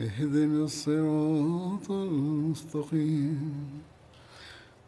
اهدنا 0.00 0.64
الصراط 0.64 1.90
المستقيم 1.90 3.82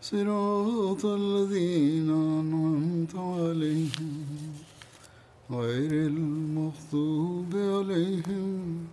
صراط 0.01 1.05
الذين 1.05 2.11
أنعمت 2.11 3.15
عليهم 3.15 4.27
غير 5.51 5.93
المغضوب 6.07 7.55
عليهم 7.57 8.87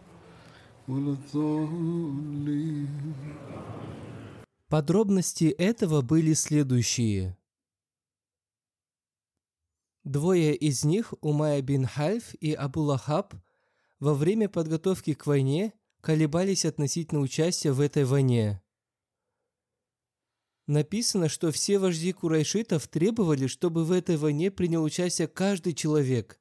ولا 0.88 1.12
الضالين 1.18 3.16
Подробности 4.68 5.46
этого 5.46 6.02
были 6.02 6.34
следующие. 6.34 7.38
Двое 10.04 10.56
из 10.56 10.84
них, 10.84 11.14
Умая 11.22 11.62
бин 11.62 11.86
Хальф 11.86 12.34
и 12.36 12.54
Абу 12.54 12.82
Лахаб, 12.82 13.36
во 14.00 14.14
время 14.14 14.50
подготовки 14.50 15.14
к 15.14 15.28
войне 15.28 15.74
колебались 16.01 16.65
относительно 16.65 17.21
участия 17.21 17.73
в 17.73 17.81
этой 17.81 18.05
войне. 18.05 18.63
Написано, 20.67 21.29
что 21.29 21.51
все 21.51 21.79
вожди 21.79 22.13
курайшитов 22.13 22.87
требовали, 22.87 23.47
чтобы 23.47 23.85
в 23.85 23.91
этой 23.91 24.17
войне 24.17 24.51
принял 24.51 24.85
участие 24.85 25.27
каждый 25.27 25.75
человек. 25.75 26.41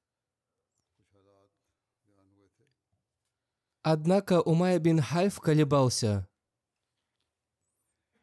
Однако 3.81 4.41
Умая 4.41 4.77
бин 4.77 5.01
Хальф 5.01 5.39
колебался. 5.39 6.27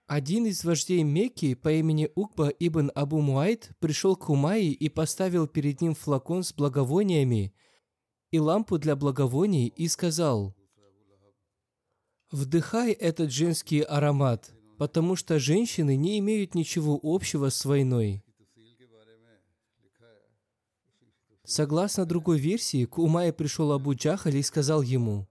Один 0.07 0.47
из 0.47 0.65
вождей 0.65 1.03
Мекки 1.03 1.55
по 1.55 1.73
имени 1.73 2.09
Укба 2.15 2.51
ибн 2.51 2.93
Абу 2.95 3.21
Муайт 3.21 3.73
пришел 3.81 4.15
к 4.15 4.29
Умайе 4.29 4.71
и 4.71 4.89
поставил 4.89 5.49
перед 5.49 5.81
ним 5.81 5.97
флакон 5.97 6.45
с 6.45 6.53
благовониями 6.53 7.53
и 8.31 8.39
лампу 8.39 8.79
для 8.79 8.95
благовоний 8.95 9.67
и 9.67 9.89
сказал, 9.89 10.55
«Вдыхай 12.37 12.93
этот 12.93 13.33
женский 13.33 13.81
аромат, 13.81 14.53
потому 14.77 15.17
что 15.17 15.39
женщины 15.39 15.97
не 15.97 16.19
имеют 16.19 16.55
ничего 16.55 17.01
общего 17.03 17.49
с 17.49 17.65
войной». 17.65 18.23
Согласно 21.45 22.05
другой 22.05 22.39
версии, 22.39 22.85
к 22.85 22.99
Умае 22.99 23.33
пришел 23.33 23.73
Абу 23.73 23.95
Джахаль 23.95 24.37
и 24.37 24.43
сказал 24.43 24.83
ему, 24.83 25.27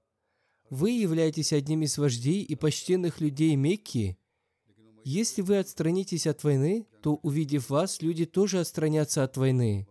«Вы 0.72 0.90
являетесь 0.94 1.54
одним 1.54 1.84
из 1.84 1.96
вождей 2.00 2.42
и 2.42 2.56
почтенных 2.56 3.22
людей 3.22 3.56
Мекки, 3.56 4.18
если 5.04 5.44
вы 5.44 5.60
отстранитесь 5.60 6.26
от 6.26 6.44
войны, 6.44 6.88
то, 7.04 7.20
увидев 7.22 7.70
вас, 7.70 8.02
люди 8.02 8.26
тоже 8.26 8.62
отстранятся 8.62 9.24
от 9.24 9.38
войны. 9.38 9.88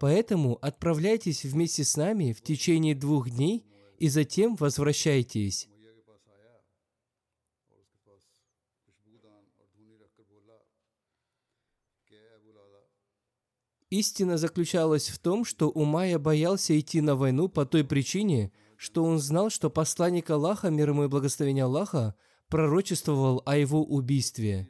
Поэтому 0.00 0.58
отправляйтесь 0.60 1.44
вместе 1.44 1.84
с 1.84 1.96
нами 1.96 2.32
в 2.32 2.42
течение 2.42 2.96
двух 2.96 3.30
дней 3.30 3.64
и 4.00 4.08
затем 4.08 4.56
возвращайтесь. 4.56 5.68
Истина 13.96 14.36
заключалась 14.36 15.08
в 15.08 15.18
том, 15.18 15.46
что 15.46 15.70
Умайя 15.70 16.18
боялся 16.18 16.78
идти 16.78 17.00
на 17.00 17.16
войну 17.16 17.48
по 17.48 17.64
той 17.64 17.82
причине, 17.82 18.52
что 18.76 19.02
он 19.02 19.18
знал, 19.18 19.48
что 19.48 19.70
посланник 19.70 20.28
Аллаха, 20.28 20.68
мир 20.68 20.90
ему 20.90 21.04
и 21.04 21.08
благословение 21.08 21.64
Аллаха, 21.64 22.14
пророчествовал 22.50 23.42
о 23.46 23.56
его 23.56 23.82
убийстве. 23.82 24.68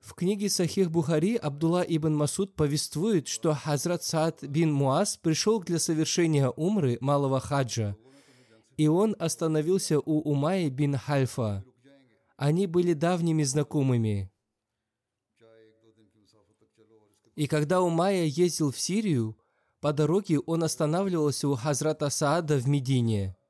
В 0.00 0.14
книге 0.14 0.48
Сахих 0.48 0.90
Бухари 0.90 1.36
Абдулла 1.36 1.84
ибн 1.86 2.16
Масуд 2.16 2.56
повествует, 2.56 3.28
что 3.28 3.54
Хазрат 3.54 4.02
Саад 4.02 4.42
бин 4.42 4.72
Муаз 4.72 5.18
пришел 5.18 5.60
для 5.60 5.78
совершения 5.78 6.48
умры 6.48 6.98
малого 7.00 7.38
хаджа, 7.38 7.94
и 8.76 8.88
он 8.88 9.14
остановился 9.20 10.00
у 10.00 10.18
Умайи 10.28 10.68
бин 10.68 10.96
Хальфа. 10.96 11.64
Они 12.36 12.66
были 12.66 12.94
давними 12.94 13.44
знакомыми. 13.44 14.32
И 17.40 17.46
когда 17.46 17.80
Умайя 17.80 18.24
ездил 18.26 18.70
в 18.70 18.78
Сирию, 18.78 19.34
по 19.80 19.94
дороге 19.94 20.40
он 20.40 20.62
останавливался 20.62 21.48
у 21.48 21.54
Хазрата 21.54 22.10
Саада 22.10 22.58
в 22.58 22.68
Медине– 22.68 23.34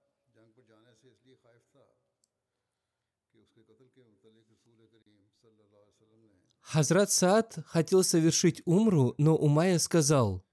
Хазрат 6.60 7.10
Саад 7.10 7.58
хотел 7.66 8.04
совершить 8.04 8.62
умру, 8.64 9.16
но 9.18 9.34
Умайя 9.34 9.80
сказал, 9.80 10.44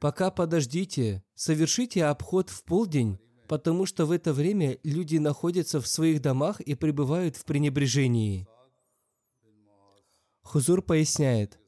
«Пока 0.00 0.32
подождите, 0.32 1.22
совершите 1.36 2.06
обход 2.06 2.50
в 2.50 2.64
полдень, 2.64 3.20
потому 3.46 3.86
что 3.86 4.04
в 4.04 4.10
это 4.10 4.32
время 4.32 4.78
люди 4.82 5.18
находятся 5.18 5.80
в 5.80 5.86
своих 5.86 6.20
домах 6.20 6.60
и 6.60 6.74
пребывают 6.74 7.36
в 7.36 7.44
пренебрежении». 7.44 8.48
Хузур 10.42 10.82
поясняет, 10.82 11.60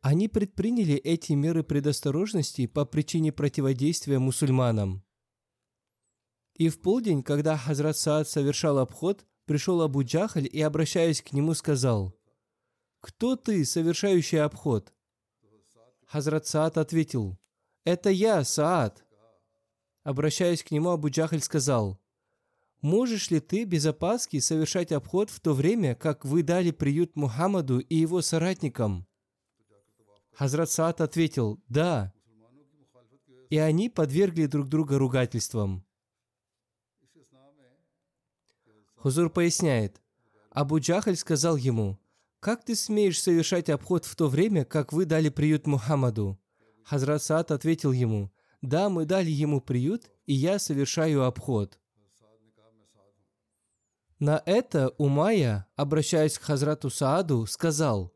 они 0.00 0.28
предприняли 0.28 0.94
эти 0.94 1.32
меры 1.32 1.62
предосторожности 1.62 2.66
по 2.66 2.84
причине 2.84 3.32
противодействия 3.32 4.18
мусульманам. 4.18 5.04
И 6.54 6.68
в 6.68 6.80
полдень, 6.80 7.22
когда 7.22 7.56
Хазрат 7.56 7.96
Саад 7.96 8.28
совершал 8.28 8.78
обход, 8.78 9.26
пришел 9.46 9.82
Абу 9.82 10.02
Джахаль 10.02 10.48
и, 10.50 10.60
обращаясь 10.60 11.22
к 11.22 11.32
нему, 11.32 11.54
сказал– 11.54 12.14
«Кто 13.00 13.34
ты, 13.34 13.64
совершающий 13.64 14.42
обход?» 14.42 14.92
Хазрат 16.06 16.46
Саад 16.46 16.76
ответил, 16.76 17.38
«Это 17.84 18.10
я, 18.10 18.44
Саад». 18.44 19.04
Обращаясь 20.02 20.62
к 20.62 20.70
нему, 20.70 20.90
Абу 20.90 21.08
Джахаль 21.08 21.40
сказал, 21.40 21.98
«Можешь 22.82 23.30
ли 23.30 23.40
ты 23.40 23.64
без 23.64 23.86
опаски 23.86 24.38
совершать 24.38 24.92
обход 24.92 25.30
в 25.30 25.40
то 25.40 25.54
время, 25.54 25.94
как 25.94 26.24
вы 26.24 26.42
дали 26.42 26.72
приют 26.72 27.16
Мухаммаду 27.16 27.78
и 27.78 27.94
его 27.94 28.20
соратникам?» 28.20 29.06
Хазрат 30.32 30.70
Саад 30.70 31.00
ответил, 31.00 31.62
«Да». 31.68 32.12
И 33.48 33.58
они 33.58 33.88
подвергли 33.88 34.46
друг 34.46 34.68
друга 34.68 34.98
ругательствам. 34.98 35.84
Хузур 38.96 39.30
поясняет, 39.30 40.00
Абу 40.50 40.80
Джахаль 40.80 41.16
сказал 41.16 41.56
ему, 41.56 41.98
«Как 42.40 42.64
ты 42.64 42.74
смеешь 42.74 43.20
совершать 43.20 43.70
обход 43.70 44.04
в 44.04 44.16
то 44.16 44.28
время, 44.28 44.64
как 44.64 44.92
вы 44.92 45.04
дали 45.04 45.28
приют 45.28 45.66
Мухаммаду?» 45.66 46.40
Хазрат 46.84 47.22
Саад 47.22 47.50
ответил 47.50 47.92
ему, 47.92 48.32
«Да, 48.60 48.88
мы 48.88 49.04
дали 49.04 49.30
ему 49.30 49.60
приют, 49.60 50.10
и 50.26 50.34
я 50.34 50.58
совершаю 50.58 51.24
обход». 51.24 51.78
На 54.18 54.42
это 54.44 54.90
Умая, 54.98 55.66
обращаясь 55.76 56.38
к 56.38 56.42
Хазрату 56.42 56.90
Сааду, 56.90 57.46
сказал, 57.46 58.12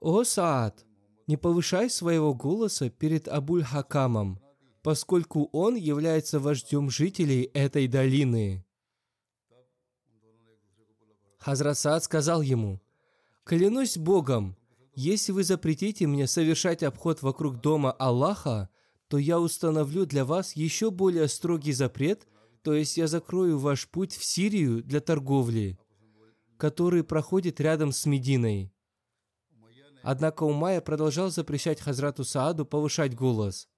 «О, 0.00 0.24
Саад, 0.24 0.84
не 1.28 1.36
повышай 1.36 1.88
своего 1.88 2.34
голоса 2.34 2.90
перед 2.90 3.28
Абуль-Хакамом, 3.28 4.40
поскольку 4.82 5.48
он 5.52 5.76
является 5.76 6.40
вождем 6.40 6.90
жителей 6.90 7.42
этой 7.54 7.86
долины». 7.86 8.64
Хазрат 11.38 11.78
Саад 11.78 12.02
сказал 12.02 12.42
ему, 12.42 12.80
Клянусь 13.44 13.96
Богом, 13.96 14.56
если 14.94 15.32
вы 15.32 15.44
запретите 15.44 16.06
мне 16.06 16.26
совершать 16.26 16.82
обход 16.82 17.22
вокруг 17.22 17.60
дома 17.60 17.92
Аллаха, 17.92 18.68
то 19.08 19.16
я 19.16 19.40
установлю 19.40 20.04
для 20.04 20.26
вас 20.26 20.54
еще 20.54 20.90
более 20.90 21.28
строгий 21.28 21.72
запрет, 21.72 22.26
то 22.62 22.74
есть 22.74 22.98
я 22.98 23.06
закрою 23.06 23.58
ваш 23.58 23.88
путь 23.88 24.14
в 24.14 24.22
Сирию 24.22 24.82
для 24.82 25.00
торговли. 25.00 25.78
который 26.58 27.04
проходит 27.04 27.60
рядом 27.60 27.92
с 27.92 28.04
Мединой. 28.04 28.72
Однако 30.02 30.44
Умайя 30.44 30.80
продолжал 30.80 31.30
запрещать 31.30 31.80
Хазрату 31.80 32.24
Сааду 32.24 32.64
повышать 32.64 33.14
голос. 33.14 33.68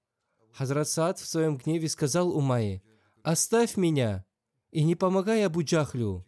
Хазрат 0.53 0.87
Саад 0.87 1.19
в 1.19 1.25
своем 1.25 1.57
гневе 1.57 1.89
сказал 1.89 2.35
Умайе, 2.35 2.83
«Оставь 3.23 3.77
меня 3.77 4.25
и 4.71 4.83
не 4.83 4.95
помогай 4.95 5.45
Абу 5.45 5.63
Джахлю. 5.63 6.25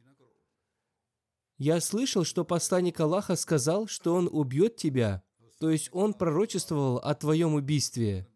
Я 1.57 1.79
слышал, 1.79 2.23
что 2.23 2.43
посланник 2.43 2.99
Аллаха 2.99 3.35
сказал, 3.35 3.87
что 3.87 4.15
он 4.15 4.27
убьет 4.31 4.75
тебя, 4.75 5.23
то 5.59 5.69
есть 5.69 5.89
он 5.93 6.13
пророчествовал 6.13 6.97
о 6.97 7.15
твоем 7.15 7.53
убийстве. 7.53 8.27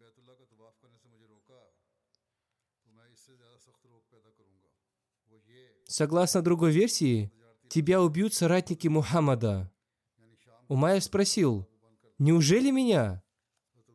Согласно 5.85 6.41
другой 6.41 6.71
версии, 6.71 7.31
тебя 7.69 8.01
убьют 8.01 8.33
соратники 8.33 8.87
Мухаммада. 8.87 9.71
Умайя 10.67 10.99
спросил, 10.99 11.67
«Неужели 12.19 12.71
меня?» 12.71 13.23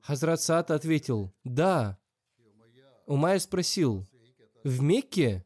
Хазрат 0.00 0.40
Саад 0.40 0.70
ответил, 0.70 1.34
«Да». 1.44 1.98
Умайя 3.06 3.38
спросил, 3.38 4.06
«В 4.64 4.80
Мекке?» 4.80 5.44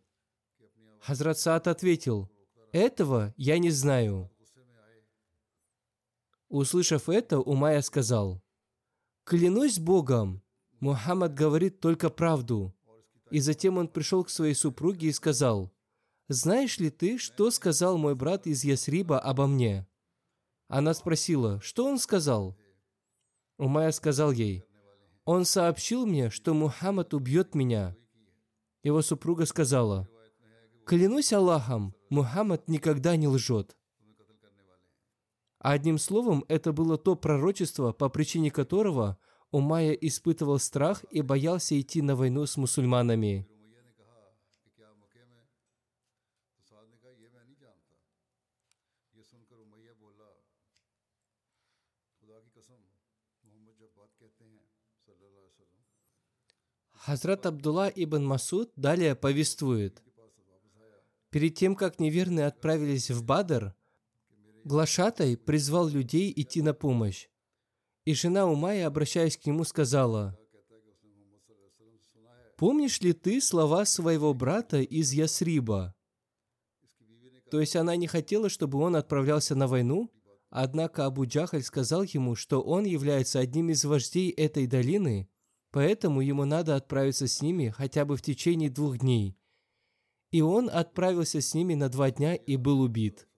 Хазрат 1.00 1.38
Саад 1.38 1.67
ответил, 1.67 2.31
«Этого 2.73 3.34
я 3.37 3.58
не 3.58 3.70
знаю». 3.70 4.31
Услышав 6.49 7.08
это, 7.08 7.40
Умайя 7.40 7.82
сказал, 7.82 8.40
«Клянусь 9.25 9.81
Богом, 9.81 10.43
Мухаммад 10.79 11.34
говорит 11.34 11.81
только 11.81 12.08
правду». 12.08 12.72
И 13.31 13.40
затем 13.40 13.79
он 13.79 13.88
пришел 13.88 14.22
к 14.22 14.31
своей 14.31 14.55
супруге 14.55 15.08
и 15.08 15.12
сказал, 15.12 15.72
«Знаешь 16.29 16.79
ли 16.79 16.90
ты, 16.90 17.19
что 17.19 17.50
сказал 17.50 17.99
мой 17.99 18.14
брат 18.14 18.46
из 18.46 18.62
Ясриба 18.62 19.19
обо 19.19 19.49
мне?» 19.49 19.88
Она 20.68 20.94
спросила, 20.94 21.60
что 21.60 21.86
он 21.86 21.98
сказал? 21.98 22.56
Умайя 23.58 23.90
сказал 23.92 24.32
ей, 24.32 24.64
«Он 25.24 25.44
сообщил 25.44 26.06
мне, 26.06 26.30
что 26.30 26.54
Мухаммад 26.54 27.14
убьет 27.14 27.54
меня». 27.54 27.96
Его 28.82 29.02
супруга 29.02 29.46
сказала, 29.46 30.08
«Клянусь 30.84 31.32
Аллахом, 31.32 31.94
Мухаммад 32.10 32.68
никогда 32.68 33.16
не 33.16 33.26
лжет». 33.28 33.76
Одним 35.58 35.98
словом, 35.98 36.44
это 36.48 36.72
было 36.72 36.96
то 36.98 37.16
пророчество, 37.16 37.92
по 37.92 38.08
причине 38.08 38.50
которого 38.50 39.19
Умайя 39.50 39.92
испытывал 39.92 40.58
страх 40.58 41.04
и 41.10 41.22
боялся 41.22 41.80
идти 41.80 42.02
на 42.02 42.14
войну 42.14 42.46
с 42.46 42.56
мусульманами. 42.56 43.48
Хазрат 57.06 57.47
Абдулла 57.47 57.88
ибн 57.94 58.25
Масуд 58.25 58.73
далее 58.75 59.14
повествует. 59.14 60.03
Перед 61.31 61.55
тем, 61.55 61.76
как 61.76 62.00
неверные 62.00 62.47
отправились 62.47 63.12
в 63.12 63.23
Бадр, 63.23 63.76
Глашатай 64.64 65.37
призвал 65.37 65.87
людей 65.87 66.32
идти 66.35 66.62
на 66.62 66.75
помощь. 66.75 67.29
И 68.06 68.12
жена 68.12 68.47
Умая, 68.49 68.88
обращаясь 68.88 69.37
к 69.37 69.47
нему, 69.47 69.62
сказала, 69.62 70.37
«Помнишь 72.56 73.00
ли 73.00 73.12
ты 73.12 73.41
слова 73.41 73.85
своего 73.85 74.35
брата 74.35 74.81
из 74.81 75.12
Ясриба?» 75.12 75.94
То 77.53 77.61
есть 77.61 77.76
она 77.76 77.94
не 77.94 78.08
хотела, 78.08 78.49
чтобы 78.49 78.81
он 78.81 78.97
отправлялся 78.97 79.55
на 79.55 79.69
войну, 79.69 80.11
однако 80.50 81.06
Абу 81.06 81.25
Джахаль 81.25 81.62
сказал 81.62 82.03
ему, 82.03 82.35
что 82.35 82.61
он 82.62 82.85
является 82.85 83.38
одним 83.38 83.70
из 83.70 83.85
вождей 83.85 84.32
этой 84.32 84.67
долины, 84.67 85.29
поэтому 85.76 86.23
ему 86.23 86.46
надо 86.46 86.75
отправиться 86.75 87.26
с 87.26 87.43
ними 87.43 87.69
хотя 87.69 88.06
бы 88.06 88.17
в 88.17 88.23
течение 88.23 88.70
двух 88.70 88.96
дней. 88.96 89.37
И 90.31 90.40
он 90.40 90.70
отправился 90.73 91.43
с 91.43 91.52
ними 91.52 91.75
на 91.75 91.90
два 91.90 92.11
дня 92.11 92.34
и 92.34 92.56
был 92.56 92.81
убит. 92.81 93.28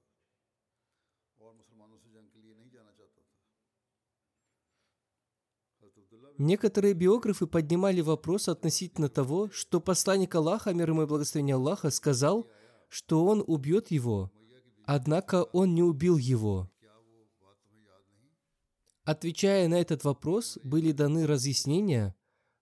Некоторые 6.39 6.95
биографы 6.95 7.49
поднимали 7.49 8.03
вопрос 8.03 8.49
относительно 8.49 9.09
того, 9.09 9.51
что 9.51 9.81
посланник 9.81 10.33
Аллаха, 10.37 10.73
мир 10.73 10.91
ему 10.91 11.03
и 11.03 11.07
благословение 11.07 11.57
Аллаха, 11.57 11.91
сказал, 11.91 12.49
что 12.89 13.27
он 13.27 13.43
убьет 13.45 13.91
его, 13.91 14.31
однако 14.85 15.43
он 15.43 15.75
не 15.75 15.83
убил 15.83 16.17
его. 16.17 16.71
Отвечая 19.03 19.67
на 19.67 19.81
этот 19.81 20.05
вопрос, 20.05 20.57
были 20.63 20.93
даны 20.93 21.27
разъяснения, 21.27 22.15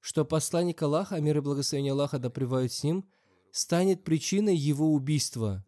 что 0.06 0.24
посланник 0.24 0.80
Аллаха, 0.82 1.20
мир 1.20 1.38
и 1.38 1.40
благословение 1.40 1.90
Аллаха 1.90 2.20
да 2.20 2.30
с 2.30 2.84
ним, 2.84 3.08
станет 3.50 4.04
причиной 4.04 4.54
его 4.54 4.92
убийства. 4.92 5.66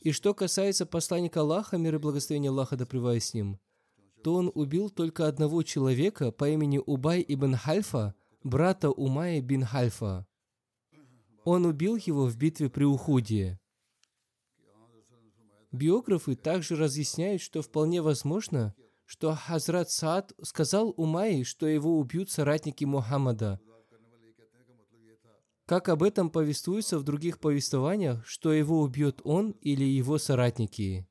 И 0.00 0.12
что 0.12 0.32
касается 0.32 0.86
посланника 0.86 1.40
Аллаха, 1.40 1.76
мир 1.76 1.96
и 1.96 1.98
благословение 1.98 2.50
Аллаха 2.50 2.76
да 2.76 2.86
с 2.86 3.34
ним, 3.34 3.58
то 4.22 4.34
он 4.34 4.52
убил 4.54 4.90
только 4.90 5.26
одного 5.26 5.64
человека 5.64 6.30
по 6.30 6.48
имени 6.48 6.80
Убай 6.86 7.24
ибн 7.26 7.56
Хальфа, 7.56 8.14
брата 8.44 8.92
Умая 8.92 9.40
бин 9.40 9.64
Хальфа. 9.64 10.24
Он 11.42 11.66
убил 11.66 11.96
его 11.96 12.26
в 12.26 12.36
битве 12.36 12.70
при 12.70 12.84
Ухуде. 12.84 13.58
Биографы 15.72 16.36
также 16.36 16.76
разъясняют, 16.76 17.42
что 17.42 17.60
вполне 17.60 18.02
возможно, 18.02 18.76
что 19.06 19.34
Хазрат 19.34 19.90
Саад 19.90 20.32
сказал 20.42 20.92
Умайи, 20.96 21.44
что 21.44 21.66
его 21.66 21.98
убьют 21.98 22.30
соратники 22.30 22.84
Мухаммада. 22.84 23.60
Как 25.64 25.88
об 25.88 26.02
этом 26.02 26.30
повествуется 26.30 26.98
в 26.98 27.04
других 27.04 27.40
повествованиях, 27.40 28.26
что 28.26 28.52
его 28.52 28.82
убьет 28.82 29.20
он 29.24 29.52
или 29.62 29.84
его 29.84 30.18
соратники. 30.18 31.08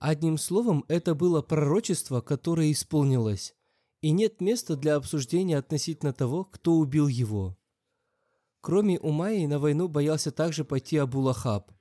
Одним 0.00 0.38
словом, 0.38 0.84
это 0.88 1.14
было 1.16 1.42
пророчество, 1.42 2.20
которое 2.20 2.70
исполнилось, 2.70 3.54
и 4.00 4.10
нет 4.12 4.40
места 4.40 4.76
для 4.76 4.94
обсуждения 4.94 5.58
относительно 5.58 6.12
того, 6.12 6.44
кто 6.44 6.74
убил 6.74 7.08
его. 7.08 7.58
Кроме 8.60 8.98
Умайи, 9.00 9.46
на 9.46 9.58
войну 9.58 9.88
боялся 9.88 10.30
также 10.30 10.64
пойти 10.64 10.96
Абу 10.96 11.20
Лахаб. 11.20 11.72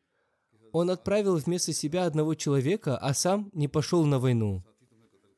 Он 0.77 0.89
отправил 0.89 1.37
вместо 1.37 1.73
себя 1.73 2.05
одного 2.05 2.35
человека, 2.35 2.97
а 2.97 3.13
сам 3.13 3.49
не 3.53 3.67
пошел 3.67 4.05
на 4.05 4.19
войну. 4.19 4.63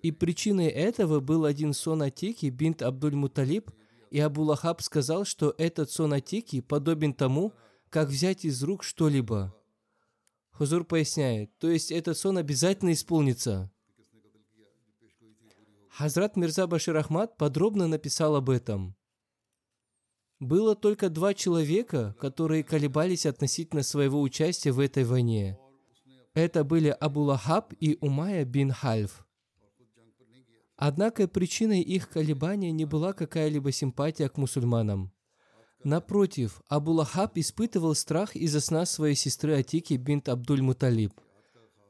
И 0.01 0.11
причиной 0.11 0.67
этого 0.67 1.19
был 1.19 1.45
один 1.45 1.73
сон 1.73 2.03
Атики, 2.03 2.47
бинт 2.47 2.81
Абдуль-Муталиб, 2.81 3.71
и 4.11 4.19
Абу 4.19 4.43
Лахаб 4.43 4.81
сказал, 4.81 5.25
что 5.25 5.53
этот 5.57 5.91
сон 5.91 6.13
Атики 6.13 6.61
подобен 6.61 7.13
тому, 7.13 7.53
как 7.89 8.09
взять 8.09 8.45
из 8.45 8.63
рук 8.63 8.83
что-либо– 8.83 9.53
Хузур 10.59 10.83
поясняет, 10.83 11.57
то 11.57 11.69
есть 11.69 11.89
этот 11.89 12.17
сон 12.17 12.37
обязательно 12.37 12.91
исполнится. 12.91 13.71
Хазрат 15.89 16.35
Мирза 16.35 16.67
Башир 16.67 16.97
Ахмад 16.97 17.37
подробно 17.37 17.87
написал 17.87 18.35
об 18.35 18.49
этом. 18.49 18.93
Было 20.39 20.75
только 20.75 21.09
два 21.09 21.33
человека, 21.33 22.15
которые 22.19 22.63
колебались 22.63 23.25
относительно 23.25 23.83
своего 23.83 24.21
участия 24.21 24.71
в 24.71 24.79
этой 24.79 25.03
войне. 25.03 25.57
Это 26.33 26.63
были 26.63 26.89
Абу 26.89 27.21
Лахаб 27.21 27.73
и 27.79 27.97
Умая 27.99 28.45
бин 28.45 28.71
Хальф. 28.71 29.25
Однако 30.77 31.27
причиной 31.27 31.81
их 31.81 32.09
колебания 32.09 32.71
не 32.71 32.85
была 32.85 33.11
какая-либо 33.11 33.73
симпатия 33.73 34.29
к 34.29 34.37
мусульманам. 34.37 35.11
Напротив, 35.83 36.61
Абу 36.69 36.93
Лахаб 36.93 37.37
испытывал 37.37 37.93
страх 37.95 38.35
из-за 38.35 38.61
сна 38.61 38.85
своей 38.85 39.15
сестры 39.15 39.59
Атики 39.59 39.95
бинт 39.95 40.29
Абдуль-Муталиб, 40.29 41.11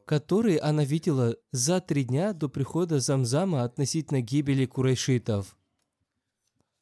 который 0.05 0.55
она 0.55 0.83
видела 0.83 1.35
за 1.51 1.81
три 1.81 2.03
дня 2.03 2.33
до 2.33 2.49
прихода 2.49 2.99
Замзама 2.99 3.63
относительно 3.63 4.21
гибели 4.21 4.65
курайшитов. 4.65 5.55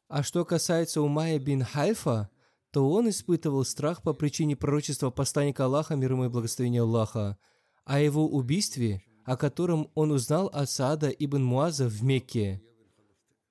А 0.08 0.24
что 0.24 0.46
касается 0.46 1.02
Умая 1.02 1.38
бин 1.38 1.64
Хайфа, 1.64 2.30
то 2.72 2.90
он 2.90 3.10
испытывал 3.10 3.66
страх 3.66 4.02
по 4.02 4.14
причине 4.14 4.56
пророчества 4.56 5.10
посланника 5.10 5.66
Аллаха, 5.66 5.96
мир 5.96 6.14
ему 6.14 6.26
и 6.26 6.30
благословения 6.30 6.82
Аллаха, 6.82 7.38
о 7.86 8.00
его 8.00 8.28
убийстве, 8.28 9.04
о 9.26 9.36
котором 9.36 9.90
он 9.96 10.12
узнал 10.12 10.48
от 10.48 10.70
Саада 10.70 11.10
ибн 11.10 11.44
Муаза 11.44 11.90
в 11.90 12.04
Мекке. 12.04 12.62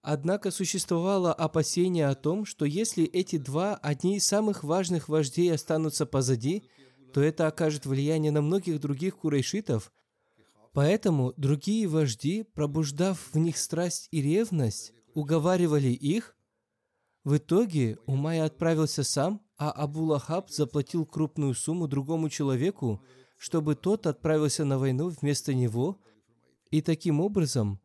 Однако 0.01 0.51
существовало 0.51 1.33
опасение 1.35 2.07
о 2.07 2.15
том, 2.15 2.45
что 2.45 2.65
если 2.65 3.05
эти 3.05 3.39
два, 3.39 3.75
одни 3.75 4.17
из 4.17 4.27
самых 4.27 4.63
важных 4.63 5.09
вождей 5.09 5.53
останутся 5.53 6.07
позади, 6.07 6.63
то 7.13 7.21
это 7.21 7.49
окажет 7.49 7.87
влияние 7.87 8.31
на 8.31 8.41
многих 8.41 8.81
других 8.81 9.17
курайшитов. 9.17 9.93
Поэтому 10.73 11.35
другие 11.37 11.89
вожди, 11.89 12.45
пробуждав 12.45 13.31
в 13.33 13.39
них 13.39 13.59
страсть 13.59 14.09
и 14.13 14.23
ревность, 14.23 14.93
уговаривали 15.15 15.89
их. 15.89 16.36
В 17.27 17.39
итоге 17.39 17.99
Умай 18.07 18.41
отправился 18.41 19.03
сам, 19.03 19.43
а 19.59 19.73
Абу 19.73 20.05
Лахаб 20.05 20.49
заплатил 20.49 21.05
крупную 21.05 21.55
сумму 21.55 21.89
другому 21.89 22.29
человеку, 22.29 23.03
чтобы 23.37 23.75
тот 23.75 24.07
отправился 24.07 24.65
на 24.65 24.79
войну 24.79 25.09
вместо 25.09 25.53
него, 25.53 25.99
и 26.71 26.81
таким 26.83 27.21
образом, 27.21 27.81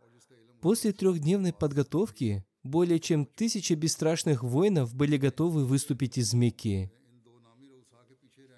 после 0.62 0.94
трехдневной 0.94 1.54
подготовки, 1.54 2.46
более 2.62 3.00
чем 3.00 3.26
тысяча 3.26 3.76
бесстрашных 3.76 4.44
воинов 4.44 4.94
были 4.94 5.18
готовы 5.18 5.66
выступить 5.66 6.20
из 6.20 6.36
Мекки. 6.36 6.92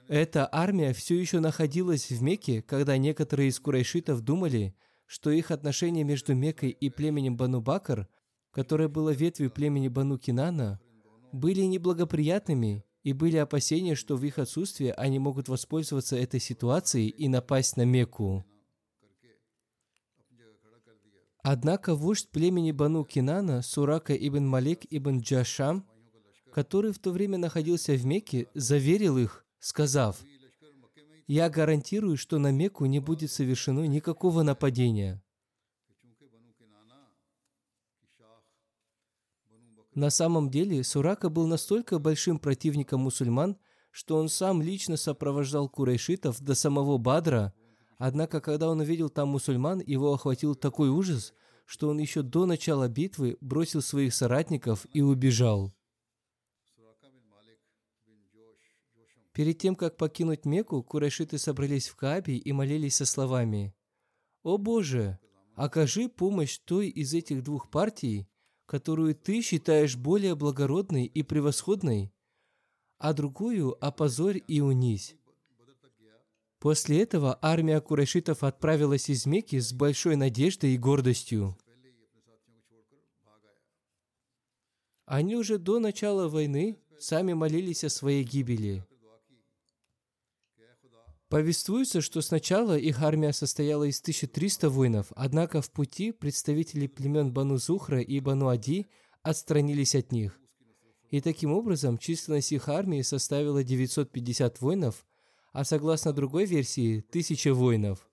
Эта 0.09 0.49
армия 0.51 0.91
все 0.91 1.17
еще 1.17 1.39
находилась 1.39 2.11
в 2.11 2.21
Мекке, 2.21 2.61
когда 2.61 2.97
некоторые 2.97 3.47
из 3.47 3.57
курайшитов 3.57 4.19
думали, 4.19 4.75
что 5.05 5.31
их 5.31 5.49
отношения 5.49 6.03
между 6.03 6.35
Меккой 6.35 6.71
и 6.71 6.89
племенем 6.89 7.37
Бану 7.37 7.61
Бакр, 7.61 8.09
которое 8.53 8.87
было 8.87 9.09
ветвью 9.09 9.51
племени 9.51 9.87
Бану 9.87 10.17
Кинана, 10.17 10.79
были 11.31 11.61
неблагоприятными, 11.61 12.85
и 13.01 13.11
были 13.11 13.35
опасения, 13.37 13.95
что 13.95 14.15
в 14.15 14.23
их 14.23 14.39
отсутствие 14.39 14.93
они 14.93 15.19
могут 15.19 15.49
воспользоваться 15.49 16.15
этой 16.15 16.39
ситуацией 16.39 17.09
и 17.09 17.27
напасть 17.27 17.75
на 17.75 17.83
Мекку. 17.83 18.45
Однако 21.43 21.95
вождь 21.95 22.29
племени 22.29 22.71
Бану 22.71 23.03
Кинана, 23.03 23.61
Сурака 23.61 24.15
ибн 24.15 24.47
Малик 24.47 24.85
ибн 24.89 25.19
Джашам, 25.19 25.85
который 26.53 26.93
в 26.93 26.99
то 26.99 27.11
время 27.11 27.37
находился 27.37 27.93
в 27.93 28.05
Мекке, 28.05 28.47
заверил 28.53 29.17
их, 29.17 29.45
сказав, 29.59 30.23
«Я 31.25 31.49
гарантирую, 31.49 32.15
что 32.15 32.37
на 32.37 32.51
Мекку 32.51 32.85
не 32.85 32.99
будет 32.99 33.31
совершено 33.31 33.85
никакого 33.87 34.43
нападения». 34.43 35.22
На 39.95 40.09
самом 40.09 40.49
деле, 40.49 40.83
Сурака 40.83 41.29
был 41.29 41.45
настолько 41.47 41.99
большим 41.99 42.39
противником 42.39 43.01
мусульман, 43.01 43.57
что 43.91 44.17
он 44.17 44.27
сам 44.27 44.61
лично 44.61 44.97
сопровождал 44.97 45.69
курайшитов 45.69 46.41
до 46.41 46.55
самого 46.55 46.97
Бадра, 46.97 47.53
однако, 47.99 48.41
когда 48.41 48.69
он 48.69 48.79
увидел 48.79 49.09
там 49.09 49.29
мусульман, 49.29 49.81
его 49.85 50.11
охватил 50.13 50.55
такой 50.55 50.89
ужас, 50.89 51.33
что 51.65 51.89
он 51.89 51.99
еще 51.99 52.23
до 52.23 52.47
начала 52.47 52.87
битвы 52.87 53.37
бросил 53.39 53.81
своих 53.81 54.15
соратников 54.15 54.87
и 54.93 55.01
убежал. 55.01 55.73
Перед 59.31 59.57
тем, 59.57 59.75
как 59.75 59.97
покинуть 59.97 60.45
Мекку, 60.45 60.83
курайшиты 60.83 61.37
собрались 61.37 61.87
в 61.87 61.95
Каабе 61.95 62.37
и 62.37 62.51
молились 62.51 62.95
со 62.95 63.05
словами 63.05 63.75
«О 64.43 64.57
Боже, 64.57 65.19
окажи 65.55 66.07
помощь 66.09 66.59
той 66.59 66.89
из 66.89 67.13
этих 67.15 67.43
двух 67.43 67.71
партий, 67.71 68.27
которую 68.73 69.13
ты 69.13 69.43
считаешь 69.43 69.95
более 69.95 70.33
благородной 70.33 71.05
и 71.05 71.21
превосходной, 71.21 72.11
а 72.97 73.13
другую 73.13 73.77
опозорь 73.85 74.41
и 74.47 74.61
унись. 74.61 75.15
После 76.57 77.03
этого 77.03 77.37
армия 77.39 77.79
курайшитов 77.81 78.43
отправилась 78.43 79.09
из 79.09 79.27
Мекки 79.27 79.59
с 79.59 79.73
большой 79.73 80.15
надеждой 80.15 80.73
и 80.73 80.79
гордостью. 80.79 81.55
Они 85.05 85.35
уже 85.35 85.59
до 85.59 85.77
начала 85.77 86.27
войны 86.27 86.79
сами 86.97 87.33
молились 87.33 87.83
о 87.83 87.89
своей 87.89 88.23
гибели. 88.23 88.83
Повествуется, 91.33 92.01
что 92.01 92.21
сначала 92.21 92.77
их 92.77 93.01
армия 93.01 93.33
состояла 93.33 93.85
из 93.85 93.99
1300 94.01 94.69
воинов, 94.69 95.11
однако 95.15 95.63
в 95.63 95.71
пути 95.71 96.11
представители 96.11 96.85
племен 96.85 97.33
Бану 97.33 97.57
Зухра 97.57 98.01
и 98.01 98.19
Бану 98.19 98.49
Ади 98.49 98.85
отстранились 99.23 99.95
от 99.95 100.11
них. 100.11 100.39
И 101.09 101.21
таким 101.21 101.51
образом 101.51 101.97
численность 101.97 102.51
их 102.51 102.69
армии 102.69 103.01
составила 103.01 103.63
950 103.63 104.61
воинов, 104.61 105.07
а 105.53 105.63
согласно 105.63 106.13
другой 106.13 106.45
версии– 106.45 106.99
1000 107.09 107.55
воинов. 107.55 108.07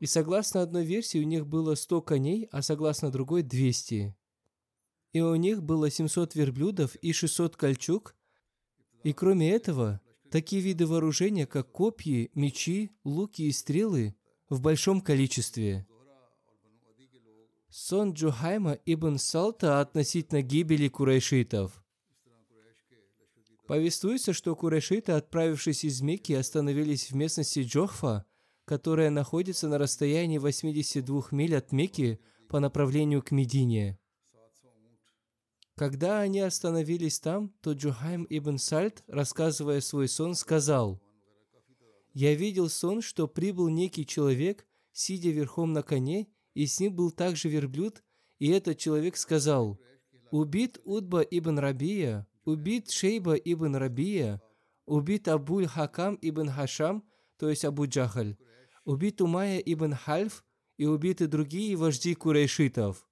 И 0.00 0.06
согласно 0.06 0.60
одной 0.60 0.84
версии 0.84 1.18
у 1.18 1.24
них 1.24 1.46
было 1.46 1.76
100 1.76 2.02
коней, 2.02 2.48
а 2.50 2.62
согласно 2.62 3.12
другой– 3.12 3.42
200. 3.44 4.12
И 5.12 5.20
у 5.20 5.36
них 5.36 5.62
было 5.62 5.88
700 5.88 6.34
верблюдов 6.34 6.96
и 6.96 7.12
600 7.12 7.54
кольчуг. 7.54 8.16
И 9.04 9.12
кроме 9.12 9.52
этого, 9.52 10.00
такие 10.30 10.62
виды 10.62 10.86
вооружения, 10.86 11.46
как 11.46 11.70
копья, 11.72 12.28
мечи, 12.34 12.92
луки 13.04 13.42
и 13.42 13.52
стрелы, 13.52 14.14
в 14.48 14.60
большом 14.60 15.00
количестве. 15.00 15.86
Сон 17.68 18.12
Джухайма 18.12 18.78
ибн 18.86 19.18
Салта 19.18 19.80
относительно 19.80 20.42
гибели 20.42 20.88
курайшитов. 20.88 21.82
Повествуется, 23.66 24.32
что 24.32 24.54
курайшиты, 24.54 25.12
отправившись 25.12 25.84
из 25.84 26.00
Мекки, 26.00 26.32
остановились 26.32 27.10
в 27.10 27.16
местности 27.16 27.60
Джохфа, 27.64 28.24
которая 28.64 29.10
находится 29.10 29.68
на 29.68 29.78
расстоянии 29.78 30.38
82 30.38 31.28
миль 31.32 31.56
от 31.56 31.72
Мекки 31.72 32.20
по 32.48 32.60
направлению 32.60 33.22
к 33.22 33.32
Медине. 33.32 33.98
Когда 35.76 36.20
они 36.20 36.40
остановились 36.40 37.20
там, 37.20 37.52
то 37.60 37.72
Джухайм 37.72 38.26
ибн 38.30 38.56
Сальт, 38.56 39.04
рассказывая 39.08 39.82
свой 39.82 40.08
сон, 40.08 40.34
сказал, 40.34 41.02
«Я 42.14 42.34
видел 42.34 42.70
сон, 42.70 43.02
что 43.02 43.28
прибыл 43.28 43.68
некий 43.68 44.06
человек, 44.06 44.66
сидя 44.92 45.28
верхом 45.28 45.74
на 45.74 45.82
коне, 45.82 46.28
и 46.54 46.64
с 46.64 46.80
ним 46.80 46.96
был 46.96 47.10
также 47.10 47.50
верблюд, 47.50 48.02
и 48.38 48.48
этот 48.48 48.78
человек 48.78 49.18
сказал, 49.18 49.78
«Убит 50.30 50.80
Удба 50.84 51.20
ибн 51.20 51.58
Рабия, 51.58 52.26
убит 52.46 52.90
Шейба 52.90 53.34
ибн 53.34 53.76
Рабия, 53.76 54.40
убит 54.86 55.28
Абуль 55.28 55.66
Хакам 55.66 56.18
ибн 56.22 56.48
Хашам, 56.48 57.04
то 57.36 57.50
есть 57.50 57.66
Абу 57.66 57.86
Джахаль, 57.86 58.38
убит 58.86 59.20
Умая 59.20 59.58
ибн 59.58 59.92
Хальф 59.92 60.42
и 60.78 60.86
убиты 60.86 61.26
другие 61.26 61.76
вожди 61.76 62.14
курайшитов». 62.14 63.06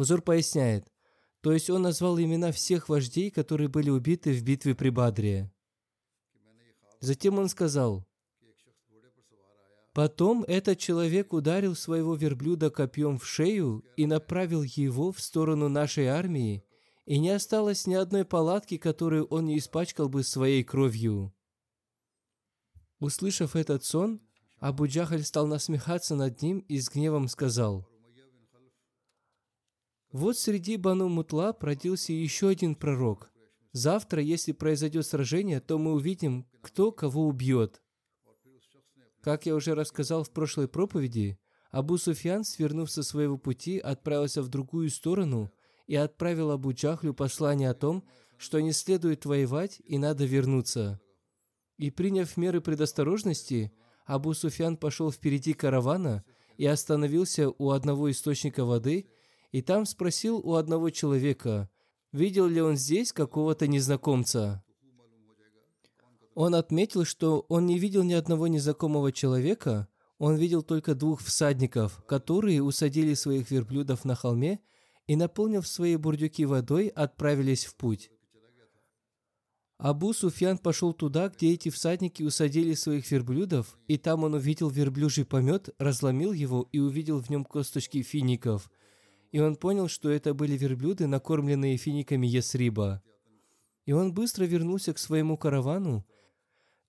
Хузур 0.00 0.22
поясняет, 0.22 0.90
то 1.42 1.52
есть 1.52 1.68
он 1.68 1.82
назвал 1.82 2.18
имена 2.18 2.52
всех 2.52 2.88
вождей, 2.88 3.30
которые 3.30 3.68
были 3.68 3.90
убиты 3.90 4.32
в 4.32 4.42
битве 4.42 4.74
при 4.74 4.88
Бадре. 4.88 5.52
Затем 7.00 7.38
он 7.38 7.50
сказал, 7.50 8.06
Потом 9.92 10.42
этот 10.44 10.78
человек 10.78 11.34
ударил 11.34 11.74
своего 11.74 12.14
верблюда 12.14 12.70
копьем 12.70 13.18
в 13.18 13.26
шею 13.26 13.84
и 13.98 14.06
направил 14.06 14.62
его 14.62 15.12
в 15.12 15.20
сторону 15.20 15.68
нашей 15.68 16.06
армии, 16.06 16.64
и 17.04 17.18
не 17.18 17.28
осталось 17.28 17.86
ни 17.86 17.92
одной 17.92 18.24
палатки, 18.24 18.78
которую 18.78 19.26
он 19.26 19.44
не 19.44 19.58
испачкал 19.58 20.08
бы 20.08 20.22
своей 20.22 20.64
кровью. 20.64 21.34
Услышав 23.00 23.54
этот 23.54 23.84
сон, 23.84 24.22
Абу 24.60 24.86
Джахаль 24.86 25.24
стал 25.24 25.46
насмехаться 25.46 26.14
над 26.14 26.40
ним 26.40 26.60
и 26.60 26.80
с 26.80 26.88
гневом 26.88 27.28
сказал, 27.28 27.89
вот 30.12 30.36
среди 30.36 30.76
Бану 30.76 31.08
Мутла 31.08 31.56
родился 31.60 32.12
еще 32.12 32.48
один 32.48 32.74
пророк. 32.74 33.30
Завтра, 33.72 34.20
если 34.20 34.50
произойдет 34.50 35.06
сражение, 35.06 35.60
то 35.60 35.78
мы 35.78 35.92
увидим, 35.92 36.46
кто 36.62 36.90
кого 36.90 37.28
убьет. 37.28 37.80
Как 39.20 39.46
я 39.46 39.54
уже 39.54 39.74
рассказал 39.74 40.24
в 40.24 40.32
прошлой 40.32 40.66
проповеди, 40.66 41.38
Абу 41.70 41.96
Суфьян, 41.96 42.42
свернув 42.42 42.90
со 42.90 43.04
своего 43.04 43.38
пути, 43.38 43.78
отправился 43.78 44.42
в 44.42 44.48
другую 44.48 44.90
сторону 44.90 45.52
и 45.86 45.94
отправил 45.94 46.50
Абу 46.50 46.72
Джахлю 46.72 47.14
послание 47.14 47.70
о 47.70 47.74
том, 47.74 48.04
что 48.36 48.58
не 48.58 48.72
следует 48.72 49.24
воевать 49.24 49.80
и 49.84 49.98
надо 49.98 50.24
вернуться. 50.24 51.00
И 51.76 51.90
приняв 51.90 52.36
меры 52.36 52.60
предосторожности, 52.60 53.72
Абу 54.06 54.34
Суфьян 54.34 54.76
пошел 54.76 55.12
впереди 55.12 55.52
каравана 55.52 56.24
и 56.56 56.66
остановился 56.66 57.48
у 57.50 57.70
одного 57.70 58.10
источника 58.10 58.64
воды– 58.64 59.06
и 59.52 59.62
там 59.62 59.86
спросил 59.86 60.38
у 60.38 60.54
одного 60.54 60.90
человека, 60.90 61.68
видел 62.12 62.46
ли 62.46 62.60
он 62.60 62.76
здесь 62.76 63.12
какого-то 63.12 63.66
незнакомца. 63.66 64.62
Он 66.34 66.54
отметил, 66.54 67.04
что 67.04 67.44
он 67.48 67.66
не 67.66 67.78
видел 67.78 68.02
ни 68.02 68.12
одного 68.12 68.46
незнакомого 68.46 69.12
человека, 69.12 69.88
он 70.18 70.36
видел 70.36 70.62
только 70.62 70.94
двух 70.94 71.22
всадников, 71.22 72.04
которые 72.06 72.62
усадили 72.62 73.14
своих 73.14 73.50
верблюдов 73.50 74.04
на 74.04 74.14
холме 74.14 74.60
и, 75.06 75.16
наполнив 75.16 75.66
свои 75.66 75.96
бурдюки 75.96 76.44
водой, 76.44 76.88
отправились 76.88 77.64
в 77.64 77.74
путь. 77.74 78.10
Абу 79.78 80.12
Суфьян 80.12 80.58
пошел 80.58 80.92
туда, 80.92 81.30
где 81.30 81.54
эти 81.54 81.70
всадники 81.70 82.22
усадили 82.22 82.74
своих 82.74 83.10
верблюдов, 83.10 83.78
и 83.88 83.96
там 83.96 84.24
он 84.24 84.34
увидел 84.34 84.68
верблюжий 84.68 85.24
помет, 85.24 85.70
разломил 85.78 86.34
его 86.34 86.68
и 86.70 86.78
увидел 86.78 87.18
в 87.18 87.30
нем 87.30 87.46
косточки 87.46 88.02
фиников, 88.02 88.70
и 89.30 89.40
он 89.40 89.56
понял, 89.56 89.88
что 89.88 90.10
это 90.10 90.34
были 90.34 90.56
верблюды, 90.56 91.06
накормленные 91.06 91.76
финиками 91.76 92.26
Ясриба. 92.26 93.02
И 93.84 93.92
он 93.92 94.12
быстро 94.12 94.44
вернулся 94.44 94.92
к 94.92 94.98
своему 94.98 95.36
каравану 95.36 96.04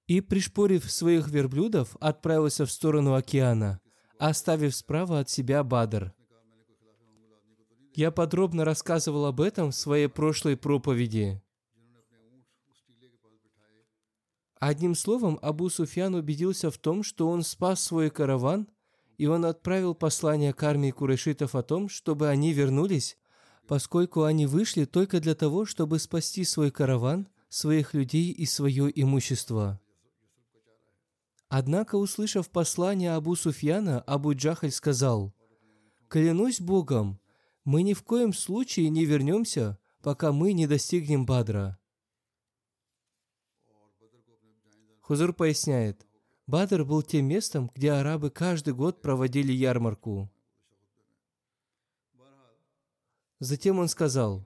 и, 0.07 0.21
пришпорив 0.21 0.91
своих 0.91 1.29
верблюдов, 1.29 1.95
отправился 1.99 2.65
в 2.65 2.71
сторону 2.71 3.13
океана, 3.13 3.79
оставив 4.17 4.75
справа 4.75 5.19
от 5.19 5.29
себя 5.29 5.63
Бадр. 5.63 6.13
Я 7.93 8.11
подробно 8.11 8.65
рассказывал 8.65 9.25
об 9.25 9.41
этом 9.41 9.71
в 9.71 9.75
своей 9.75 10.07
прошлой 10.07 10.57
проповеди. 10.57 11.41
Одним 14.59 14.95
словом, 14.95 15.39
Абу 15.41 15.69
Суфьян 15.69 16.13
убедился 16.13 16.69
в 16.69 16.77
том, 16.77 17.03
что 17.03 17.27
он 17.27 17.41
спас 17.41 17.81
свой 17.81 18.09
караван, 18.09 18.67
и 19.17 19.27
он 19.27 19.45
отправил 19.45 19.95
послание 19.95 20.53
к 20.53 20.63
армии 20.63 20.91
курайшитов 20.91 21.55
о 21.55 21.63
том, 21.63 21.89
чтобы 21.89 22.27
они 22.27 22.53
вернулись, 22.53 23.17
поскольку 23.67 24.23
они 24.23 24.45
вышли 24.45 24.85
только 24.85 25.19
для 25.19 25.35
того, 25.35 25.65
чтобы 25.65 25.99
спасти 25.99 26.43
свой 26.43 26.71
караван, 26.71 27.27
своих 27.49 27.93
людей 27.93 28.31
и 28.31 28.45
свое 28.45 28.91
имущество. 29.01 29.79
Однако, 31.49 31.95
услышав 31.95 32.49
послание 32.49 33.13
Абу 33.13 33.35
Суфьяна, 33.35 33.99
Абу 34.01 34.33
Джахаль 34.33 34.71
сказал, 34.71 35.33
«Клянусь 36.07 36.61
Богом, 36.61 37.19
мы 37.65 37.83
ни 37.83 37.93
в 37.93 38.03
коем 38.03 38.33
случае 38.33 38.89
не 38.89 39.05
вернемся, 39.05 39.77
пока 40.01 40.31
мы 40.31 40.53
не 40.53 40.65
достигнем 40.65 41.25
Бадра». 41.25 41.77
Хузур 45.01 45.33
поясняет, 45.33 46.07
Бадр 46.47 46.83
был 46.83 47.01
тем 47.01 47.25
местом, 47.25 47.71
где 47.75 47.91
арабы 47.91 48.29
каждый 48.29 48.73
год 48.73 49.01
проводили 49.01 49.53
ярмарку. 49.53 50.29
Затем 53.39 53.79
он 53.79 53.87
сказал, 53.87 54.45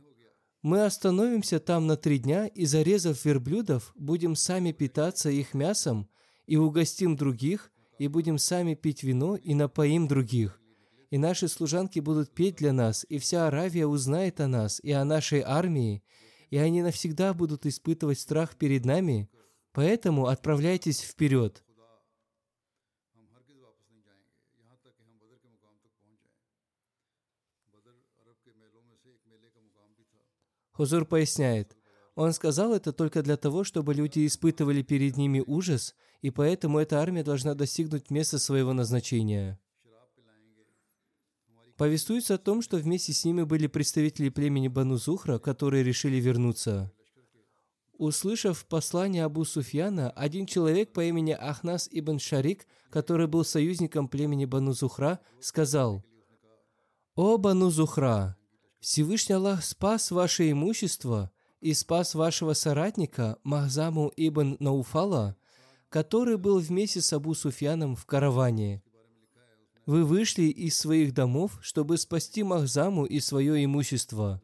«Мы 0.62 0.86
остановимся 0.86 1.60
там 1.60 1.86
на 1.86 1.98
три 1.98 2.18
дня 2.18 2.48
и, 2.48 2.66
зарезав 2.66 3.26
верблюдов, 3.26 3.92
будем 3.96 4.36
сами 4.36 4.72
питаться 4.72 5.30
их 5.30 5.54
мясом 5.54 6.10
и 6.48 6.58
угостим 6.58 7.16
других, 7.16 7.72
и 8.00 8.08
будем 8.08 8.38
сами 8.38 8.74
пить 8.74 9.04
вино 9.04 9.36
и 9.36 9.54
напоим 9.54 10.08
других. 10.08 10.62
И 11.10 11.18
наши 11.18 11.48
служанки 11.48 12.00
будут 12.00 12.34
петь 12.34 12.56
для 12.56 12.74
нас, 12.74 13.06
и 13.10 13.20
вся 13.20 13.48
Аравия 13.48 13.86
узнает 13.86 14.40
о 14.40 14.48
нас 14.48 14.80
и 14.82 14.92
о 14.92 15.06
нашей 15.06 15.42
армии, 15.42 16.04
и 16.50 16.58
они 16.58 16.82
навсегда 16.82 17.34
будут 17.34 17.66
испытывать 17.66 18.20
страх 18.20 18.56
перед 18.56 18.86
нами. 18.86 19.30
Поэтому 19.74 20.28
отправляйтесь 20.28 21.02
вперед». 21.02 21.65
Хузур 30.76 31.06
поясняет, 31.06 31.78
он 32.16 32.34
сказал 32.34 32.74
это 32.74 32.92
только 32.92 33.24
для 33.24 33.38
того, 33.38 33.64
чтобы 33.64 33.94
люди 33.94 34.26
испытывали 34.26 34.82
перед 34.82 35.16
ними 35.16 35.42
ужас, 35.46 35.96
и 36.22 36.32
поэтому 36.32 36.80
эта 36.80 37.00
армия 37.00 37.24
должна 37.24 37.56
достигнуть 37.56 38.10
места 38.10 38.40
своего 38.40 38.74
назначения. 38.74 39.58
Повествуется 41.78 42.36
о 42.36 42.38
том, 42.38 42.62
что 42.62 42.78
вместе 42.78 43.14
с 43.14 43.24
ними 43.24 43.44
были 43.44 43.68
представители 43.68 44.30
племени 44.30 44.68
Бану 44.68 44.98
Зухра, 44.98 45.40
которые 45.40 45.84
решили 45.84 46.18
вернуться. 46.18 46.92
Услышав 47.98 48.66
послание 48.66 49.24
Абу 49.24 49.46
Суфьяна, 49.46 50.10
один 50.12 50.46
человек 50.46 50.92
по 50.92 51.04
имени 51.06 51.32
Ахнас 51.32 51.88
ибн 51.90 52.20
Шарик, 52.20 52.68
который 52.90 53.28
был 53.28 53.46
союзником 53.46 54.10
племени 54.10 54.44
Бану 54.44 54.74
Зухра, 54.74 55.20
сказал, 55.40 56.04
«О 57.16 57.38
Бану 57.38 57.70
Зухра, 57.70 58.38
Всевышний 58.86 59.34
Аллах 59.34 59.66
спас 59.66 60.12
ваше 60.12 60.52
имущество 60.52 61.32
и 61.60 61.74
спас 61.74 62.14
вашего 62.14 62.54
соратника 62.54 63.40
Махзаму 63.44 64.14
ибн 64.16 64.58
Науфала, 64.60 65.36
который 65.90 66.38
был 66.38 66.60
вместе 66.60 67.02
с 67.02 67.12
Абу 67.12 67.34
Суфьяном 67.34 67.96
в 67.96 68.06
караване. 68.06 68.84
Вы 69.88 70.06
вышли 70.06 70.44
из 70.44 70.78
своих 70.78 71.16
домов, 71.16 71.58
чтобы 71.64 71.98
спасти 71.98 72.44
Махзаму 72.44 73.06
и 73.06 73.20
свое 73.22 73.66
имущество. 73.66 74.40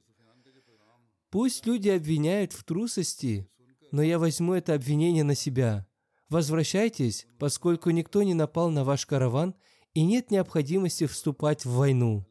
Пусть 1.29 1.67
люди 1.67 1.89
обвиняют 1.89 2.51
в 2.53 2.63
трусости, 2.63 3.47
но 3.91 4.01
я 4.01 4.17
возьму 4.17 4.55
это 4.55 4.73
обвинение 4.73 5.23
на 5.23 5.35
себя. 5.35 5.85
Возвращайтесь, 6.29 7.27
поскольку 7.37 7.91
никто 7.91 8.23
не 8.23 8.33
напал 8.33 8.71
на 8.71 8.85
ваш 8.85 9.05
караван 9.05 9.53
и 9.93 10.01
нет 10.01 10.31
необходимости 10.31 11.05
вступать 11.05 11.63
в 11.63 11.73
войну. 11.73 12.25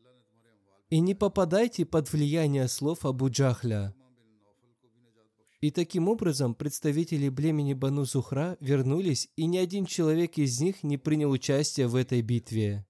И 0.91 0.99
не 0.99 1.15
попадайте 1.15 1.87
под 1.87 2.13
влияние 2.13 2.67
слов 2.67 3.07
Абу 3.07 3.31
Джахля. 3.31 3.95
И 5.61 5.71
таким 5.71 6.09
образом 6.09 6.55
представители 6.55 7.29
племени 7.29 7.75
Бану 7.75 8.05
Зухра 8.05 8.57
вернулись, 8.61 9.29
и 9.37 9.47
ни 9.47 9.59
один 9.59 9.87
человек 9.87 10.37
из 10.37 10.61
них 10.61 10.83
не 10.83 10.97
принял 10.99 11.31
участие 11.31 11.87
в 11.87 11.95
этой 11.95 12.23
битве. 12.23 12.85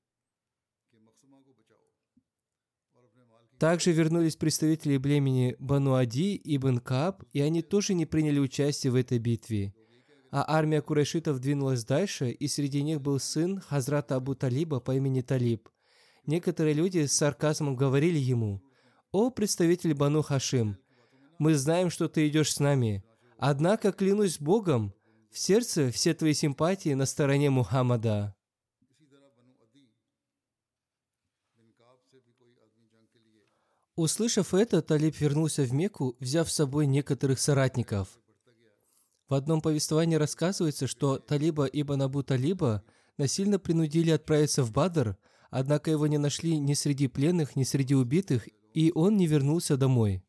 Также 3.59 3.93
вернулись 3.93 4.37
представители 4.37 4.97
племени 4.97 5.55
Бану 5.59 5.95
Ади 5.95 6.37
и 6.37 6.57
Ибн 6.57 6.79
Кааб, 6.79 7.25
и 7.35 7.43
они 7.43 7.61
тоже 7.61 7.93
не 7.93 8.07
приняли 8.07 8.39
участие 8.39 8.93
в 8.93 8.95
этой 8.95 9.19
битве. 9.19 9.75
А 10.31 10.45
армия 10.49 10.81
курайшитов 10.81 11.39
двинулась 11.41 11.85
дальше, 11.85 12.31
и 12.31 12.49
среди 12.49 12.83
них 12.83 13.03
был 13.03 13.19
сын 13.19 13.61
Хазрата 13.61 14.15
Абу 14.17 14.35
Талиба 14.35 14.81
по 14.81 14.95
имени 14.95 15.21
Талиб. 15.21 15.69
Некоторые 16.27 16.75
люди 16.75 17.07
с 17.07 17.15
сарказмом 17.15 17.77
говорили 17.77 18.19
ему, 18.19 18.63
«О, 19.13 19.31
представитель 19.31 19.95
Бану 19.95 20.23
Хашим, 20.23 20.79
мы 21.39 21.55
знаем, 21.55 21.91
что 21.91 22.09
ты 22.09 22.29
идешь 22.29 22.53
с 22.53 22.61
нами. 22.61 23.05
Однако, 23.39 23.93
клянусь 23.93 24.39
Богом, 24.39 24.95
в 25.31 25.39
сердце 25.39 25.91
все 25.91 26.15
твои 26.15 26.35
симпатии 26.35 26.95
на 26.95 27.07
стороне 27.07 27.51
Мухаммада». 27.51 28.37
Услышав 33.97 34.55
это, 34.55 34.81
Талиб 34.81 35.19
вернулся 35.21 35.63
в 35.63 35.73
Мекку, 35.75 36.17
взяв 36.21 36.51
с 36.51 36.55
собой 36.55 36.87
некоторых 36.87 37.39
соратников. 37.39 38.19
В 39.29 39.35
одном 39.35 39.61
повествовании 39.61 40.17
рассказывается, 40.17 40.87
что 40.87 41.19
Талиба 41.19 41.67
ибн 41.67 42.03
Абу 42.03 42.23
Талиба 42.23 42.83
насильно 43.19 43.59
принудили 43.59 44.11
отправиться 44.11 44.63
в 44.63 44.73
Бадр, 44.73 45.19
однако 45.51 45.91
его 45.91 46.07
не 46.07 46.19
нашли 46.19 46.59
ни 46.59 46.75
среди 46.75 47.09
пленных, 47.09 47.57
ни 47.57 47.65
среди 47.65 47.95
убитых, 47.95 48.49
и 48.73 48.93
он 48.95 49.17
не 49.17 49.27
вернулся 49.27 49.77
домой. 49.77 50.23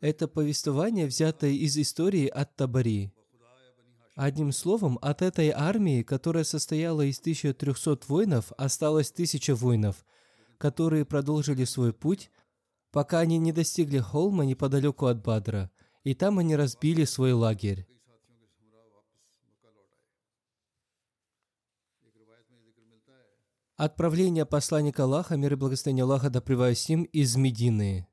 Это 0.00 0.28
повествование 0.28 1.06
взято 1.06 1.46
из 1.46 1.78
истории 1.78 2.26
от 2.26 2.56
Табари. 2.56 3.12
Одним 4.16 4.52
словом, 4.52 4.98
от 5.02 5.22
этой 5.22 5.50
армии, 5.50 6.02
которая 6.02 6.44
состояла 6.44 7.02
из 7.02 7.18
1300 7.20 8.00
воинов, 8.06 8.52
осталось 8.56 9.10
тысяча 9.10 9.54
воинов, 9.54 10.04
которые 10.58 11.04
продолжили 11.04 11.64
свой 11.64 11.92
путь, 11.92 12.30
пока 12.92 13.20
они 13.20 13.38
не 13.38 13.52
достигли 13.52 13.98
холма 13.98 14.44
неподалеку 14.44 15.06
от 15.06 15.22
Бадра, 15.22 15.70
и 16.04 16.14
там 16.14 16.38
они 16.38 16.54
разбили 16.54 17.04
свой 17.04 17.32
лагерь. 17.32 17.88
Отправление 23.76 24.46
посланника 24.46 25.02
Аллаха, 25.02 25.36
мир 25.36 25.54
и 25.54 25.56
благословение 25.56 26.04
Аллаха 26.04 26.30
да 26.30 26.40
с 26.40 26.88
из 26.90 27.34
Медины. 27.34 28.06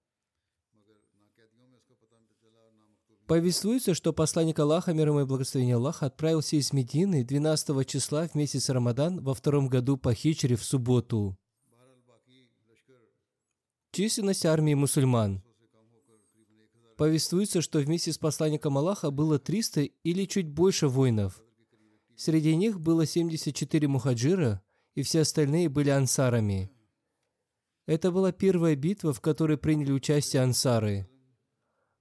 Повествуется, 3.28 3.93
что 3.93 4.12
посланник 4.12 4.58
Аллаха, 4.58 4.91
мир 4.91 5.10
и 5.10 5.24
благословение 5.24 5.76
Аллаха, 5.76 6.08
отправился 6.08 6.56
из 6.56 6.74
Медины 6.74 7.24
12 7.24 7.88
числа 7.88 8.28
в 8.28 8.34
месяц 8.34 8.69
Рамадан 8.69 9.24
во 9.24 9.36
втором 9.36 9.67
году 9.67 9.97
по 9.97 10.15
хичре 10.15 10.56
в 10.56 10.63
субботу. 10.63 11.38
Численность 13.91 14.47
армии 14.47 14.74
мусульман. 14.74 15.43
Повествуется, 16.97 17.62
что 17.62 17.80
вместе 17.80 18.12
с 18.12 18.17
посланником 18.17 18.80
Аллаха 18.80 19.12
было 19.12 19.38
300 19.38 19.82
или 19.82 20.26
чуть 20.26 20.50
больше 20.50 20.88
воинов. 20.88 21.39
Среди 22.15 22.56
них 22.56 22.80
было 22.80 23.06
74 23.06 23.88
мухаджира, 23.88 24.63
и 24.96 25.04
все 25.04 25.22
остальные 25.22 25.70
были 25.70 25.90
ансарами. 25.90 26.72
Это 27.86 28.12
была 28.12 28.32
первая 28.32 28.76
битва, 28.76 29.14
в 29.14 29.22
которой 29.22 29.58
приняли 29.58 29.92
участие 29.92 30.44
ансары. 30.44 31.08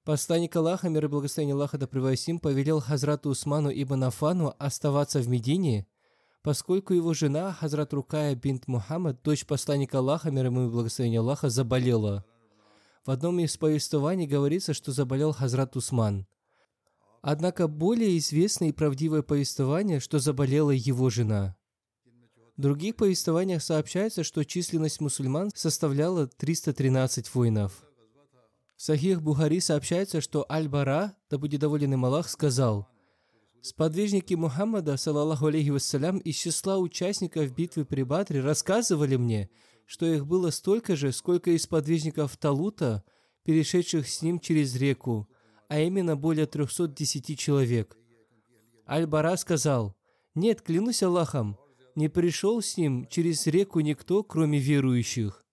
Посланник 0.04 0.54
Аллаха, 0.56 0.88
мир 0.88 1.04
и 1.04 1.08
благословение 1.08 1.54
Аллаха 1.54 1.78
да 1.78 1.86
им, 1.86 2.38
повелел 2.38 2.80
Хазрату 2.80 3.30
Усману 3.30 3.70
ибн 3.70 4.04
Афану 4.04 4.54
оставаться 4.58 5.20
в 5.20 5.28
Медине– 5.28 5.86
поскольку 6.42 6.94
его 6.94 7.14
жена, 7.14 7.52
Хазрат 7.52 7.92
Рукая 7.92 8.34
бинт 8.34 8.66
Мухаммад, 8.66 9.22
дочь 9.22 9.46
посланника 9.46 9.98
Аллаха, 9.98 10.30
мир 10.30 10.46
и 10.46 10.50
благословение 10.50 11.20
Аллаха, 11.20 11.50
заболела. 11.50 12.24
В 13.04 13.10
одном 13.10 13.38
из 13.40 13.56
повествований 13.56 14.26
говорится, 14.26 14.74
что 14.74 14.92
заболел 14.92 15.32
Хазрат 15.32 15.76
Усман. 15.76 16.26
Однако 17.22 17.68
более 17.68 18.16
известное 18.18 18.68
и 18.68 18.72
правдивое 18.72 19.22
повествование, 19.22 20.00
что 20.00 20.18
заболела 20.18 20.70
его 20.70 21.10
жена. 21.10 21.56
В 22.60 22.62
других 22.62 22.96
повествованиях 22.96 23.62
сообщается, 23.62 24.22
что 24.22 24.44
численность 24.44 25.00
мусульман 25.00 25.50
составляла 25.54 26.26
313 26.26 27.34
воинов. 27.34 27.82
В 28.76 28.82
Сахих 28.82 29.22
Бухари 29.22 29.60
сообщается, 29.60 30.20
что 30.20 30.44
Аль-Бара, 30.46 31.16
да 31.30 31.38
будет 31.38 31.62
доволен 31.62 31.94
им 31.94 32.04
Аллах, 32.04 32.28
сказал– 32.28 32.86
Сподвижники 33.62 34.34
Мухаммада, 34.34 34.98
саллаллаху 34.98 35.46
алейхи 35.46 35.70
вассалям, 35.70 36.18
из 36.18 36.36
числа 36.36 36.76
участников 36.76 37.50
битвы 37.50 37.86
при 37.86 38.02
Бадре 38.02 38.42
рассказывали 38.42 39.16
мне, 39.16 39.48
что 39.86 40.04
их 40.04 40.26
было 40.26 40.50
столько 40.50 40.96
же, 40.96 41.12
сколько 41.12 41.52
и 41.52 41.56
сподвижников 41.56 42.36
Талута, 42.36 43.04
перешедших 43.42 44.06
с 44.06 44.20
ним 44.20 44.38
через 44.38 44.76
реку, 44.76 45.30
а 45.68 45.80
именно 45.80 46.14
более 46.14 46.44
310 46.44 47.38
человек. 47.38 47.96
Аль-Бара 48.86 49.36
сказал, 49.36 49.96
«Нет, 50.34 50.60
клянусь 50.60 51.02
Аллахом, 51.02 51.56
не 52.00 52.08
пришел 52.08 52.60
с 52.60 52.76
ним 52.76 53.06
через 53.06 53.46
реку 53.46 53.78
никто, 53.78 54.24
кроме 54.24 54.58
верующих». 54.58 55.44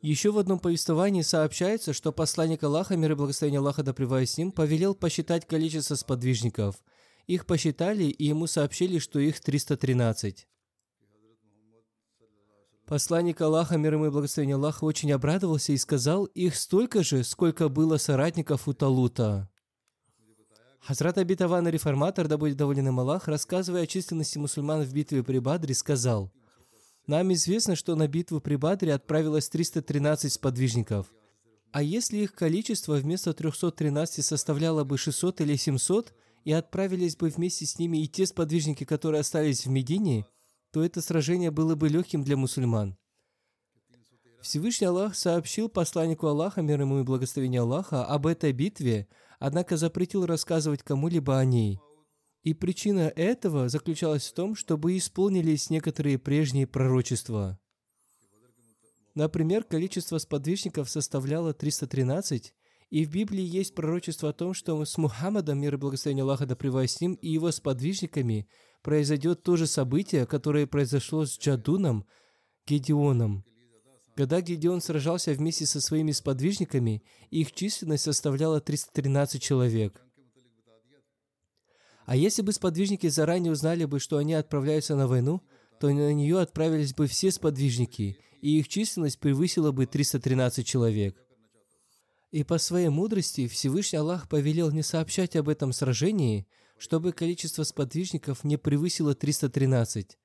Еще 0.00 0.32
в 0.32 0.38
одном 0.38 0.58
повествовании 0.58 1.22
сообщается, 1.22 1.92
что 1.92 2.10
посланник 2.10 2.64
Аллаха, 2.64 2.96
мир 2.96 3.12
и 3.12 3.14
благословение 3.14 3.60
Аллаха 3.60 3.84
да 3.84 3.94
с 3.94 4.36
ним, 4.36 4.50
повелел 4.50 4.96
посчитать 4.96 5.46
количество 5.46 5.94
сподвижников. 5.94 6.82
Их 7.28 7.46
посчитали, 7.46 8.04
и 8.06 8.24
ему 8.24 8.48
сообщили, 8.48 8.98
что 8.98 9.20
их 9.20 9.38
313. 9.38 10.48
Посланник 12.84 13.40
Аллаха, 13.40 13.78
мир 13.78 13.94
ему 13.94 14.06
и 14.06 14.10
благословение 14.10 14.56
Аллаха, 14.56 14.84
очень 14.84 15.12
обрадовался 15.12 15.72
и 15.72 15.76
сказал, 15.76 16.24
их 16.24 16.56
столько 16.56 17.04
же, 17.04 17.22
сколько 17.22 17.68
было 17.68 17.96
соратников 17.96 18.66
у 18.66 18.72
Талута. 18.72 19.51
Хазрат 20.82 21.16
Абитаван, 21.16 21.68
реформатор, 21.68 22.26
да 22.26 22.36
будет 22.36 22.56
доволен 22.56 22.88
им 22.88 22.98
Аллах, 22.98 23.28
рассказывая 23.28 23.82
о 23.82 23.86
численности 23.86 24.38
мусульман 24.38 24.82
в 24.82 24.92
битве 24.92 25.22
при 25.22 25.38
Бадре, 25.38 25.74
сказал, 25.74 26.32
«Нам 27.06 27.32
известно, 27.34 27.76
что 27.76 27.94
на 27.94 28.08
битву 28.08 28.40
при 28.40 28.56
Бадре 28.56 28.92
отправилось 28.92 29.48
313 29.48 30.32
сподвижников. 30.32 31.12
А 31.70 31.82
если 31.82 32.18
их 32.18 32.34
количество 32.34 32.94
вместо 32.94 33.32
313 33.32 34.24
составляло 34.24 34.82
бы 34.82 34.98
600 34.98 35.40
или 35.40 35.54
700, 35.54 36.12
и 36.44 36.52
отправились 36.52 37.16
бы 37.16 37.28
вместе 37.28 37.64
с 37.64 37.78
ними 37.78 38.02
и 38.02 38.08
те 38.08 38.26
сподвижники, 38.26 38.82
которые 38.82 39.20
остались 39.20 39.64
в 39.64 39.70
Медине, 39.70 40.26
то 40.72 40.84
это 40.84 41.00
сражение 41.00 41.52
было 41.52 41.76
бы 41.76 41.88
легким 41.88 42.24
для 42.24 42.36
мусульман. 42.36 42.96
Всевышний 44.40 44.88
Аллах 44.88 45.14
сообщил 45.14 45.68
посланнику 45.68 46.26
Аллаха, 46.26 46.62
мир 46.62 46.80
ему 46.80 46.98
и 46.98 47.04
благословение 47.04 47.60
Аллаха, 47.60 48.04
об 48.04 48.26
этой 48.26 48.52
битве, 48.52 49.06
однако 49.42 49.76
запретил 49.76 50.24
рассказывать 50.24 50.84
кому-либо 50.84 51.36
о 51.36 51.44
ней. 51.44 51.80
И 52.44 52.54
причина 52.54 53.12
этого 53.16 53.68
заключалась 53.68 54.28
в 54.28 54.34
том, 54.34 54.54
чтобы 54.54 54.96
исполнились 54.96 55.68
некоторые 55.68 56.16
прежние 56.16 56.68
пророчества. 56.68 57.58
Например, 59.16 59.64
количество 59.64 60.18
сподвижников 60.18 60.88
составляло 60.88 61.52
313, 61.52 62.54
и 62.90 63.04
в 63.04 63.10
Библии 63.10 63.42
есть 63.42 63.74
пророчество 63.74 64.28
о 64.28 64.32
том, 64.32 64.54
что 64.54 64.84
с 64.84 64.96
Мухаммадом, 64.96 65.60
мир 65.60 65.74
и 65.74 65.76
благословение 65.76 66.22
Аллаха 66.22 66.46
да 66.46 66.56
с 66.86 67.00
ним, 67.00 67.14
и 67.14 67.28
его 67.28 67.50
сподвижниками 67.50 68.48
произойдет 68.82 69.42
то 69.42 69.56
же 69.56 69.66
событие, 69.66 70.24
которое 70.24 70.68
произошло 70.68 71.26
с 71.26 71.36
Джадуном, 71.36 72.06
Гедеоном. 72.64 73.44
Когда 74.14 74.42
Гедеон 74.42 74.80
сражался 74.80 75.32
вместе 75.32 75.64
со 75.64 75.80
своими 75.80 76.12
сподвижниками, 76.12 77.02
их 77.30 77.52
численность 77.52 78.04
составляла 78.04 78.60
313 78.60 79.42
человек. 79.42 80.02
А 82.04 82.16
если 82.16 82.42
бы 82.42 82.52
сподвижники 82.52 83.08
заранее 83.08 83.52
узнали 83.52 83.84
бы, 83.84 83.98
что 84.00 84.18
они 84.18 84.34
отправляются 84.34 84.96
на 84.96 85.06
войну, 85.06 85.40
то 85.80 85.88
на 85.88 86.12
нее 86.12 86.40
отправились 86.40 86.94
бы 86.94 87.06
все 87.06 87.30
сподвижники, 87.30 88.18
и 88.42 88.58
их 88.58 88.68
численность 88.68 89.18
превысила 89.18 89.72
бы 89.72 89.86
313 89.86 90.66
человек. 90.66 91.16
И 92.30 92.44
по 92.44 92.58
своей 92.58 92.88
мудрости 92.88 93.46
Всевышний 93.46 93.98
Аллах 93.98 94.28
повелел 94.28 94.70
не 94.70 94.82
сообщать 94.82 95.36
об 95.36 95.48
этом 95.48 95.72
сражении, 95.72 96.46
чтобы 96.76 97.12
количество 97.12 97.62
сподвижников 97.62 98.44
не 98.44 98.56
превысило 98.56 99.14
313, 99.14 100.18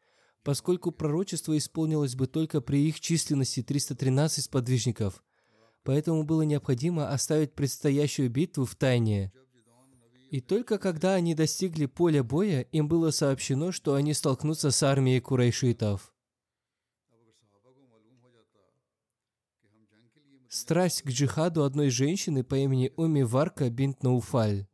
поскольку 0.47 0.93
пророчество 0.93 1.57
исполнилось 1.57 2.15
бы 2.15 2.25
только 2.25 2.61
при 2.61 2.87
их 2.87 3.01
численности 3.01 3.61
313 3.61 4.45
сподвижников. 4.45 5.21
Поэтому 5.83 6.23
было 6.23 6.43
необходимо 6.43 7.09
оставить 7.11 7.53
предстоящую 7.53 8.29
битву 8.29 8.63
в 8.63 8.73
тайне. 8.73 9.33
И 10.31 10.39
только 10.39 10.77
когда 10.77 11.15
они 11.15 11.35
достигли 11.35 11.85
поля 11.85 12.23
боя, 12.23 12.61
им 12.61 12.87
было 12.87 13.11
сообщено, 13.11 13.73
что 13.73 13.95
они 13.95 14.13
столкнутся 14.13 14.71
с 14.71 14.81
армией 14.83 15.19
курайшитов. 15.19 16.13
Страсть 20.47 21.01
к 21.01 21.09
джихаду 21.09 21.65
одной 21.65 21.89
женщины 21.89 22.45
по 22.45 22.55
имени 22.55 22.93
Уми 22.95 23.23
Варка 23.23 23.69
бинт 23.69 24.01
Науфаль. 24.01 24.65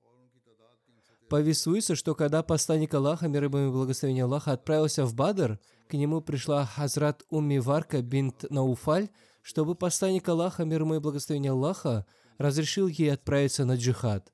Повествуется, 1.34 1.96
что 1.96 2.14
когда 2.14 2.44
посланник 2.44 2.94
Аллаха, 2.94 3.28
мир 3.28 3.46
и 3.46 3.48
благословение 3.48 4.26
Аллаха, 4.26 4.52
отправился 4.52 5.04
в 5.04 5.16
Бадр, 5.16 5.60
к 5.88 5.94
нему 5.94 6.22
пришла 6.22 6.64
Хазрат 6.64 7.26
Умми 7.32 7.58
Варка 7.58 8.04
бинт 8.04 8.46
Науфаль, 8.52 9.10
чтобы 9.42 9.74
посланник 9.74 10.30
Аллаха, 10.30 10.64
мир 10.64 10.84
и 10.84 11.00
благословение 11.00 11.54
Аллаха, 11.54 12.06
разрешил 12.38 12.86
ей 12.86 13.12
отправиться 13.12 13.66
на 13.66 13.78
джихад. 13.78 14.32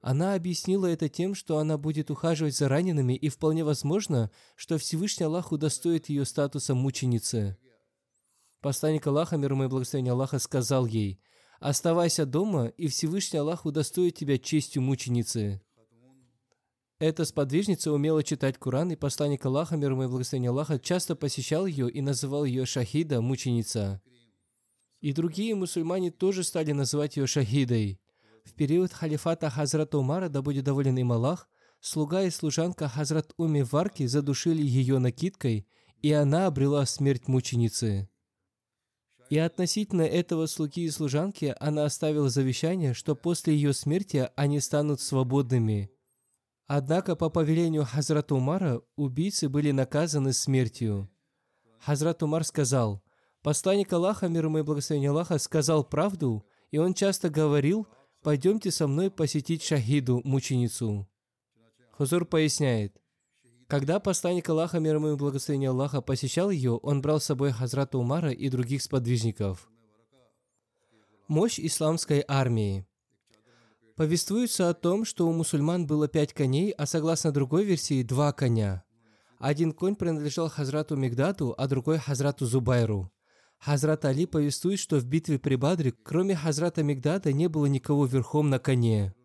Она 0.00 0.34
объяснила 0.34 0.86
это 0.86 1.08
тем, 1.08 1.36
что 1.36 1.58
она 1.58 1.78
будет 1.78 2.10
ухаживать 2.10 2.56
за 2.56 2.68
ранеными, 2.68 3.12
и 3.12 3.28
вполне 3.28 3.62
возможно, 3.62 4.32
что 4.56 4.76
Всевышний 4.76 5.26
Аллах 5.26 5.52
удостоит 5.52 6.08
ее 6.08 6.24
статуса 6.24 6.74
мученицы. 6.74 7.56
Посланник 8.60 9.06
Аллаха, 9.06 9.36
мир 9.36 9.52
ему 9.52 9.66
и 9.66 9.68
благословение 9.68 10.14
Аллаха, 10.14 10.40
сказал 10.40 10.84
ей, 10.86 11.20
«Оставайся 11.60 12.26
дома, 12.26 12.66
и 12.66 12.88
Всевышний 12.88 13.38
Аллах 13.38 13.66
удостоит 13.66 14.16
тебя 14.16 14.36
честью 14.36 14.82
мученицы». 14.82 15.62
Эта 17.00 17.24
сподвижница 17.24 17.92
умела 17.92 18.24
читать 18.24 18.58
Коран, 18.58 18.90
и 18.90 18.96
посланник 18.96 19.46
Аллаха, 19.46 19.76
мир 19.76 19.92
ему 19.92 20.02
и 20.02 20.08
благословение 20.08 20.50
Аллаха, 20.50 20.80
часто 20.80 21.14
посещал 21.14 21.66
ее 21.66 21.88
и 21.88 22.00
называл 22.00 22.44
ее 22.44 22.66
Шахида, 22.66 23.20
мученица. 23.20 24.02
И 25.00 25.12
другие 25.12 25.54
мусульмане 25.54 26.10
тоже 26.10 26.42
стали 26.42 26.72
называть 26.72 27.16
ее 27.16 27.28
Шахидой. 27.28 28.00
В 28.44 28.52
период 28.54 28.92
халифата 28.92 29.48
Хазрата 29.48 29.96
Умара, 29.96 30.28
да 30.28 30.42
будет 30.42 30.64
доволен 30.64 30.98
им 30.98 31.12
Аллах, 31.12 31.48
слуга 31.78 32.24
и 32.24 32.30
служанка 32.30 32.88
Хазрат 32.88 33.32
Уми 33.36 33.62
Варки 33.62 34.06
задушили 34.06 34.62
ее 34.62 34.98
накидкой, 34.98 35.68
и 36.02 36.10
она 36.10 36.46
обрела 36.46 36.84
смерть 36.84 37.28
мученицы. 37.28 38.08
И 39.30 39.38
относительно 39.38 40.02
этого 40.02 40.46
слуги 40.46 40.84
и 40.84 40.90
служанки 40.90 41.54
она 41.60 41.84
оставила 41.84 42.28
завещание, 42.28 42.92
что 42.92 43.14
после 43.14 43.54
ее 43.54 43.72
смерти 43.72 44.28
они 44.34 44.58
станут 44.58 45.00
свободными. 45.00 45.92
Однако 46.68 47.16
по 47.16 47.30
повелению 47.30 47.86
Хазрата 47.86 48.34
Умара 48.34 48.82
убийцы 48.94 49.48
были 49.48 49.70
наказаны 49.70 50.34
смертью. 50.34 51.10
Хазрат 51.80 52.22
Умар 52.22 52.44
сказал, 52.44 53.02
«Посланник 53.42 53.90
Аллаха, 53.90 54.28
мир 54.28 54.44
ему 54.44 54.58
и 54.58 54.62
благословение 54.62 55.08
Аллаха, 55.08 55.38
сказал 55.38 55.82
правду, 55.82 56.44
и 56.70 56.76
он 56.76 56.92
часто 56.92 57.30
говорил, 57.30 57.86
«Пойдемте 58.22 58.70
со 58.70 58.86
мной 58.86 59.10
посетить 59.10 59.62
Шахиду, 59.62 60.20
мученицу». 60.24 61.08
Хузур 61.92 62.26
поясняет, 62.26 63.00
когда 63.66 63.98
посланник 63.98 64.48
Аллаха, 64.50 64.78
мир 64.78 64.96
ему 64.96 65.12
и 65.12 65.16
благословение 65.16 65.70
Аллаха, 65.70 66.02
посещал 66.02 66.50
ее, 66.50 66.72
он 66.72 67.00
брал 67.00 67.18
с 67.18 67.24
собой 67.24 67.50
Хазрата 67.50 67.96
Умара 67.96 68.30
и 68.30 68.50
других 68.50 68.82
сподвижников. 68.82 69.70
Мощь 71.28 71.58
исламской 71.58 72.22
армии. 72.28 72.87
Повествуется 73.98 74.68
о 74.68 74.74
том, 74.74 75.04
что 75.04 75.26
у 75.26 75.32
мусульман 75.32 75.84
было 75.84 76.06
пять 76.06 76.32
коней, 76.32 76.70
а 76.70 76.86
согласно 76.86 77.32
другой 77.32 77.64
версии, 77.64 78.04
два 78.04 78.32
коня. 78.32 78.84
Один 79.40 79.72
конь 79.72 79.96
принадлежал 79.96 80.48
Хазрату 80.48 80.94
Мигдату, 80.94 81.52
а 81.58 81.66
другой 81.66 81.98
Хазрату 81.98 82.46
Зубайру. 82.46 83.10
Хазрат 83.58 84.04
Али 84.04 84.26
повествует, 84.26 84.78
что 84.78 85.00
в 85.00 85.04
битве 85.04 85.40
при 85.40 85.56
Бадре, 85.56 85.92
кроме 86.04 86.36
Хазрата 86.36 86.84
Мигдата, 86.84 87.32
не 87.32 87.48
было 87.48 87.66
никого 87.66 88.06
верхом 88.06 88.50
на 88.50 88.60
коне. 88.60 89.16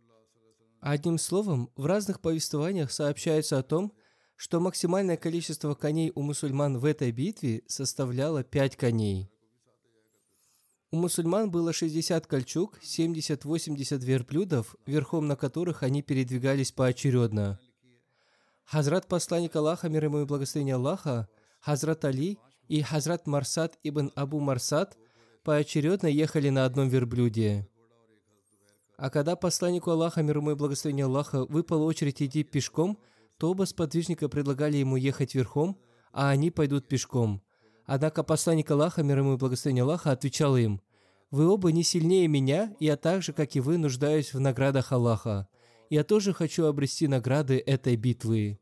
Одним 0.79 1.19
словом, 1.19 1.69
в 1.75 1.85
разных 1.85 2.19
повествованиях 2.19 2.91
сообщается 2.91 3.59
о 3.59 3.63
том, 3.63 3.93
что 4.35 4.59
максимальное 4.59 5.17
количество 5.17 5.75
коней 5.75 6.11
у 6.15 6.23
мусульман 6.23 6.79
в 6.79 6.85
этой 6.85 7.11
битве 7.11 7.61
составляло 7.67 8.43
5 8.43 8.75
коней. 8.75 9.32
У 10.93 10.95
мусульман 10.95 11.49
было 11.49 11.73
60 11.73 12.27
кольчуг, 12.27 12.77
70-80 12.83 14.05
верблюдов, 14.05 14.75
верхом 14.85 15.27
на 15.27 15.35
которых 15.35 15.81
они 15.81 16.03
передвигались 16.03 16.71
поочередно. 16.71 17.59
Хазрат 18.63 19.07
посланник 19.07 19.55
Аллаха, 19.55 19.89
мир 19.89 20.03
ему 20.03 20.21
и 20.21 20.25
благословение 20.25 20.75
Аллаха, 20.75 21.27
Хазрат 21.61 22.05
Али 22.05 22.37
и 22.67 22.83
Хазрат 22.83 23.25
Марсад 23.25 23.79
ибн 23.81 24.11
Абу 24.13 24.39
Марсад 24.39 24.95
поочередно 25.43 26.05
ехали 26.05 26.49
на 26.49 26.63
одном 26.63 26.89
верблюде. 26.89 27.67
А 28.95 29.09
когда 29.09 29.35
посланнику 29.35 29.89
Аллаха, 29.89 30.21
мир 30.21 30.37
ему 30.37 30.51
и 30.51 30.55
благословение 30.55 31.07
Аллаха, 31.07 31.43
выпала 31.45 31.85
очередь 31.85 32.21
идти 32.21 32.43
пешком– 32.43 32.99
то 33.37 33.51
оба 33.51 33.65
сподвижника 33.65 34.29
предлагали 34.29 34.77
ему 34.77 34.95
ехать 34.95 35.35
верхом, 35.35 35.77
а 36.11 36.29
они 36.29 36.51
пойдут 36.51 36.87
пешком. 36.87 37.41
Однако 37.85 38.23
посланник 38.23 38.71
Аллаха, 38.71 39.03
мир 39.03 39.19
ему 39.19 39.33
и 39.33 39.37
благословение 39.37 39.83
Аллаха, 39.83 40.11
отвечал 40.11 40.55
им, 40.55 40.81
«Вы 41.31 41.47
оба 41.47 41.71
не 41.71 41.83
сильнее 41.83 42.27
меня, 42.27 42.75
и 42.79 42.85
я 42.85 42.95
так 42.95 43.23
же, 43.23 43.33
как 43.33 43.55
и 43.55 43.59
вы, 43.59 43.77
нуждаюсь 43.77 44.33
в 44.33 44.39
наградах 44.39 44.91
Аллаха. 44.91 45.47
Я 45.89 46.03
тоже 46.03 46.33
хочу 46.33 46.65
обрести 46.65 47.07
награды 47.07 47.57
этой 47.57 47.95
битвы». 47.95 48.59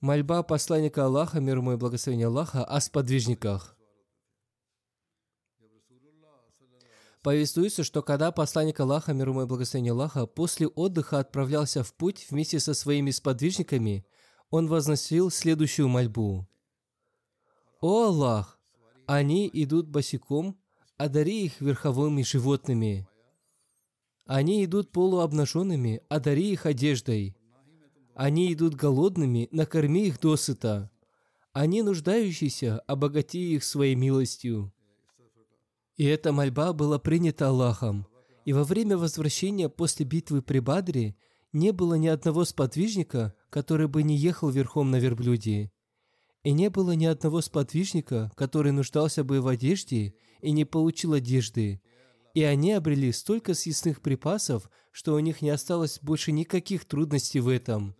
Мольба 0.00 0.42
посланника 0.42 1.06
Аллаха, 1.06 1.40
мир 1.40 1.56
ему 1.56 1.72
и 1.72 1.76
благословение 1.76 2.26
Аллаха, 2.26 2.64
о 2.64 2.80
сподвижниках. 2.80 3.75
Повествуется, 7.26 7.82
что 7.82 8.04
когда 8.04 8.30
посланник 8.30 8.78
Аллаха, 8.78 9.12
мир 9.12 9.30
ему 9.30 9.42
и 9.42 9.46
благословение 9.46 9.90
Аллаха, 9.90 10.26
после 10.26 10.68
отдыха 10.68 11.18
отправлялся 11.18 11.82
в 11.82 11.92
путь 11.92 12.24
вместе 12.30 12.60
со 12.60 12.72
своими 12.72 13.10
сподвижниками, 13.10 14.06
он 14.48 14.68
возносил 14.68 15.32
следующую 15.32 15.88
мольбу. 15.88 16.46
«О 17.80 18.04
Аллах, 18.04 18.60
они 19.06 19.50
идут 19.52 19.88
босиком, 19.88 20.56
одари 20.98 21.46
их 21.46 21.60
верховыми 21.60 22.22
животными. 22.22 23.08
Они 24.26 24.64
идут 24.64 24.92
полуобнаженными, 24.92 26.02
одари 26.08 26.52
их 26.52 26.64
одеждой. 26.64 27.36
Они 28.14 28.52
идут 28.52 28.76
голодными, 28.76 29.48
накорми 29.50 30.06
их 30.06 30.20
досыта. 30.20 30.92
Они 31.52 31.82
нуждающиеся, 31.82 32.78
обогати 32.86 33.56
их 33.56 33.64
своей 33.64 33.96
милостью. 33.96 34.72
И 35.96 36.04
эта 36.04 36.32
мольба 36.32 36.72
была 36.72 36.98
принята 36.98 37.48
Аллахом. 37.48 38.06
И 38.44 38.52
во 38.52 38.64
время 38.64 38.98
возвращения 38.98 39.68
после 39.68 40.04
битвы 40.04 40.42
при 40.42 40.58
Бадре 40.58 41.16
не 41.52 41.72
было 41.72 41.94
ни 41.94 42.06
одного 42.06 42.44
сподвижника, 42.44 43.34
который 43.50 43.88
бы 43.88 44.02
не 44.02 44.16
ехал 44.16 44.50
верхом 44.50 44.90
на 44.90 44.96
верблюде. 44.96 45.72
И 46.44 46.52
не 46.52 46.70
было 46.70 46.92
ни 46.92 47.06
одного 47.06 47.40
сподвижника, 47.40 48.30
который 48.36 48.72
нуждался 48.72 49.24
бы 49.24 49.40
в 49.40 49.48
одежде 49.48 50.14
и 50.42 50.52
не 50.52 50.64
получил 50.64 51.14
одежды. 51.14 51.80
И 52.34 52.42
они 52.42 52.72
обрели 52.72 53.10
столько 53.10 53.54
съестных 53.54 54.02
припасов, 54.02 54.70
что 54.92 55.14
у 55.14 55.18
них 55.18 55.40
не 55.40 55.50
осталось 55.50 55.98
больше 56.00 56.30
никаких 56.30 56.84
трудностей 56.84 57.40
в 57.40 57.48
этом. 57.48 57.96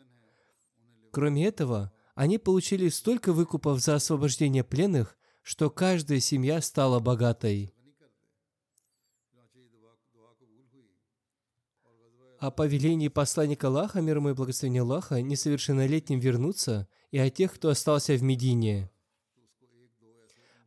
Кроме 1.11 1.47
этого, 1.47 1.93
они 2.15 2.39
получили 2.39 2.89
столько 2.89 3.33
выкупов 3.33 3.81
за 3.81 3.95
освобождение 3.95 4.63
пленных, 4.63 5.17
что 5.43 5.71
каждая 5.71 6.21
семья 6.21 6.61
стала 6.61 7.01
богатой. 7.01 7.73
О 12.39 12.51
повелении 12.51 13.09
посланника 13.09 13.69
Аллаха, 13.69 14.03
мир 14.03 14.19
ему 14.19 14.31
и 14.31 14.35
благословение 14.35 14.83
Аллаха, 14.83 15.23
несовершеннолетним 15.23 16.21
вернуться, 16.21 16.87
и 17.11 17.19
о 17.19 17.31
тех, 17.31 17.55
кто 17.55 17.71
остался 17.71 18.15
в 18.15 18.23
Медине. 18.23 18.91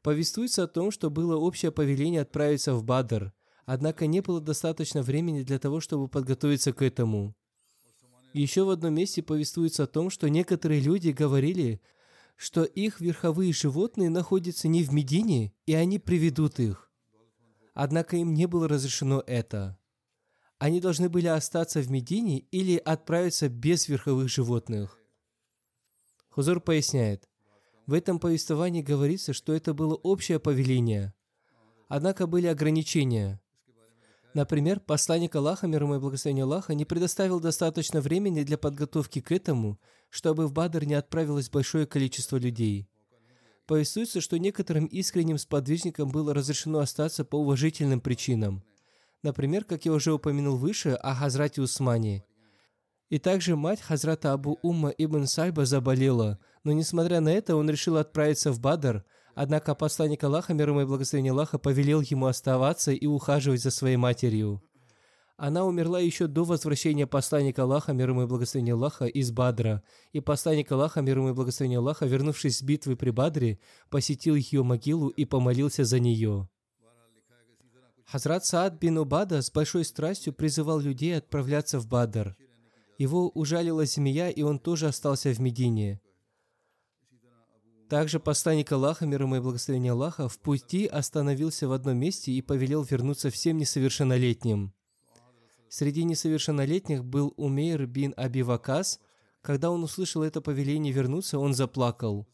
Повествуется 0.02 0.64
о 0.64 0.68
том, 0.68 0.90
что 0.92 1.10
было 1.10 1.36
общее 1.36 1.72
повеление 1.72 2.22
отправиться 2.22 2.74
в 2.74 2.84
Бадр, 2.84 3.34
однако 3.66 4.08
не 4.08 4.22
было 4.22 4.42
достаточно 4.42 5.04
времени 5.04 5.44
для 5.44 5.60
того, 5.60 5.80
чтобы 5.80 6.08
подготовиться 6.08 6.74
к 6.74 6.82
этому. 6.82 7.36
Еще 8.34 8.64
в 8.64 8.70
одном 8.70 8.96
месте 8.96 9.22
повествуется 9.22 9.84
о 9.84 9.88
том, 9.88 10.10
что 10.10 10.30
некоторые 10.30 10.82
люди 10.82 11.10
говорили, 11.10 11.82
что 12.36 12.64
их 12.64 13.00
верховые 13.00 13.54
животные 13.54 14.10
находятся 14.10 14.68
не 14.68 14.84
в 14.84 14.94
Медине, 14.94 15.54
и 15.66 15.74
они 15.74 16.00
приведут 16.00 16.60
их. 16.60 16.92
Однако 17.74 18.18
им 18.18 18.34
не 18.34 18.48
было 18.48 18.68
разрешено 18.68 19.24
это. 19.26 19.79
Они 20.60 20.82
должны 20.82 21.10
были 21.10 21.28
остаться 21.28 21.80
в 21.80 21.90
Медине 21.90 22.40
или 22.52 22.78
отправиться 22.78 23.48
без 23.48 23.88
верховых 23.88 24.30
животных. 24.30 25.00
Хузур 26.30 26.60
поясняет, 26.60 27.30
в 27.88 27.94
этом 27.94 28.20
повествовании 28.20 28.84
говорится, 28.84 29.34
что 29.34 29.54
это 29.54 29.74
было 29.74 29.96
общее 29.96 30.38
повеление. 30.40 31.14
Однако 31.88 32.28
были 32.28 32.46
ограничения. 32.46 33.42
Например, 34.36 34.80
посланник 34.80 35.36
Аллаха, 35.36 35.66
мир 35.66 35.84
ему 35.84 35.96
и 35.96 36.00
благословение 36.00 36.44
Аллаха, 36.44 36.76
не 36.76 36.86
предоставил 36.86 37.40
достаточно 37.40 38.00
времени 38.00 38.44
для 38.44 38.60
подготовки 38.60 39.22
к 39.22 39.32
этому, 39.32 39.80
чтобы 40.10 40.46
в 40.46 40.54
Бадр 40.54 40.84
не 40.84 40.94
отправилось 40.94 41.50
большое 41.50 41.88
количество 41.88 42.38
людей. 42.38 42.88
Повествуется, 43.66 44.22
что 44.22 44.38
некоторым 44.38 44.86
искренним 44.86 45.38
сподвижникам 45.38 46.10
было 46.10 46.34
разрешено 46.34 46.80
остаться 46.80 47.26
по 47.26 47.38
уважительным 47.38 48.02
причинам. 48.02 48.64
Например, 49.22 49.66
как 49.66 49.86
я 49.86 49.92
уже 49.92 50.14
упомянул 50.14 50.56
выше 50.56 50.92
о 50.92 51.14
Хазрате 51.14 51.62
Усмане. 51.62 52.24
И 53.10 53.18
также 53.18 53.56
мать 53.56 53.82
Хазрата 53.82 54.34
Абу 54.34 54.60
Умма 54.62 54.90
ибн 54.90 55.26
Сальба 55.26 55.66
заболела, 55.66 56.40
но 56.64 56.72
несмотря 56.72 57.20
на 57.20 57.30
это 57.30 57.56
он 57.56 57.70
решил 57.70 57.98
отправиться 57.98 58.52
в 58.52 58.60
Бадр, 58.60 59.04
однако 59.34 59.74
посланник 59.74 60.24
Аллаха, 60.24 60.54
мир 60.54 60.70
ему 60.70 60.82
и 60.82 60.86
благословение 60.86 61.32
Аллаха, 61.32 61.58
повелел 61.58 62.02
ему 62.02 62.28
оставаться 62.28 62.92
и 62.92 63.08
ухаживать 63.08 63.62
за 63.62 63.72
своей 63.72 63.98
матерью. 63.98 64.62
Она 65.38 65.64
умерла 65.66 66.02
еще 66.02 66.28
до 66.28 66.44
возвращения 66.44 67.08
посланника 67.08 67.64
Аллаха, 67.64 67.94
мир 67.94 68.10
ему 68.10 68.24
и 68.24 68.28
благословение 68.28 68.74
Аллаха, 68.74 69.06
из 69.06 69.32
Бадра. 69.32 69.82
И 70.12 70.20
посланник 70.20 70.70
Аллаха, 70.72 71.02
мир 71.02 71.18
ему 71.18 71.30
и 71.30 71.34
благословение 71.34 71.80
Аллаха, 71.80 72.06
вернувшись 72.06 72.58
с 72.58 72.62
битвы 72.62 72.98
при 72.98 73.10
Бадре, 73.10 73.58
посетил 73.90 74.36
ее 74.36 74.64
могилу 74.64 75.08
и 75.08 75.24
помолился 75.24 75.86
за 75.86 76.00
нее. 76.00 76.50
Хазрат 78.12 78.46
Саад 78.46 78.80
бин 78.80 78.98
Убада 78.98 79.42
с 79.42 79.52
большой 79.52 79.86
страстью 79.86 80.34
призывал 80.34 80.80
людей 80.80 81.18
отправляться 81.18 81.80
в 81.80 81.88
Бадр– 81.88 82.36
его 83.00 83.30
ужалила 83.30 83.86
змея, 83.86 84.30
и 84.30 84.42
он 84.42 84.60
тоже 84.60 84.88
остался 84.88 85.32
в 85.32 85.40
Медине. 85.40 86.02
Также 87.90 88.20
посланник 88.20 88.72
Аллаха, 88.72 89.06
мир 89.06 89.24
ему 89.24 89.38
и 89.38 89.40
благословение 89.40 89.94
Аллаха, 89.94 90.28
в 90.28 90.38
пути 90.38 90.86
остановился 90.86 91.68
в 91.68 91.72
одном 91.72 91.98
месте 91.98 92.34
и 92.34 92.42
повелел 92.42 92.84
вернуться 92.84 93.32
всем 93.32 93.58
несовершеннолетним. 93.58 94.74
Среди 95.70 96.04
несовершеннолетних 96.04 97.06
был 97.06 97.34
Умейр 97.38 97.88
бин 97.88 98.14
Аби 98.18 98.42
Вакас. 98.42 99.00
Когда 99.42 99.72
он 99.72 99.82
услышал 99.82 100.22
это 100.22 100.42
повеление 100.42 100.92
вернуться, 100.92 101.40
он 101.40 101.54
заплакал. 101.54 102.28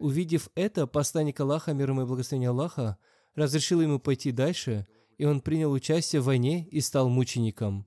Увидев 0.00 0.50
это, 0.56 0.88
посланник 0.88 1.38
Аллаха, 1.38 1.72
мир 1.74 1.90
ему 1.90 2.02
и 2.02 2.06
благословение 2.06 2.50
Аллаха, 2.50 2.98
разрешил 3.36 3.80
ему 3.80 4.00
пойти 4.00 4.32
дальше, 4.32 4.88
и 5.18 5.24
он 5.26 5.40
принял 5.40 5.70
участие 5.72 6.22
в 6.22 6.24
войне 6.24 6.66
и 6.70 6.80
стал 6.80 7.10
мучеником. 7.10 7.84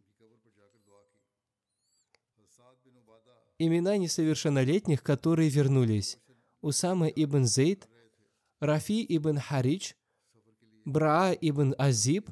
имена 3.65 3.98
несовершеннолетних, 3.98 5.04
которые 5.04 5.50
вернулись. 5.50 6.17
Усама 6.62 7.08
ибн 7.08 7.46
Зейд, 7.46 7.88
Рафи 8.60 9.06
ибн 9.08 9.38
Харидж, 9.38 9.94
Браа 10.86 11.32
ибн 11.34 11.76
Азиб, 11.78 12.30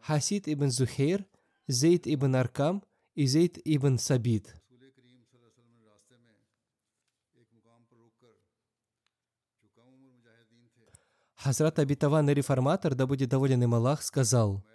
Хасид 0.00 0.48
ибн 0.48 0.70
Зухейр, 0.70 1.26
Зейд 1.68 2.06
ибн 2.06 2.34
Аркам 2.36 2.82
и 3.14 3.26
Зейд 3.26 3.58
ибн 3.64 3.98
Сабит. 3.98 4.54
Хазрат 11.42 11.78
Абитаван 11.78 12.28
реформатор, 12.30 12.94
да 12.94 13.06
будет 13.06 13.30
доволен 13.30 13.62
им 13.62 13.74
Аллах, 13.74 14.02
сказал– 14.02 14.64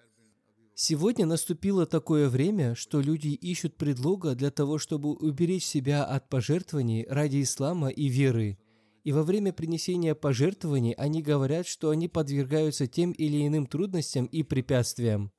Сегодня 0.78 1.26
наступило 1.26 1.86
такое 1.86 2.28
время, 2.28 2.76
что 2.76 3.00
люди 3.00 3.30
ищут 3.30 3.78
предлога 3.78 4.36
для 4.36 4.52
того, 4.52 4.78
чтобы 4.78 5.14
уберечь 5.14 5.64
себя 5.64 6.04
от 6.04 6.28
пожертвований 6.28 7.08
ради 7.10 7.42
ислама 7.42 7.88
и 7.88 8.10
веры. 8.10 8.58
И 9.06 9.14
во 9.14 9.24
время 9.24 9.54
принесения 9.54 10.16
пожертвований 10.16 10.92
они 10.92 11.22
говорят, 11.22 11.66
что 11.66 11.92
они 11.92 12.10
подвергаются 12.10 12.88
тем 12.88 13.14
или 13.14 13.48
иным 13.48 13.68
трудностям 13.68 14.26
и 14.26 14.44
препятствиям. 14.44 15.32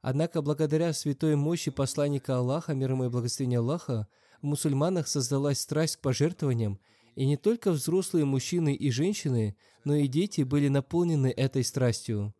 Однако 0.00 0.42
благодаря 0.42 0.92
святой 0.92 1.34
мощи 1.34 1.72
посланника 1.72 2.36
Аллаха, 2.36 2.72
мир 2.72 2.92
ему 2.92 3.06
и 3.06 3.08
благословения 3.08 3.58
Аллаха, 3.58 4.06
в 4.42 4.46
мусульманах 4.46 5.08
создалась 5.08 5.58
страсть 5.58 5.96
к 5.96 6.00
пожертвованиям, 6.02 6.78
и 7.14 7.26
не 7.26 7.36
только 7.36 7.72
взрослые 7.72 8.24
мужчины 8.24 8.74
и 8.74 8.90
женщины, 8.90 9.56
но 9.84 9.94
и 9.94 10.06
дети 10.06 10.42
были 10.42 10.68
наполнены 10.68 11.28
этой 11.28 11.64
страстью. 11.64 12.34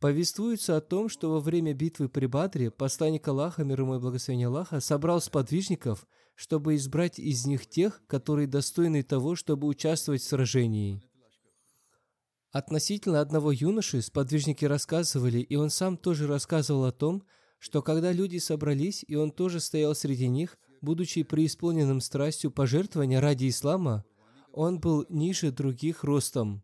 Повествуется 0.00 0.76
о 0.76 0.80
том, 0.80 1.08
что 1.08 1.30
во 1.30 1.40
время 1.40 1.74
битвы 1.74 2.08
при 2.08 2.26
Бадре 2.26 2.70
посланник 2.70 3.26
Аллаха, 3.26 3.64
мир 3.64 3.80
ему 3.80 3.96
и 3.96 3.98
благословение 3.98 4.46
Аллаха, 4.46 4.78
собрал 4.78 5.20
сподвижников, 5.20 6.06
чтобы 6.36 6.76
избрать 6.76 7.18
из 7.18 7.46
них 7.46 7.66
тех, 7.66 8.00
которые 8.06 8.46
достойны 8.46 9.02
того, 9.02 9.34
чтобы 9.34 9.66
участвовать 9.66 10.22
в 10.22 10.28
сражении. 10.28 11.02
Относительно 12.52 13.20
одного 13.20 13.50
юноши 13.50 14.00
сподвижники 14.00 14.64
рассказывали, 14.64 15.40
и 15.40 15.56
он 15.56 15.68
сам 15.68 15.96
тоже 15.96 16.28
рассказывал 16.28 16.84
о 16.84 16.92
том, 16.92 17.24
что 17.58 17.82
когда 17.82 18.12
люди 18.12 18.38
собрались, 18.38 19.04
и 19.06 19.16
он 19.16 19.32
тоже 19.32 19.58
стоял 19.58 19.96
среди 19.96 20.28
них, 20.28 20.56
будучи 20.80 21.22
преисполненным 21.22 22.00
страстью 22.00 22.50
пожертвования 22.50 23.20
ради 23.20 23.48
ислама, 23.48 24.04
он 24.52 24.80
был 24.80 25.06
ниже 25.08 25.52
других 25.52 26.04
ростом 26.04 26.62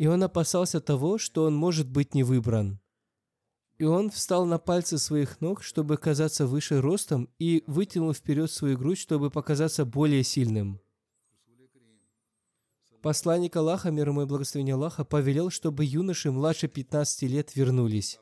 и 0.00 0.06
он 0.06 0.22
опасался 0.22 0.80
того, 0.80 1.18
что 1.18 1.44
он 1.44 1.54
может 1.54 1.86
быть 1.86 2.14
не 2.14 2.22
выбран. 2.22 2.80
И 3.76 3.84
он 3.84 4.08
встал 4.08 4.46
на 4.46 4.58
пальцы 4.58 4.96
своих 4.96 5.42
ног, 5.42 5.62
чтобы 5.62 5.98
казаться 5.98 6.46
выше 6.46 6.80
ростом, 6.80 7.28
и 7.38 7.62
вытянул 7.66 8.14
вперед 8.14 8.50
свою 8.50 8.78
грудь, 8.78 8.96
чтобы 8.96 9.30
показаться 9.30 9.84
более 9.84 10.24
сильным. 10.24 10.80
Посланник 13.02 13.54
Аллаха, 13.56 13.90
мир 13.90 14.08
ему 14.08 14.22
и 14.22 14.24
благословение 14.24 14.74
Аллаха, 14.74 15.04
повелел, 15.04 15.50
чтобы 15.50 15.84
юноши 15.84 16.30
младше 16.30 16.66
15 16.66 17.22
лет 17.24 17.54
вернулись. 17.54 18.18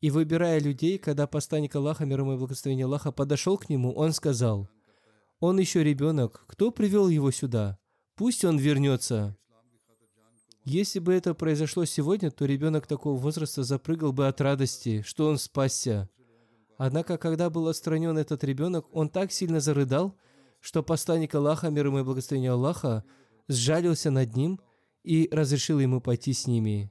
И 0.00 0.10
выбирая 0.10 0.60
людей, 0.60 0.98
когда 0.98 1.26
посланник 1.26 1.74
Аллаха, 1.74 2.04
мир 2.04 2.20
ему 2.20 2.34
и 2.34 2.36
благословение 2.36 2.84
Аллаха, 2.84 3.12
подошел 3.12 3.56
к 3.56 3.68
нему, 3.68 3.92
он 3.92 4.12
сказал, 4.12 4.68
«Он 5.40 5.58
еще 5.58 5.82
ребенок. 5.82 6.44
Кто 6.46 6.70
привел 6.70 7.08
его 7.08 7.30
сюда? 7.30 7.78
Пусть 8.14 8.44
он 8.44 8.58
вернется». 8.58 9.36
Если 10.64 10.98
бы 10.98 11.14
это 11.14 11.32
произошло 11.32 11.84
сегодня, 11.84 12.30
то 12.32 12.44
ребенок 12.44 12.88
такого 12.88 13.16
возраста 13.16 13.62
запрыгал 13.62 14.12
бы 14.12 14.26
от 14.26 14.40
радости, 14.40 15.02
что 15.06 15.28
он 15.28 15.38
спасся. 15.38 16.10
Однако, 16.76 17.18
когда 17.18 17.50
был 17.50 17.68
отстранен 17.68 18.18
этот 18.18 18.42
ребенок, 18.42 18.86
он 18.92 19.08
так 19.08 19.30
сильно 19.30 19.60
зарыдал, 19.60 20.16
что 20.60 20.82
посланник 20.82 21.34
Аллаха, 21.36 21.70
мир 21.70 21.86
ему 21.86 22.00
и 22.00 22.02
благословение 22.02 22.50
Аллаха, 22.50 23.04
сжалился 23.46 24.10
над 24.10 24.34
ним 24.34 24.60
и 25.04 25.28
разрешил 25.30 25.78
ему 25.78 26.00
пойти 26.00 26.32
с 26.32 26.48
ними. 26.48 26.90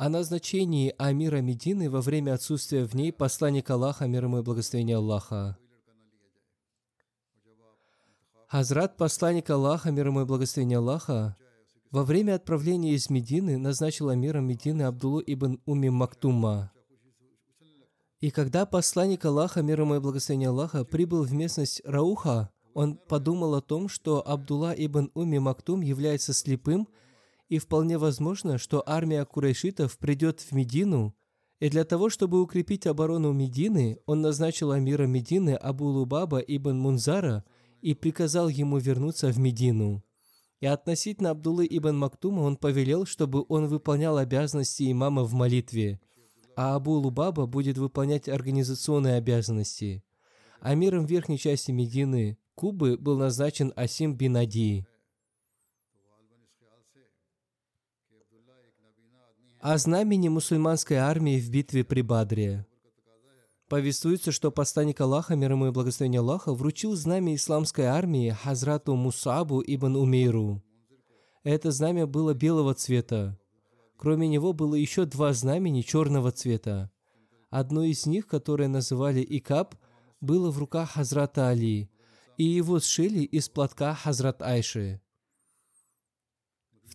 О 0.00 0.08
назначении 0.08 0.94
Амира 0.96 1.42
Медины 1.42 1.90
во 1.90 2.00
время 2.00 2.32
отсутствия 2.32 2.86
в 2.86 2.94
ней 2.94 3.12
посланник 3.12 3.68
Аллаха, 3.68 4.06
мир 4.06 4.24
ему 4.24 4.38
и 4.38 4.42
благословение 4.42 4.96
Аллаха. 4.96 5.58
Хазрат, 8.48 8.96
посланник 8.96 9.50
Аллаха, 9.50 9.90
мир 9.90 10.06
ему 10.06 10.22
и 10.22 10.24
благословение 10.24 10.78
Аллаха, 10.78 11.36
во 11.90 12.04
время 12.04 12.36
отправления 12.36 12.94
из 12.94 13.10
Медины 13.10 13.58
назначил 13.58 14.08
амиром 14.08 14.46
Медины 14.46 14.84
Абдулу 14.84 15.22
ибн 15.26 15.60
Уми 15.66 15.90
Мактума. 15.90 16.72
И 18.20 18.30
когда 18.30 18.64
посланник 18.64 19.22
Аллаха, 19.26 19.60
мир 19.60 19.82
ему 19.82 19.96
и 19.96 20.00
благословение 20.00 20.48
Аллаха, 20.48 20.86
прибыл 20.86 21.24
в 21.24 21.34
местность 21.34 21.82
Рауха, 21.84 22.50
он 22.72 22.96
подумал 22.96 23.54
о 23.54 23.60
том, 23.60 23.90
что 23.90 24.26
Абдулла 24.26 24.72
ибн 24.74 25.10
Уми 25.12 25.38
Мактум 25.38 25.82
является 25.82 26.32
слепым– 26.32 26.88
и 27.50 27.58
вполне 27.58 27.98
возможно, 27.98 28.56
что 28.56 28.82
армия 28.86 29.24
курайшитов 29.26 29.98
придет 29.98 30.40
в 30.40 30.52
Медину, 30.52 31.14
и 31.58 31.68
для 31.68 31.84
того, 31.84 32.08
чтобы 32.08 32.40
укрепить 32.40 32.86
оборону 32.86 33.32
Медины, 33.32 33.98
он 34.06 34.22
назначил 34.22 34.70
амира 34.70 35.06
Медины 35.06 35.50
Абу 35.50 35.86
Лубаба 35.86 36.38
ибн 36.38 36.78
Мунзара 36.78 37.44
и 37.82 37.92
приказал 37.94 38.48
ему 38.48 38.78
вернуться 38.78 39.30
в 39.30 39.38
Медину. 39.38 40.02
И 40.60 40.66
относительно 40.66 41.30
Абдуллы 41.30 41.66
ибн 41.68 41.98
Мактума 41.98 42.42
он 42.42 42.56
повелел, 42.56 43.04
чтобы 43.04 43.44
он 43.48 43.66
выполнял 43.66 44.16
обязанности 44.16 44.90
имама 44.90 45.24
в 45.24 45.34
молитве, 45.34 46.00
а 46.56 46.76
Абу 46.76 46.92
Лубаба 46.92 47.46
будет 47.46 47.78
выполнять 47.78 48.28
организационные 48.28 49.16
обязанности. 49.16 50.04
Амиром 50.60 51.04
верхней 51.04 51.38
части 51.38 51.72
Медины, 51.72 52.38
Кубы, 52.54 52.96
был 52.96 53.18
назначен 53.18 53.72
Асим 53.76 54.14
бин 54.14 54.36
Ади. 54.36 54.86
О 59.62 59.76
знамени 59.76 60.28
мусульманской 60.28 60.96
армии 60.96 61.38
в 61.38 61.50
битве 61.50 61.84
при 61.84 62.00
Бадре. 62.00 62.66
Повествуется, 63.68 64.32
что 64.32 64.50
посланник 64.50 65.00
Аллаха, 65.02 65.36
мир 65.36 65.52
ему 65.52 65.66
и 65.66 65.70
благословение 65.70 66.20
Аллаха, 66.20 66.54
вручил 66.54 66.96
знамя 66.96 67.34
исламской 67.34 67.84
армии 67.84 68.30
Хазрату 68.30 68.96
Мусабу 68.96 69.62
ибн 69.64 69.96
Умейру. 69.96 70.62
Это 71.44 71.70
знамя 71.72 72.06
было 72.06 72.32
белого 72.32 72.72
цвета. 72.74 73.38
Кроме 73.98 74.28
него 74.28 74.54
было 74.54 74.74
еще 74.74 75.04
два 75.04 75.34
знамени 75.34 75.82
черного 75.82 76.32
цвета. 76.32 76.90
Одно 77.50 77.84
из 77.84 78.06
них, 78.06 78.26
которое 78.26 78.68
называли 78.68 79.24
Икаб, 79.28 79.74
было 80.22 80.50
в 80.50 80.58
руках 80.58 80.92
Хазрата 80.92 81.48
Али, 81.48 81.90
и 82.38 82.44
его 82.44 82.80
сшили 82.80 83.24
из 83.24 83.50
платка 83.50 83.94
Хазрат 83.94 84.40
Айши. 84.40 85.02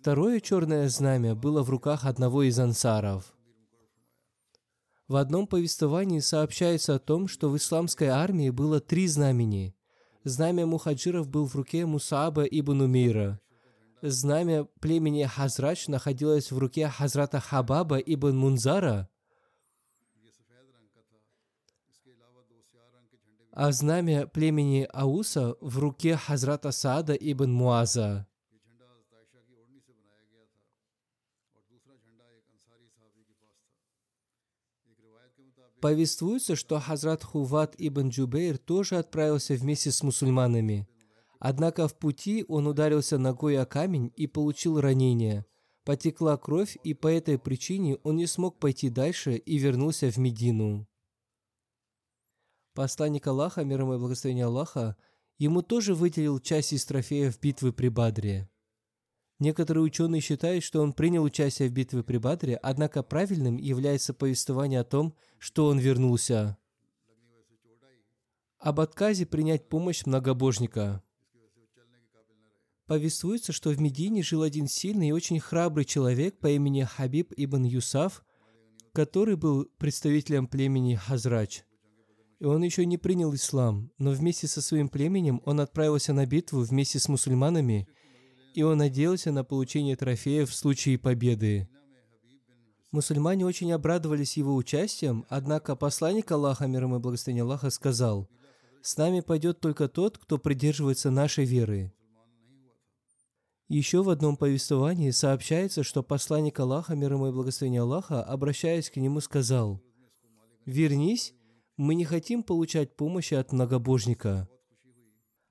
Второе 0.06 0.40
черное 0.40 0.88
знамя 0.88 1.34
было 1.34 1.64
в 1.64 1.72
руках 1.72 2.06
одного 2.06 2.44
из 2.44 2.60
ансаров. 2.60 3.34
В 5.08 5.16
одном 5.16 5.48
повествовании 5.48 6.20
сообщается 6.20 6.94
о 6.94 7.00
том, 7.00 7.28
что 7.28 7.50
в 7.50 7.58
исламской 7.58 8.10
армии 8.10 8.52
было 8.52 8.80
три 8.80 9.08
знамени. 9.08 9.76
Знамя 10.24 10.68
мухаджиров 10.68 11.28
был 11.28 11.48
в 11.48 11.56
руке 11.56 11.88
Мусаба 11.88 12.44
ибн 12.44 12.82
Умира. 12.82 13.40
Знамя 14.04 14.66
племени 14.80 15.24
Хазрач 15.24 15.88
находилось 15.88 16.52
в 16.52 16.60
руке 16.60 16.88
Хазрата 16.88 17.40
Хабаба 17.40 17.98
ибн 17.98 18.38
Мунзара. 18.38 19.10
А 23.54 23.72
знамя 23.72 24.28
племени 24.28 24.88
Ауса 24.94 25.56
в 25.62 25.80
руке 25.80 26.16
Хазрата 26.16 26.72
Саада 26.72 27.16
ибн 27.16 27.52
Муаза. 27.52 28.28
Повествуется, 35.86 36.56
что 36.56 36.80
Хазрат 36.80 37.24
Хуват 37.24 37.76
ибн 37.78 38.10
Джубейр 38.10 38.58
тоже 38.58 38.98
отправился 38.98 39.54
вместе 39.54 39.92
с 39.92 40.02
мусульманами. 40.02 40.90
Однако 41.38 41.88
в 41.88 41.96
пути 41.96 42.44
он 42.48 42.66
ударился 42.66 43.20
ногой 43.20 43.60
о 43.60 43.68
камень 43.68 44.12
и 44.16 44.26
получил 44.26 44.82
ранение. 44.82 45.46
Потекла 45.84 46.38
кровь, 46.38 46.76
и 46.84 46.96
по 46.96 47.08
этой 47.08 47.38
причине 47.38 47.98
он 48.02 48.16
не 48.16 48.26
смог 48.26 48.58
пойти 48.58 48.90
дальше 48.90 49.36
и 49.36 49.60
вернулся 49.60 50.10
в 50.10 50.18
Медину. 50.18 50.88
Посланник 52.74 53.28
Аллаха, 53.28 53.64
мир 53.64 53.82
ему 53.82 53.94
и 53.94 54.00
благословение 54.00 54.46
Аллаха, 54.46 54.98
ему 55.38 55.62
тоже 55.62 55.94
выделил 55.94 56.40
часть 56.40 56.74
из 56.74 56.84
трофеев 56.86 57.40
битвы 57.40 57.72
при 57.72 57.90
Бадре. 57.90 58.50
Некоторые 59.40 59.84
ученые 59.84 60.22
считают, 60.22 60.64
что 60.64 60.82
он 60.82 60.94
принял 60.94 61.24
участие 61.24 61.68
в 61.68 61.74
битве 61.74 62.04
при 62.04 62.18
Бадре, 62.18 62.56
однако 62.56 63.04
правильным 63.04 63.58
является 63.58 64.14
повествование 64.14 64.80
о 64.80 64.86
том, 64.86 65.14
что 65.40 65.68
он 65.68 65.78
вернулся. 65.78 66.58
Об 68.60 68.80
отказе 68.80 69.26
принять 69.26 69.68
помощь 69.68 70.06
многобожника. 70.06 71.04
Повествуется, 72.88 73.52
что 73.52 73.72
в 73.72 73.82
Медине 73.82 74.24
жил 74.24 74.42
один 74.42 74.68
сильный 74.68 75.10
и 75.10 75.12
очень 75.12 75.40
храбрый 75.40 75.86
человек 75.86 76.40
по 76.40 76.48
имени 76.48 76.84
Хабиб 76.84 77.34
ибн 77.36 77.64
Юсаф, 77.64 78.24
который 78.94 79.36
был 79.36 79.66
представителем 79.78 80.48
племени 80.48 80.96
Хазрач. 80.96 81.64
И 82.40 82.46
он 82.46 82.64
еще 82.64 82.86
не 82.86 82.98
принял 82.98 83.34
ислам, 83.34 83.92
но 83.98 84.12
вместе 84.12 84.48
со 84.48 84.62
своим 84.62 84.88
племенем 84.88 85.42
он 85.46 85.60
отправился 85.60 86.14
на 86.14 86.26
битву 86.26 86.62
вместе 86.62 87.00
с 87.00 87.10
мусульманами– 87.10 87.90
и 88.56 88.64
он 88.64 88.78
надеялся 88.78 89.32
на 89.34 89.44
получение 89.44 89.98
трофеев 89.98 90.50
в 90.50 90.56
случае 90.56 90.98
победы. 90.98 91.68
Мусульмане 92.92 93.46
очень 93.46 93.74
обрадовались 93.74 94.38
его 94.38 94.56
участием, 94.56 95.26
однако 95.28 95.76
посланник 95.76 96.32
Аллаха, 96.32 96.66
мир 96.66 96.84
ему 96.84 96.96
и 96.96 97.00
благословение 97.00 97.44
Аллаха, 97.44 97.70
сказал, 97.70 98.30
«С 98.82 98.96
нами 98.96 99.20
пойдет 99.20 99.60
только 99.60 99.90
тот, 99.90 100.18
кто 100.18 100.38
придерживается 100.38 101.12
нашей 101.12 101.44
веры». 101.44 101.94
Еще 103.68 104.02
в 104.02 104.10
одном 104.10 104.38
повествовании 104.38 105.12
сообщается, 105.12 105.84
что 105.84 106.02
посланник 106.02 106.58
Аллаха, 106.58 106.96
мир 106.96 107.14
ему 107.14 107.28
и 107.28 107.32
благословение 107.34 107.82
Аллаха, 107.82 108.24
обращаясь 108.24 108.90
к 108.90 108.96
нему, 108.96 109.20
сказал, 109.20 109.82
«Вернись, 110.66 111.34
мы 111.76 111.94
не 111.96 112.06
хотим 112.06 112.42
получать 112.42 112.96
помощи 112.96 113.34
от 113.34 113.52
многобожника». 113.52 114.48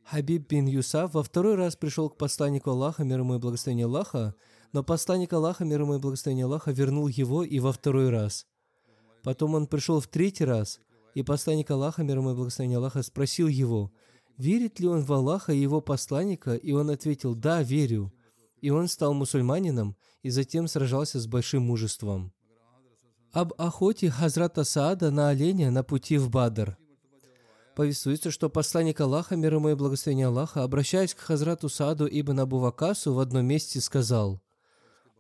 Хабиб 0.05 0.49
бин 0.49 0.67
Юсаф 0.67 1.15
во 1.15 1.23
второй 1.23 1.55
раз 1.55 1.77
пришел 1.77 2.11
к 2.11 2.19
посланнику 2.19 2.71
Аллаха, 2.71 3.05
мир 3.05 3.21
ему 3.21 3.37
и 3.37 3.39
благословение 3.39 3.87
Аллаха, 3.87 4.35
но 4.73 4.83
посланник 4.83 5.33
Аллаха, 5.33 5.65
мир 5.65 5.81
ему 5.81 5.95
и 5.95 5.99
благословение 5.99 6.45
Аллаха, 6.45 6.73
вернул 6.73 7.09
его 7.09 7.43
и 7.43 7.59
во 7.59 7.73
второй 7.73 8.11
раз. 8.11 8.47
Потом 9.23 9.55
он 9.55 9.67
пришел 9.67 10.01
в 10.01 10.07
третий 10.07 10.45
раз, 10.45 10.79
и 11.15 11.23
посланник 11.23 11.71
Аллаха, 11.71 12.03
мир 12.03 12.19
ему 12.19 12.33
и 12.33 12.35
благословение 12.35 12.77
Аллаха, 12.77 13.03
спросил 13.03 13.49
его, 13.49 13.93
верит 14.37 14.79
ли 14.79 14.89
он 14.89 15.03
в 15.05 15.13
Аллаха 15.13 15.55
и 15.55 15.61
его 15.61 15.81
посланника, 15.81 16.55
и 16.55 16.73
он 16.73 16.91
ответил, 16.91 17.35
да, 17.35 17.63
верю. 17.63 18.13
И 18.61 18.69
он 18.69 18.89
стал 18.89 19.15
мусульманином, 19.15 19.97
и 20.23 20.29
затем 20.29 20.69
сражался 20.69 21.19
с 21.19 21.27
большим 21.27 21.63
мужеством. 21.63 22.33
Об 23.33 23.55
охоте 23.57 24.11
Хазрата 24.11 24.65
Саада 24.65 25.11
на 25.11 25.31
оленя 25.31 25.71
на 25.71 25.83
пути 25.83 26.19
в 26.19 26.29
Бадр– 26.29 26.77
Повествуется, 27.75 28.31
что 28.31 28.49
посланник 28.49 29.01
Аллаха, 29.01 29.35
мир 29.35 29.55
ему 29.55 29.71
и 29.71 29.75
благословение 29.75 30.29
Аллаха, 30.29 30.63
обращаясь 30.63 31.13
к 31.13 31.19
Хазрату 31.19 31.69
Сааду 31.69 32.07
ибн 32.07 32.41
Абу 32.41 32.59
Вакасу, 32.59 33.13
в 33.13 33.19
одном 33.19 33.47
месте 33.47 33.81
сказал, 33.81 34.41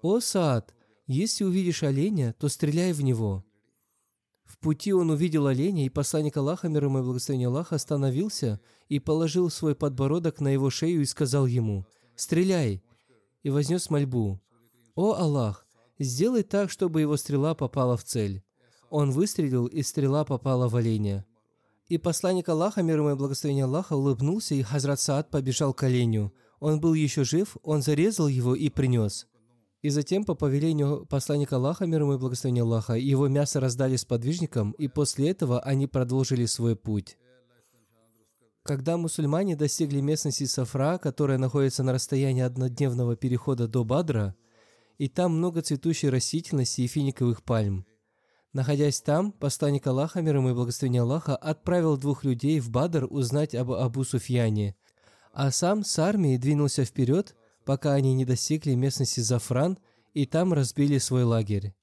«О, 0.03 0.21
Саад, 0.21 0.73
если 1.09 1.43
увидишь 1.43 1.83
оленя, 1.83 2.33
то 2.39 2.49
стреляй 2.49 2.93
в 2.93 3.03
него». 3.03 3.45
В 4.45 4.59
пути 4.59 4.93
он 4.93 5.11
увидел 5.11 5.49
оленя, 5.49 5.85
и 5.85 5.89
посланник 5.89 6.37
Аллаха, 6.37 6.69
мир 6.69 6.85
ему 6.85 7.01
и 7.01 7.03
благословение 7.03 7.49
Аллаха, 7.49 7.75
остановился 7.75 8.61
и 8.89 9.01
положил 9.01 9.51
свой 9.51 9.75
подбородок 9.75 10.41
на 10.41 10.49
его 10.49 10.71
шею 10.71 11.03
и 11.03 11.07
сказал 11.07 11.47
ему, 11.47 11.87
«Стреляй!» 12.15 12.85
и 13.43 13.51
вознес 13.51 13.91
мольбу, 13.91 14.41
«О, 14.95 15.15
Аллах, 15.15 15.67
сделай 15.99 16.45
так, 16.45 16.71
чтобы 16.71 17.01
его 17.01 17.17
стрела 17.17 17.57
попала 17.57 17.97
в 17.97 18.05
цель». 18.05 18.45
Он 18.91 19.11
выстрелил, 19.11 19.67
и 19.67 19.83
стрела 19.83 20.25
попала 20.25 20.69
в 20.69 20.77
оленя. 20.77 21.27
И 21.95 21.99
посланник 21.99 22.49
Аллаха, 22.49 22.83
мир 22.83 22.99
ему 22.99 23.13
и 23.13 23.15
благословение 23.15 23.67
Аллаха, 23.67 23.93
улыбнулся, 23.93 24.57
и 24.57 24.63
Хазрат 24.63 24.99
Саад 24.99 25.31
побежал 25.31 25.73
к 25.73 25.85
оленю. 25.85 26.33
Он 26.59 26.81
был 26.81 26.93
еще 26.93 27.23
жив, 27.23 27.57
он 27.63 27.83
зарезал 27.83 28.27
его 28.27 28.57
и 28.57 28.69
принес. 28.69 29.29
И 29.81 29.91
затем, 29.91 30.25
по 30.25 30.35
повелению 30.35 31.07
посланника 31.07 31.55
Аллаха, 31.55 31.87
мир 31.87 32.01
ему 32.01 32.15
и 32.15 32.19
благословения 32.19 32.65
Аллаха, 32.65 32.95
его 32.95 33.29
мясо 33.29 33.61
раздали 33.61 33.95
сподвижникам, 33.95 34.73
и 34.73 34.89
после 34.89 35.31
этого 35.31 35.61
они 35.61 35.87
продолжили 35.87 36.47
свой 36.47 36.75
путь. 36.75 37.17
Когда 38.65 38.97
мусульмане 38.97 39.55
достигли 39.55 40.01
местности 40.01 40.47
Сафра, 40.47 40.99
которая 40.99 41.39
находится 41.39 41.85
на 41.85 41.93
расстоянии 41.93 42.43
однодневного 42.43 43.15
перехода 43.15 43.69
до 43.69 43.85
Бадра, 43.85 44.35
и 44.99 45.07
там 45.07 45.37
много 45.37 45.63
цветущей 45.63 46.09
растительности 46.09 46.81
и 46.81 46.89
финиковых 46.89 47.45
пальм. 47.45 47.87
Находясь 48.55 49.01
там, 49.01 49.33
посланник 49.33 49.85
Аллаха, 49.89 50.23
мир 50.23 50.37
ему 50.37 50.51
и 50.51 50.55
благословения 50.55 51.03
Аллаха, 51.03 51.35
отправил 51.35 51.97
двух 51.97 52.23
людей 52.23 52.61
в 52.61 52.71
Бадр 52.71 53.09
узнать 53.11 53.53
об 53.53 53.73
Абу 53.73 54.05
Суфьяне, 54.05 54.77
а 55.33 55.51
сам 55.51 55.85
с 55.85 55.99
армией 55.99 56.39
двинулся 56.39 56.85
вперед, 56.85 57.35
пока 57.65 57.95
они 57.95 58.15
не 58.15 58.25
достигли 58.25 58.75
местности 58.75 59.19
Зафран 59.19 59.77
и 60.13 60.25
там 60.25 60.53
разбили 60.53 60.99
свой 60.99 61.25
лагерь. 61.25 61.75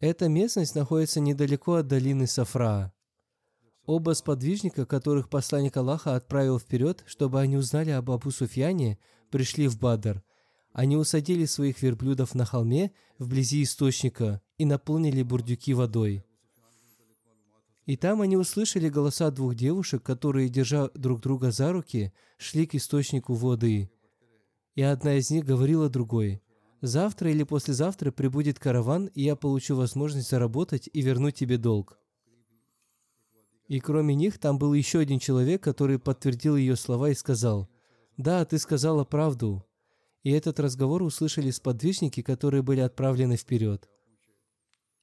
Эта 0.00 0.30
местность 0.30 0.74
находится 0.74 1.20
недалеко 1.20 1.74
от 1.74 1.88
долины 1.88 2.26
Сафра. 2.26 2.94
Оба 3.84 4.14
сподвижника, 4.14 4.86
которых 4.86 5.28
посланник 5.28 5.76
Аллаха 5.76 6.14
отправил 6.16 6.58
вперед, 6.58 7.04
чтобы 7.06 7.38
они 7.38 7.58
узнали 7.58 7.90
об 7.90 8.10
Абу 8.10 8.30
Суфьяне, 8.30 8.98
пришли 9.30 9.68
в 9.68 9.78
Бадр. 9.78 10.22
Они 10.72 10.96
усадили 10.96 11.44
своих 11.44 11.82
верблюдов 11.82 12.34
на 12.34 12.44
холме 12.44 12.92
вблизи 13.18 13.62
источника 13.62 14.40
и 14.58 14.64
наполнили 14.64 15.22
бурдюки 15.22 15.74
водой. 15.74 16.24
И 17.86 17.96
там 17.96 18.20
они 18.20 18.36
услышали 18.36 18.90
голоса 18.90 19.30
двух 19.30 19.54
девушек, 19.54 20.02
которые, 20.02 20.50
держа 20.50 20.90
друг 20.94 21.20
друга 21.20 21.50
за 21.50 21.72
руки, 21.72 22.12
шли 22.36 22.66
к 22.66 22.74
источнику 22.74 23.32
воды. 23.32 23.90
И 24.74 24.82
одна 24.82 25.14
из 25.14 25.30
них 25.30 25.46
говорила 25.46 25.88
другой, 25.88 26.42
«Завтра 26.82 27.30
или 27.30 27.42
послезавтра 27.44 28.12
прибудет 28.12 28.58
караван, 28.58 29.06
и 29.06 29.22
я 29.22 29.36
получу 29.36 29.74
возможность 29.74 30.28
заработать 30.28 30.88
и 30.92 31.00
вернуть 31.00 31.36
тебе 31.36 31.56
долг». 31.56 31.98
И 33.68 33.80
кроме 33.80 34.14
них, 34.14 34.38
там 34.38 34.58
был 34.58 34.74
еще 34.74 34.98
один 34.98 35.18
человек, 35.18 35.62
который 35.62 35.98
подтвердил 35.98 36.56
ее 36.56 36.76
слова 36.76 37.10
и 37.10 37.14
сказал, 37.14 37.68
«Да, 38.16 38.44
ты 38.44 38.58
сказала 38.58 39.04
правду». 39.04 39.64
И 40.28 40.30
этот 40.30 40.60
разговор 40.60 41.02
услышали 41.02 41.50
сподвижники, 41.50 42.20
которые 42.20 42.60
были 42.60 42.80
отправлены 42.80 43.38
вперед. 43.38 43.88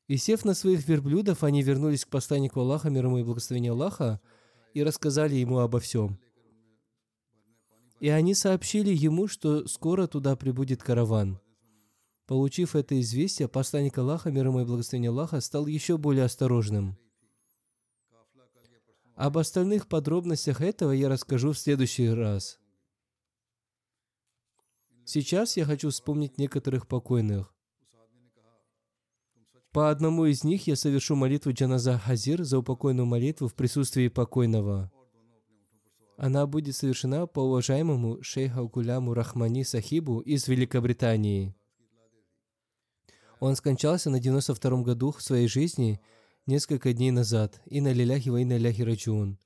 И 0.08 0.18
сев 0.18 0.46
на 0.46 0.54
своих 0.54 0.88
верблюдов, 0.88 1.44
они 1.44 1.64
вернулись 1.64 2.06
к 2.06 2.10
посланнику 2.10 2.60
Аллаха, 2.60 2.92
мир 2.92 3.06
ему 3.06 3.18
и 3.18 3.24
благословению 3.24 3.74
Аллаха, 3.74 4.22
и 4.76 4.84
рассказали 4.84 5.34
ему 5.34 5.58
обо 5.58 5.80
всем. 5.80 6.20
И 8.00 8.10
они 8.10 8.36
сообщили 8.36 8.94
ему, 8.94 9.28
что 9.28 9.68
скоро 9.68 10.06
туда 10.06 10.36
прибудет 10.36 10.84
караван. 10.84 11.40
Получив 12.28 12.76
это 12.76 13.02
известие, 13.02 13.48
посланник 13.48 13.98
Аллаха, 13.98 14.30
мир 14.30 14.46
ему 14.46 14.62
и 14.62 14.66
благословению 14.66 15.10
Аллаха, 15.10 15.42
стал 15.42 15.66
еще 15.66 15.98
более 15.98 16.26
осторожным. 16.26 17.00
Об 19.16 19.40
остальных 19.40 19.88
подробностях 19.88 20.62
этого 20.62 20.92
я 20.92 21.10
расскажу 21.10 21.54
в 21.54 21.58
следующий 21.58 22.10
раз. 22.10 22.60
Сейчас 25.06 25.56
я 25.58 25.66
хочу 25.66 25.90
вспомнить 25.90 26.38
некоторых 26.38 26.88
покойных. 26.88 27.54
По 29.72 29.90
одному 29.90 30.26
из 30.26 30.44
них 30.44 30.68
я 30.68 30.76
совершу 30.76 31.16
молитву 31.16 31.52
Джаназа 31.52 31.98
Хазир 31.98 32.44
за 32.44 32.60
упокойную 32.60 33.06
молитву 33.06 33.48
в 33.48 33.56
присутствии 33.56 34.08
покойного. 34.08 34.92
Она 36.18 36.48
будет 36.48 36.76
совершена 36.76 37.28
по 37.28 37.42
уважаемому 37.42 38.24
шейху 38.24 38.70
Гуляму 38.70 39.14
Рахмани 39.14 39.64
Сахибу 39.64 40.20
из 40.20 40.48
Великобритании. 40.48 41.56
Он 43.40 43.56
скончался 43.56 44.10
на 44.10 44.20
92-м 44.20 44.84
году 44.84 45.14
своей 45.20 45.48
жизни– 45.48 46.02
несколько 46.46 46.94
дней 46.94 47.12
назад. 47.12 47.62
и 47.66 47.82
на 47.82 47.92
лиляхи 47.92 48.30
ва 48.30 48.38
инна 48.38 48.58
ляхи 48.58 48.82
раджун. 48.82 49.38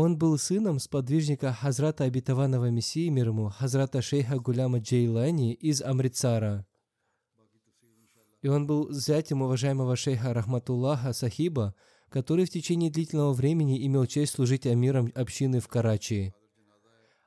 Он 0.00 0.16
был 0.16 0.38
сыном 0.38 0.78
сподвижника 0.78 1.52
Хазрата 1.52 2.04
Обетованного 2.04 2.70
Мессии 2.70 3.08
мир 3.08 3.30
ему, 3.30 3.48
Хазрата 3.48 4.00
Шейха 4.00 4.38
Гуляма 4.38 4.78
Джейлани 4.78 5.54
из 5.54 5.82
Амритсара. 5.82 6.64
И 8.40 8.46
он 8.46 8.68
был 8.68 8.92
зятем 8.92 9.42
уважаемого 9.42 9.96
шейха 9.96 10.32
Рахматуллаха 10.32 11.12
Сахиба, 11.12 11.74
который 12.10 12.44
в 12.44 12.50
течение 12.50 12.92
длительного 12.92 13.32
времени 13.32 13.84
имел 13.88 14.06
честь 14.06 14.34
служить 14.34 14.68
амиром 14.68 15.10
общины 15.16 15.58
в 15.58 15.66
Карачи. 15.66 16.32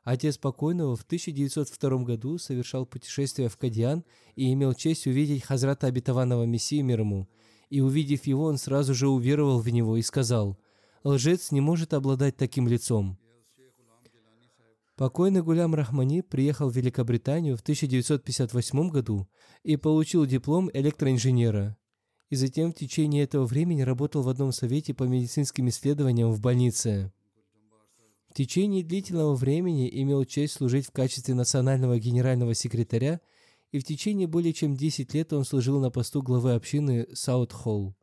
Отец 0.06 0.38
покойного 0.38 0.96
в 0.96 1.02
1902 1.02 2.04
году 2.06 2.38
совершал 2.38 2.86
путешествие 2.86 3.50
в 3.50 3.58
Кадьян 3.58 4.06
и 4.38 4.54
имел 4.54 4.74
честь 4.76 5.08
увидеть 5.08 5.44
Хазрата 5.44 5.88
Обетованного 5.88 6.46
Мессии 6.46 6.80
мир 6.80 7.02
ему– 7.02 7.28
и 7.72 7.80
увидев 7.80 8.28
его, 8.28 8.44
он 8.44 8.58
сразу 8.58 8.94
же 8.94 9.08
уверовал 9.08 9.60
в 9.62 9.70
него 9.70 9.96
и 9.96 10.02
сказал, 10.02 10.58
«Лжец 11.04 11.52
не 11.52 11.62
может 11.62 11.94
обладать 11.94 12.38
таким 12.38 12.68
лицом». 12.68 13.18
Покойный 15.02 15.42
Гулям 15.42 15.74
Рахмани 15.74 16.22
приехал 16.22 16.70
в 16.70 16.76
Великобританию 16.76 17.58
в 17.58 17.62
1958 17.62 18.90
году 18.90 19.28
и 19.64 19.76
получил 19.76 20.28
диплом 20.28 20.70
электроинженера. 20.72 21.76
И 22.30 22.36
затем 22.36 22.72
в 22.72 22.76
течение 22.76 23.24
этого 23.24 23.46
времени 23.46 23.82
работал 23.82 24.22
в 24.22 24.30
одном 24.30 24.52
совете 24.52 24.94
по 24.94 25.04
медицинским 25.04 25.70
исследованиям 25.70 26.32
в 26.32 26.40
больнице. 26.40 27.12
В 28.30 28.34
течение 28.34 28.84
длительного 28.84 29.36
времени 29.36 29.90
имел 30.04 30.24
честь 30.24 30.54
служить 30.54 30.86
в 30.86 30.92
качестве 30.92 31.34
национального 31.34 32.00
генерального 32.00 32.54
секретаря 32.54 33.20
и 33.72 33.80
в 33.80 33.84
течение 33.84 34.28
более 34.28 34.54
чем 34.54 34.76
10 34.76 35.14
лет 35.14 35.34
он 35.34 35.46
служил 35.46 35.80
на 35.80 35.90
посту 35.90 36.22
главы 36.22 36.54
общины 36.54 37.08
Саут-Холл. 37.14 37.96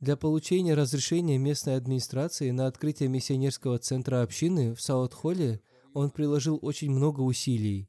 Для 0.00 0.16
получения 0.16 0.74
разрешения 0.74 1.38
местной 1.38 1.76
администрации 1.76 2.50
на 2.50 2.66
открытие 2.66 3.08
миссионерского 3.08 3.78
центра 3.78 4.22
общины 4.22 4.74
в 4.74 4.80
Саут-Холле 4.80 5.60
он 5.92 6.10
приложил 6.10 6.58
очень 6.62 6.90
много 6.90 7.20
усилий. 7.20 7.88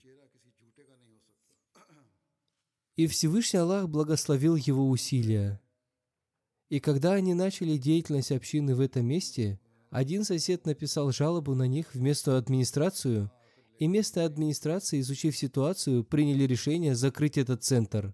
И 2.96 3.08
Всевышний 3.08 3.60
Аллах 3.60 3.88
благословил 3.88 4.56
его 4.56 4.90
усилия. 4.90 5.62
И 6.70 6.80
когда 6.80 7.14
они 7.14 7.34
начали 7.34 7.78
деятельность 7.78 8.32
общины 8.32 8.76
в 8.76 8.82
этом 8.82 9.06
месте– 9.06 9.60
один 9.90 10.24
сосед 10.24 10.66
написал 10.66 11.12
жалобу 11.12 11.56
на 11.56 11.64
них 11.64 11.96
в 11.96 12.00
местную 12.00 12.38
администрацию, 12.38 13.32
и 13.80 13.88
местная 13.88 14.26
администрация, 14.26 15.00
изучив 15.00 15.36
ситуацию, 15.36 16.04
приняли 16.04 16.44
решение 16.44 16.96
закрыть 16.96 17.38
этот 17.38 17.64
центр. 17.64 18.14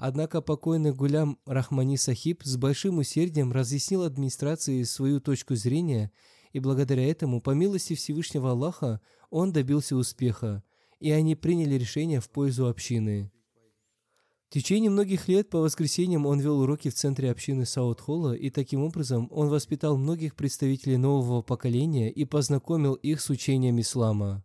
Однако 0.00 0.40
покойный 0.40 0.94
Гулям 0.94 1.40
Рахмани 1.44 1.96
Сахиб 1.96 2.42
с 2.44 2.56
большим 2.56 2.98
усердием 2.98 3.52
разъяснил 3.52 4.04
администрации 4.04 4.84
свою 4.84 5.20
точку 5.20 5.56
зрения, 5.56 6.12
и 6.52 6.60
благодаря 6.60 7.04
этому, 7.04 7.42
по 7.42 7.50
милости 7.50 7.94
Всевышнего 7.94 8.52
Аллаха, 8.52 9.00
он 9.28 9.52
добился 9.52 9.96
успеха, 9.96 10.62
и 11.00 11.10
они 11.10 11.34
приняли 11.34 11.74
решение 11.74 12.20
в 12.20 12.30
пользу 12.30 12.68
общины. 12.68 13.32
В 14.48 14.54
течение 14.54 14.88
многих 14.88 15.26
лет 15.26 15.50
по 15.50 15.58
воскресеньям 15.58 16.26
он 16.26 16.38
вел 16.38 16.60
уроки 16.60 16.90
в 16.90 16.94
центре 16.94 17.32
общины 17.32 17.66
Саут-Холла, 17.66 18.34
и 18.36 18.50
таким 18.50 18.84
образом 18.84 19.26
он 19.32 19.48
воспитал 19.48 19.98
многих 19.98 20.36
представителей 20.36 20.96
нового 20.96 21.42
поколения 21.42 22.08
и 22.08 22.24
познакомил 22.24 22.94
их 22.94 23.20
с 23.20 23.30
учением 23.30 23.80
ислама. 23.80 24.44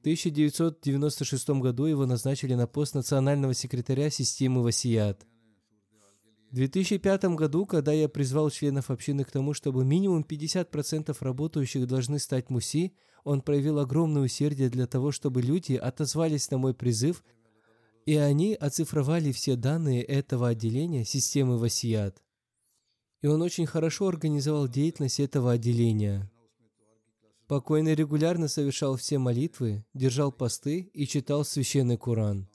В 0.00 0.02
1996 0.02 1.50
году 1.50 1.84
его 1.84 2.06
назначили 2.06 2.54
на 2.54 2.66
пост 2.66 2.94
национального 2.94 3.54
секретаря 3.54 4.10
системы 4.10 4.62
Васият. 4.62 5.26
В 6.50 6.54
2005 6.54 7.24
году, 7.36 7.64
когда 7.64 7.92
я 7.92 8.08
призвал 8.08 8.50
членов 8.50 8.90
общины 8.90 9.24
к 9.24 9.30
тому, 9.30 9.54
чтобы 9.54 9.84
минимум 9.84 10.26
50% 10.28 11.16
работающих 11.20 11.86
должны 11.86 12.18
стать 12.18 12.50
муси, 12.50 12.92
он 13.24 13.42
проявил 13.42 13.78
огромное 13.78 14.22
усердие 14.22 14.68
для 14.68 14.86
того, 14.86 15.12
чтобы 15.12 15.42
люди 15.42 15.74
отозвались 15.74 16.50
на 16.50 16.58
мой 16.58 16.74
призыв– 16.74 17.22
и 18.06 18.16
они 18.16 18.54
оцифровали 18.54 19.32
все 19.32 19.56
данные 19.56 20.02
этого 20.02 20.48
отделения 20.48 21.04
системы 21.04 21.58
Васият. 21.58 22.22
И 23.22 23.26
он 23.26 23.42
очень 23.42 23.66
хорошо 23.66 24.08
организовал 24.08 24.66
деятельность 24.66 25.20
этого 25.20 25.52
отделения. 25.52 26.30
Покойный 27.50 27.96
регулярно 27.96 28.46
совершал 28.46 28.96
все 28.96 29.18
молитвы, 29.18 29.84
держал 29.92 30.30
посты 30.30 30.90
и 30.94 31.06
читал 31.06 31.44
священный 31.44 31.98
Куран. 31.98 32.48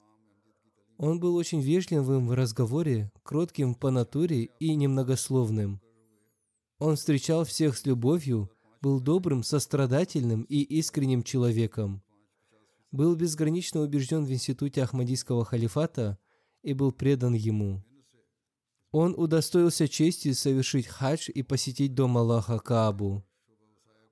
Он 0.96 1.20
был 1.20 1.36
очень 1.36 1.60
вежливым 1.60 2.26
в 2.26 2.32
разговоре, 2.32 3.12
кротким 3.22 3.74
по 3.74 3.90
натуре 3.90 4.48
и 4.58 4.74
немногословным. 4.74 5.82
Он 6.78 6.96
встречал 6.96 7.44
всех 7.44 7.76
с 7.76 7.84
любовью, 7.84 8.50
был 8.80 9.00
добрым, 9.00 9.42
сострадательным 9.42 10.42
и 10.44 10.62
искренним 10.62 11.22
человеком 11.22 12.02
был 12.96 13.14
безгранично 13.14 13.82
убежден 13.82 14.24
в 14.24 14.32
институте 14.32 14.82
Ахмадийского 14.82 15.44
халифата 15.44 16.18
и 16.62 16.72
был 16.72 16.92
предан 16.92 17.34
ему. 17.34 17.84
Он 18.90 19.14
удостоился 19.16 19.88
чести 19.88 20.32
совершить 20.32 20.86
хадж 20.86 21.28
и 21.30 21.42
посетить 21.42 21.94
дом 21.94 22.16
Аллаха 22.16 22.58
Каабу. 22.58 23.24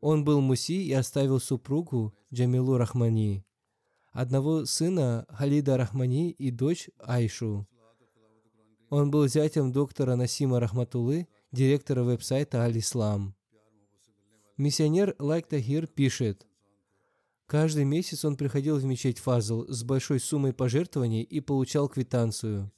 Он 0.07 0.23
был 0.23 0.43
муси 0.43 0.87
и 0.87 0.93
оставил 0.93 1.41
супругу 1.41 2.15
Джамилу 2.31 2.77
Рахмани, 2.77 3.43
одного 4.13 4.67
сына 4.67 5.25
Халида 5.31 5.79
Рахмани 5.79 6.31
и 6.31 6.51
дочь 6.51 6.91
Айшу. 6.99 7.67
Он 8.91 9.11
был 9.11 9.27
зятем 9.29 9.73
доктора 9.73 10.15
Насима 10.17 10.61
Рахматулы, 10.61 11.27
директора 11.53 12.03
веб-сайта 12.03 12.61
Аль-Ислам. 12.65 13.35
Миссионер 14.59 15.17
Лайк 15.19 15.47
Тахир 15.47 15.87
пишет, 15.87 16.47
Каждый 17.47 17.85
месяц 17.85 18.27
он 18.27 18.37
приходил 18.37 18.77
в 18.77 18.85
мечеть 18.85 19.21
Фазл 19.21 19.65
с 19.69 19.85
большой 19.85 20.21
суммой 20.21 20.53
пожертвований 20.53 21.23
и 21.23 21.41
получал 21.41 21.89
квитанцию. 21.89 22.71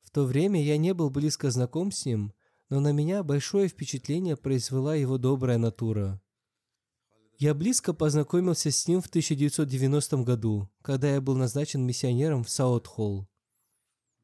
В 0.00 0.10
то 0.10 0.24
время 0.24 0.64
я 0.64 0.78
не 0.78 0.94
был 0.94 1.10
близко 1.10 1.50
знаком 1.50 1.92
с 1.92 2.06
ним, 2.06 2.32
но 2.74 2.80
на 2.80 2.90
меня 2.90 3.22
большое 3.22 3.68
впечатление 3.68 4.36
произвела 4.36 4.96
его 4.96 5.16
добрая 5.16 5.58
натура. 5.58 6.20
Я 7.38 7.54
близко 7.54 7.94
познакомился 7.94 8.72
с 8.72 8.88
ним 8.88 9.00
в 9.00 9.06
1990 9.06 10.16
году, 10.24 10.68
когда 10.82 11.08
я 11.14 11.20
был 11.20 11.36
назначен 11.36 11.86
миссионером 11.86 12.42
в 12.42 12.50
Саут-Холл. 12.50 13.28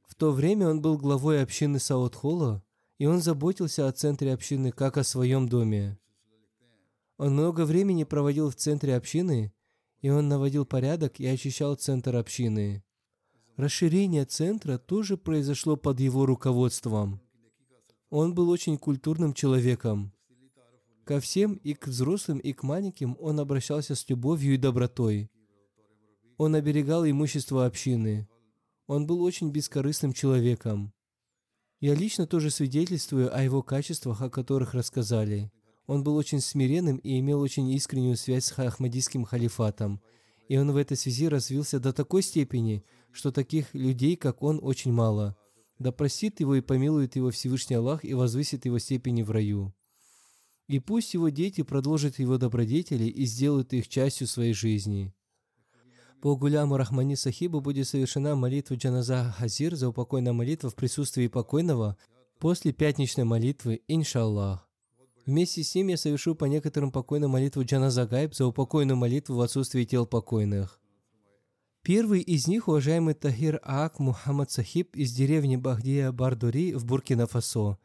В 0.03 0.17
то 0.17 0.33
время 0.33 0.69
он 0.69 0.83
был 0.83 0.99
главой 0.99 1.45
общины 1.45 1.79
Саут-Холла, 1.79 2.65
и 2.99 3.07
он 3.07 3.21
заботился 3.21 3.87
о 3.87 3.93
центре 3.93 4.35
общины 4.35 4.73
как 4.73 4.97
о 4.97 5.05
своем 5.05 5.49
доме. 5.49 6.01
Он 7.19 7.35
много 7.35 7.65
времени 7.65 8.03
проводил 8.03 8.51
в 8.51 8.57
центре 8.57 8.97
общины, 8.97 9.53
и 10.01 10.11
он 10.11 10.27
наводил 10.27 10.67
порядок 10.67 11.21
и 11.21 11.27
очищал 11.29 11.77
центр 11.77 12.17
общины. 12.17 12.83
Расширение 13.57 14.25
центра 14.25 14.77
тоже 14.77 15.17
произошло 15.17 15.77
под 15.77 16.01
его 16.01 16.27
руководством. 16.27 17.21
Он 18.11 18.35
был 18.35 18.51
очень 18.51 18.77
культурным 18.77 19.33
человеком. 19.33 20.13
Ко 21.05 21.21
всем, 21.21 21.55
и 21.55 21.75
к 21.75 21.87
взрослым, 21.87 22.39
и 22.39 22.53
к 22.53 22.65
маленьким, 22.65 23.17
он 23.21 23.39
обращался 23.39 23.95
с 23.95 24.09
любовью 24.09 24.55
и 24.55 24.59
добротой. 24.59 25.31
Он 26.37 26.57
оберегал 26.57 27.07
имущество 27.07 27.67
общины. 27.67 28.29
Он 28.89 29.07
был 29.07 29.23
очень 29.23 29.51
бескорыстным 29.51 30.13
человеком. 30.13 30.93
Я 31.79 31.95
лично 31.95 32.27
тоже 32.27 32.51
свидетельствую 32.51 33.35
о 33.35 33.43
его 33.43 33.63
качествах, 33.63 34.21
о 34.23 34.31
которых 34.31 34.75
рассказали. 34.75 35.53
Он 35.87 36.03
был 36.03 36.17
очень 36.17 36.41
смиренным 36.41 36.97
и 36.99 37.19
имел 37.21 37.41
очень 37.41 37.71
искреннюю 37.71 38.17
связь 38.17 38.47
с 38.47 38.59
Ахмадийским 38.59 39.25
халифатом. 39.25 40.01
И 40.49 40.57
он 40.57 40.73
в 40.73 40.77
этой 40.77 40.97
связи 40.97 41.29
развился 41.29 41.79
до 41.79 41.93
такой 41.93 42.23
степени, 42.23 42.85
что 43.13 43.31
таких 43.31 43.73
людей, 43.73 44.17
как 44.17 44.43
он, 44.43 44.59
очень 44.63 44.93
мало. 44.93 45.37
Да 45.81 45.93
простит 45.93 46.41
его 46.41 46.55
и 46.57 46.61
помилует 46.61 47.17
его 47.17 47.31
Всевышний 47.31 47.77
Аллах 47.77 48.05
и 48.05 48.13
возвысит 48.13 48.67
его 48.67 48.79
степени 48.79 49.23
в 49.23 49.31
раю. 49.31 49.75
И 50.69 50.79
пусть 50.79 51.15
его 51.15 51.31
дети 51.31 51.63
продолжат 51.63 52.19
его 52.19 52.37
добродетели 52.37 53.05
и 53.05 53.25
сделают 53.25 53.73
их 53.73 53.89
частью 53.89 54.27
своей 54.27 54.53
жизни. 54.53 55.15
По 56.21 56.37
Гуляму 56.37 56.77
Рахмани 56.77 57.17
Сахибу 57.17 57.63
будет 57.63 57.89
совершена 57.89 58.37
молитва 58.37 58.75
Джаназа 58.75 59.35
Хазир 59.39 59.75
за 59.75 59.89
упокойная 59.89 60.35
молитва 60.35 60.69
в 60.69 60.75
присутствии 60.75 61.29
покойного 61.29 61.97
после 62.39 62.73
пятничной 62.75 63.25
молитвы, 63.25 63.81
иншаллах. 63.89 64.69
Вместе 65.25 65.63
с 65.63 65.75
ним 65.75 65.89
я 65.89 65.97
совершу 65.97 66.35
по 66.35 66.45
некоторым 66.45 66.93
покойным 66.93 67.31
молитву 67.31 67.65
Джаназа 67.65 68.07
Гайб 68.07 68.35
за 68.35 68.47
упокойную 68.47 68.99
молитву 68.99 69.37
в 69.37 69.41
отсутствии 69.41 69.85
тел 69.85 70.07
покойных. 70.07 70.80
Первый 71.83 72.21
из 72.21 72.47
них 72.47 72.69
уважаемый 72.69 73.15
Тахир 73.15 73.61
Аак 73.63 73.99
Мухаммад 73.99 74.51
Сахиб 74.51 74.95
из 74.97 75.13
деревни 75.13 75.57
Бахдия 75.57 76.13
Бардури 76.13 76.75
в 76.75 76.85
Буркина-Фасо. 76.85 77.79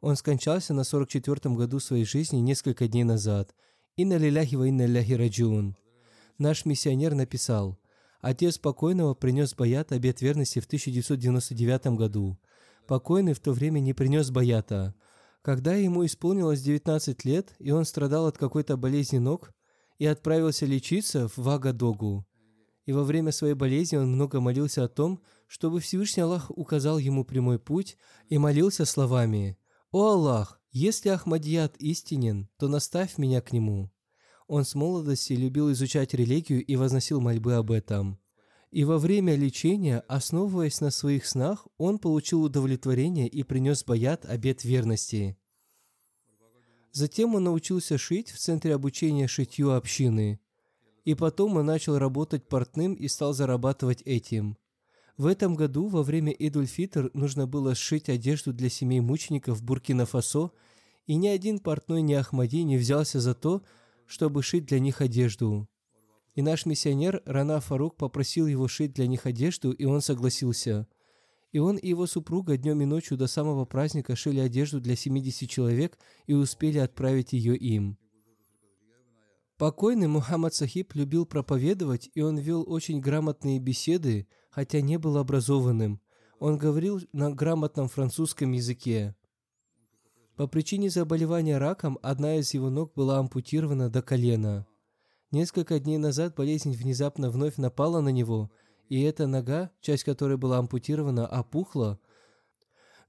Он 0.00 0.16
скончался 0.16 0.72
на 0.72 0.80
44-м 0.82 1.56
году 1.56 1.80
своей 1.80 2.04
жизни 2.04 2.38
несколько 2.38 2.88
дней 2.88 3.04
назад. 3.04 3.54
Инна 3.96 4.16
лиляхи 4.16 4.54
ва 4.54 4.68
инна 4.68 4.86
ляхи 4.86 5.12
раджун. 5.12 5.76
Наш 6.38 6.64
миссионер 6.64 7.14
написал, 7.14 7.78
Отец 8.20 8.58
покойного 8.58 9.14
принес 9.14 9.54
Баят 9.54 9.92
обет 9.92 10.20
верности 10.20 10.60
в 10.60 10.66
1999 10.66 11.98
году. 11.98 12.38
Покойный 12.86 13.34
в 13.34 13.40
то 13.40 13.52
время 13.52 13.80
не 13.80 13.94
принес 13.94 14.30
Баята– 14.30 14.94
когда 15.42 15.74
ему 15.74 16.04
исполнилось 16.04 16.60
19 16.60 17.24
лет, 17.24 17.54
и 17.58 17.70
он 17.70 17.84
страдал 17.84 18.26
от 18.26 18.36
какой-то 18.36 18.76
болезни 18.76 19.18
ног, 19.18 19.52
и 19.98 20.06
отправился 20.06 20.66
лечиться 20.66 21.28
в 21.28 21.38
Вагадогу. 21.38 22.26
И 22.90 22.92
во 22.92 23.04
время 23.04 23.30
своей 23.30 23.54
болезни 23.54 23.98
он 23.98 24.10
много 24.10 24.40
молился 24.40 24.82
о 24.82 24.88
том, 24.88 25.22
чтобы 25.46 25.78
Всевышний 25.78 26.24
Аллах 26.24 26.50
указал 26.50 26.98
ему 26.98 27.24
прямой 27.24 27.60
путь, 27.60 27.96
и 28.28 28.36
молился 28.36 28.84
словами 28.84 29.56
«О 29.92 30.06
Аллах, 30.06 30.60
если 30.72 31.10
Ахмадият 31.10 31.76
истинен, 31.76 32.48
то 32.58 32.66
наставь 32.66 33.16
меня 33.16 33.42
к 33.42 33.52
нему». 33.52 33.92
Он 34.48 34.64
с 34.64 34.74
молодости 34.74 35.34
любил 35.34 35.70
изучать 35.70 36.14
религию 36.14 36.66
и 36.66 36.74
возносил 36.74 37.20
мольбы 37.20 37.54
об 37.54 37.70
этом. 37.70 38.18
И 38.72 38.82
во 38.82 38.98
время 38.98 39.36
лечения, 39.36 40.00
основываясь 40.08 40.80
на 40.80 40.90
своих 40.90 41.26
снах, 41.26 41.68
он 41.78 42.00
получил 42.00 42.42
удовлетворение 42.42 43.28
и 43.28 43.44
принес 43.44 43.84
баят 43.84 44.24
обет 44.24 44.64
верности. 44.64 45.38
Затем 46.90 47.36
он 47.36 47.44
научился 47.44 47.98
шить 47.98 48.32
в 48.32 48.38
центре 48.38 48.74
обучения 48.74 49.28
шитью 49.28 49.70
общины. 49.74 50.40
И 51.04 51.14
потом 51.14 51.56
он 51.56 51.66
начал 51.66 51.98
работать 51.98 52.48
портным 52.48 52.94
и 52.94 53.08
стал 53.08 53.32
зарабатывать 53.32 54.02
этим. 54.02 54.56
В 55.16 55.26
этом 55.26 55.54
году, 55.54 55.88
во 55.88 56.02
время 56.02 56.32
Идуль-Фитр, 56.32 57.10
нужно 57.12 57.46
было 57.46 57.74
сшить 57.74 58.08
одежду 58.08 58.52
для 58.52 58.70
семей 58.70 59.00
мучеников 59.00 59.62
Буркина-Фасо, 59.62 60.50
и 61.06 61.16
ни 61.16 61.28
один 61.28 61.58
портной 61.58 62.02
ни 62.02 62.14
Ахмади 62.14 62.62
не 62.62 62.76
взялся 62.78 63.20
за 63.20 63.34
то, 63.34 63.62
чтобы 64.06 64.42
шить 64.42 64.64
для 64.66 64.80
них 64.80 65.00
одежду. 65.00 65.68
И 66.34 66.42
наш 66.42 66.64
миссионер 66.64 67.22
Рана 67.26 67.60
Фарук 67.60 67.96
попросил 67.96 68.46
его 68.46 68.68
шить 68.68 68.94
для 68.94 69.06
них 69.06 69.26
одежду, 69.26 69.72
и 69.72 69.84
он 69.84 70.00
согласился. 70.00 70.86
И 71.52 71.58
он 71.58 71.76
и 71.76 71.88
его 71.88 72.06
супруга 72.06 72.56
днем 72.56 72.80
и 72.80 72.84
ночью 72.84 73.18
до 73.18 73.26
самого 73.26 73.64
праздника 73.64 74.14
шили 74.14 74.40
одежду 74.40 74.80
для 74.80 74.96
70 74.96 75.50
человек 75.50 75.98
и 76.26 76.32
успели 76.32 76.78
отправить 76.78 77.32
ее 77.32 77.56
им. 77.56 77.98
Покойный 79.60 80.06
Мухаммад 80.06 80.54
Сахиб 80.54 80.94
любил 80.94 81.26
проповедовать, 81.26 82.08
и 82.14 82.22
он 82.22 82.38
вел 82.38 82.64
очень 82.66 82.98
грамотные 82.98 83.58
беседы, 83.58 84.26
хотя 84.48 84.80
не 84.80 84.96
был 84.96 85.18
образованным. 85.18 86.00
Он 86.38 86.56
говорил 86.56 87.02
на 87.12 87.30
грамотном 87.30 87.88
французском 87.88 88.52
языке. 88.52 89.14
По 90.34 90.46
причине 90.46 90.88
заболевания 90.88 91.58
раком 91.58 91.98
одна 92.00 92.36
из 92.36 92.54
его 92.54 92.70
ног 92.70 92.94
была 92.94 93.18
ампутирована 93.18 93.90
до 93.90 94.00
колена. 94.00 94.66
Несколько 95.30 95.78
дней 95.78 95.98
назад 95.98 96.34
болезнь 96.34 96.72
внезапно 96.72 97.28
вновь 97.28 97.58
напала 97.58 98.00
на 98.00 98.08
него, 98.08 98.50
и 98.88 99.02
эта 99.02 99.26
нога, 99.26 99.72
часть 99.82 100.04
которой 100.04 100.38
была 100.38 100.56
ампутирована, 100.56 101.26
опухла. 101.26 102.00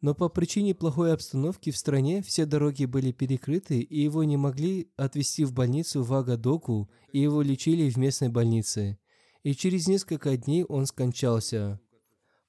Но 0.02 0.16
по 0.16 0.30
причине 0.30 0.74
плохой 0.74 1.14
обстановки 1.14 1.70
в 1.70 1.78
стране 1.78 2.24
все 2.24 2.45
дороги 2.45 2.86
были 2.86 3.12
перекрыты, 3.12 3.80
и 3.80 4.02
его 4.02 4.24
не 4.24 4.36
могли 4.36 4.89
отвезти 4.97 5.45
в 5.45 5.54
больницу 5.54 6.02
в 6.02 6.12
Агадоку, 6.14 6.89
и 7.14 7.20
его 7.20 7.43
лечили 7.43 7.88
в 7.89 7.97
местной 7.97 8.30
больнице. 8.30 8.97
И 9.43 9.54
через 9.54 9.88
несколько 9.88 10.36
дней 10.38 10.64
он 10.64 10.88
скончался. 10.88 11.80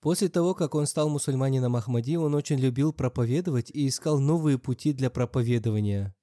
После 0.01 0.29
того, 0.29 0.55
как 0.55 0.75
он 0.75 0.87
стал 0.87 1.11
мусульманином 1.11 1.77
Ахмади, 1.77 2.17
он 2.17 2.35
очень 2.35 2.59
любил 2.59 2.93
проповедовать 2.93 3.71
и 3.71 3.87
искал 3.87 4.19
новые 4.19 4.59
пути 4.59 4.95
для 4.95 5.11
проповедования. 5.11 6.15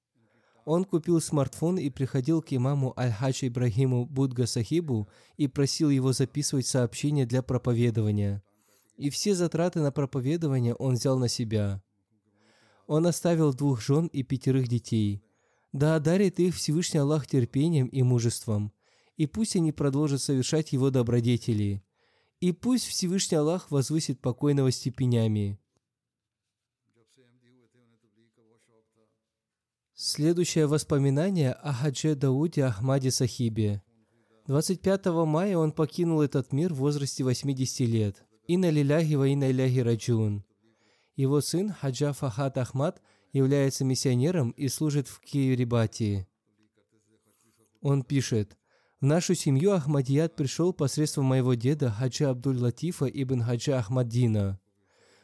Он 0.64 0.84
купил 0.84 1.20
смартфон 1.20 1.78
и 1.78 1.90
приходил 1.90 2.42
к 2.42 2.52
имаму 2.52 2.92
Аль-Хадж 2.98 3.46
Ибрагиму 3.46 4.04
Будга 4.04 4.46
Сахибу 4.46 5.08
и 5.36 5.46
просил 5.46 5.90
его 5.90 6.12
записывать 6.12 6.66
сообщения 6.66 7.24
для 7.24 7.42
проповедования. 7.42 8.42
И 9.00 9.08
все 9.08 9.34
затраты 9.34 9.80
на 9.80 9.92
проповедование 9.92 10.74
он 10.74 10.92
взял 10.92 11.18
на 11.18 11.26
себя. 11.26 11.82
Он 12.86 13.06
оставил 13.06 13.54
двух 13.54 13.80
жен 13.80 14.08
и 14.08 14.22
пятерых 14.22 14.68
детей. 14.68 15.24
Да 15.72 15.94
одарит 15.94 16.38
их 16.38 16.54
Всевышний 16.54 17.00
Аллах 17.00 17.26
терпением 17.26 17.86
и 17.86 18.02
мужеством, 18.02 18.74
и 19.16 19.26
пусть 19.26 19.56
они 19.56 19.72
продолжат 19.72 20.20
совершать 20.20 20.72
его 20.72 20.90
добродетели. 20.90 21.82
И 22.40 22.52
пусть 22.52 22.84
Всевышний 22.88 23.38
Аллах 23.38 23.70
возвысит 23.70 24.20
покойного 24.20 24.70
степенями. 24.70 25.58
Следующее 29.94 30.66
воспоминание 30.66 31.52
о 31.54 31.72
Хадже 31.72 32.16
Дауде 32.16 32.64
Ахмаде 32.64 33.10
Сахибе. 33.10 33.82
25 34.46 35.06
мая 35.24 35.56
он 35.56 35.72
покинул 35.72 36.20
этот 36.20 36.52
мир 36.52 36.74
в 36.74 36.78
возрасте 36.78 37.24
80 37.24 37.80
лет. 37.88 38.26
Инна 38.54 38.70
лиляхи 38.70 39.14
ва 39.14 39.28
инна 39.28 39.48
иляхи 39.52 39.78
раджун. 39.78 40.42
Его 41.14 41.40
сын 41.40 41.66
Хаджа 41.70 42.12
Фахат 42.12 42.58
Ахмад 42.58 43.00
является 43.32 43.84
миссионером 43.84 44.50
и 44.50 44.66
служит 44.66 45.06
в 45.06 45.20
Кирибати. 45.20 46.26
Он 47.80 48.02
пишет, 48.02 48.58
«В 49.00 49.06
нашу 49.06 49.36
семью 49.36 49.70
Ахмадият 49.70 50.34
пришел 50.34 50.72
посредством 50.72 51.26
моего 51.26 51.54
деда 51.54 51.92
Хаджа 51.92 52.30
Абдуль 52.30 52.58
Латифа 52.58 53.06
ибн 53.06 53.40
Хаджа 53.40 53.78
Ахмаддина. 53.78 54.58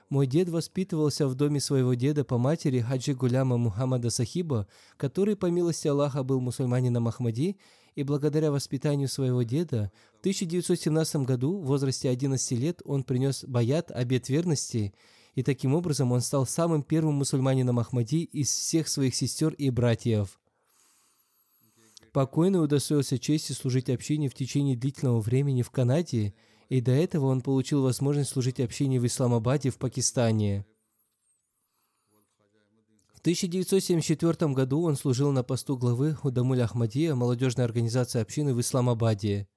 Мой 0.08 0.28
дед 0.28 0.48
воспитывался 0.48 1.26
в 1.26 1.34
доме 1.34 1.58
своего 1.58 1.94
деда 1.94 2.24
по 2.24 2.38
матери 2.38 2.78
Хаджи 2.78 3.14
Гуляма 3.14 3.56
Мухаммада 3.56 4.10
Сахиба, 4.10 4.68
который, 4.96 5.34
по 5.34 5.46
милости 5.46 5.88
Аллаха, 5.88 6.22
был 6.22 6.40
мусульманином 6.40 7.08
Ахмади, 7.08 7.58
и 7.96 8.04
благодаря 8.04 8.52
воспитанию 8.52 9.08
своего 9.08 9.42
деда 9.42 9.90
в 10.14 10.20
1917 10.20 11.16
году 11.24 11.58
в 11.58 11.66
возрасте 11.66 12.08
11 12.08 12.52
лет 12.52 12.80
он 12.84 13.02
принес 13.02 13.44
баят, 13.44 13.90
обет 13.90 14.28
верности, 14.28 14.94
и 15.34 15.42
таким 15.42 15.74
образом 15.74 16.12
он 16.12 16.20
стал 16.20 16.46
самым 16.46 16.84
первым 16.84 17.16
мусульманином 17.16 17.80
Ахмади 17.80 18.22
из 18.22 18.48
всех 18.48 18.86
своих 18.86 19.16
сестер 19.16 19.52
и 19.54 19.70
братьев. 19.70 20.38
Покойный 22.12 22.62
удостоился 22.62 23.18
чести 23.18 23.52
служить 23.52 23.90
общине 23.90 24.28
в 24.28 24.34
течение 24.34 24.76
длительного 24.76 25.20
времени 25.20 25.62
в 25.62 25.70
Канаде– 25.72 26.32
и 26.68 26.80
до 26.80 26.92
этого 26.92 27.26
он 27.26 27.42
получил 27.42 27.82
возможность 27.82 28.30
служить 28.30 28.60
общине 28.60 28.98
в 29.00 29.06
Исламабаде 29.06 29.70
в 29.70 29.78
Пакистане. 29.78 30.64
В 33.26 33.28
1974 33.28 34.52
году 34.52 34.82
он 34.82 34.94
служил 34.94 35.32
на 35.32 35.42
посту 35.42 35.76
главы 35.76 36.14
Худамуль 36.14 36.62
Ахмадия, 36.62 37.12
молодежной 37.16 37.64
организации 37.66 38.20
общины 38.20 38.54
в 38.54 38.60
Исламабаде. 38.60 39.48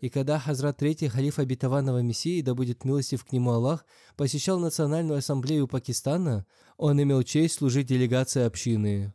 И 0.00 0.08
когда 0.08 0.40
Хазрат 0.40 0.78
Третий, 0.78 1.06
халиф 1.06 1.38
обетованного 1.38 2.02
Мессии, 2.02 2.42
да 2.42 2.56
будет 2.56 2.84
милостив 2.84 3.24
к 3.24 3.30
нему 3.30 3.52
Аллах, 3.52 3.86
посещал 4.16 4.58
Национальную 4.58 5.18
ассамблею 5.18 5.68
Пакистана, 5.68 6.46
он 6.78 7.00
имел 7.00 7.22
честь 7.22 7.54
служить 7.54 7.86
делегации 7.86 8.42
общины. 8.42 9.14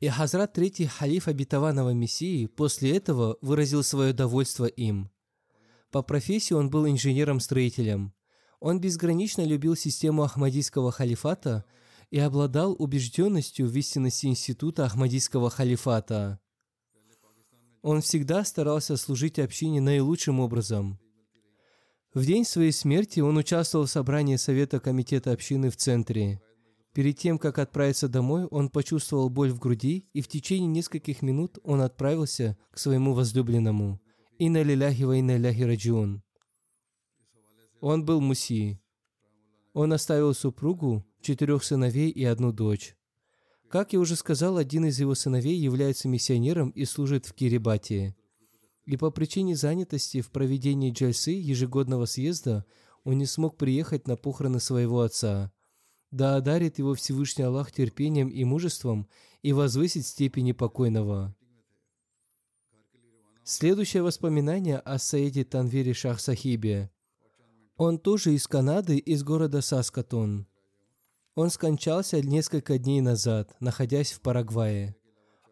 И 0.00 0.08
Хазрат 0.08 0.52
Третий, 0.52 0.86
халиф 0.86 1.28
обетованного 1.28 1.90
Мессии, 1.90 2.46
после 2.46 2.96
этого 2.96 3.38
выразил 3.42 3.84
свое 3.84 4.12
довольство 4.12 4.64
им– 4.64 5.08
по 5.92 6.02
профессии 6.02 6.54
он 6.54 6.70
был 6.70 6.86
инженером-строителем. 6.86 8.12
Он 8.60 8.80
безгранично 8.80 9.42
любил 9.42 9.74
систему 9.74 10.22
Ахмадийского 10.22 10.92
халифата 10.92 11.64
и 12.10 12.18
обладал 12.18 12.74
убежденностью 12.78 13.68
в 13.68 13.76
истинности 13.76 14.26
института 14.26 14.84
Ахмадийского 14.84 15.50
халифата. 15.50 16.40
Он 17.82 18.02
всегда 18.02 18.44
старался 18.44 18.96
служить 18.96 19.38
общине 19.38 19.80
наилучшим 19.80 20.40
образом. 20.40 20.98
В 22.12 22.26
день 22.26 22.44
своей 22.44 22.72
смерти 22.72 23.20
он 23.20 23.36
участвовал 23.36 23.86
в 23.86 23.90
собрании 23.90 24.36
Совета 24.36 24.80
Комитета 24.80 25.32
общины 25.32 25.70
в 25.70 25.76
центре. 25.76 26.42
Перед 26.92 27.16
тем, 27.18 27.38
как 27.38 27.58
отправиться 27.58 28.08
домой, 28.08 28.46
он 28.46 28.68
почувствовал 28.68 29.30
боль 29.30 29.52
в 29.52 29.60
груди, 29.60 30.08
и 30.12 30.20
в 30.20 30.28
течение 30.28 30.66
нескольких 30.66 31.22
минут 31.22 31.58
он 31.62 31.80
отправился 31.80 32.58
к 32.72 32.78
своему 32.78 33.14
возлюбленному– 33.14 34.00
Инна 34.42 34.62
лиляхи 34.62 35.04
ва 35.04 35.18
инна 35.18 35.36
раджиун. 35.36 36.22
Он 37.82 38.06
был 38.06 38.22
муси. 38.22 38.80
Он 39.72 39.92
оставил 39.92 40.34
супругу, 40.34 41.04
четырех 41.20 41.62
сыновей 41.62 42.10
и 42.10 42.24
одну 42.24 42.52
дочь. 42.52 42.96
Как 43.68 43.92
я 43.92 44.00
уже 44.00 44.16
сказал, 44.16 44.56
один 44.56 44.86
из 44.86 44.98
его 44.98 45.14
сыновей 45.14 45.56
является 45.56 46.08
миссионером 46.08 46.70
и 46.70 46.84
служит 46.84 47.26
в 47.26 47.34
Кирибате. 47.34 48.16
И 48.84 48.96
по 48.96 49.12
причине 49.12 49.54
занятости 49.54 50.20
в 50.20 50.30
проведении 50.32 50.90
джальсы 50.90 51.30
ежегодного 51.30 52.06
съезда 52.06 52.64
он 53.04 53.18
не 53.18 53.26
смог 53.26 53.56
приехать 53.56 54.08
на 54.08 54.16
похороны 54.16 54.58
своего 54.58 55.02
отца. 55.02 55.52
Да 56.10 56.34
одарит 56.34 56.78
его 56.78 56.94
Всевышний 56.94 57.44
Аллах 57.44 57.70
терпением 57.70 58.28
и 58.28 58.42
мужеством 58.42 59.08
и 59.42 59.52
возвысит 59.52 60.04
степени 60.04 60.50
покойного. 60.50 61.36
Следующее 63.44 64.02
воспоминание 64.02 64.78
о 64.78 64.98
Саиде 64.98 65.44
Танвире 65.44 65.94
Шах 65.94 66.20
Сахибе. 66.20 66.90
Он 67.80 67.98
тоже 67.98 68.34
из 68.34 68.46
Канады, 68.46 68.98
из 68.98 69.22
города 69.22 69.62
Саскатун. 69.62 70.46
Он 71.34 71.48
скончался 71.48 72.20
несколько 72.20 72.76
дней 72.76 73.00
назад, 73.00 73.56
находясь 73.58 74.12
в 74.12 74.20
Парагвае. 74.20 74.96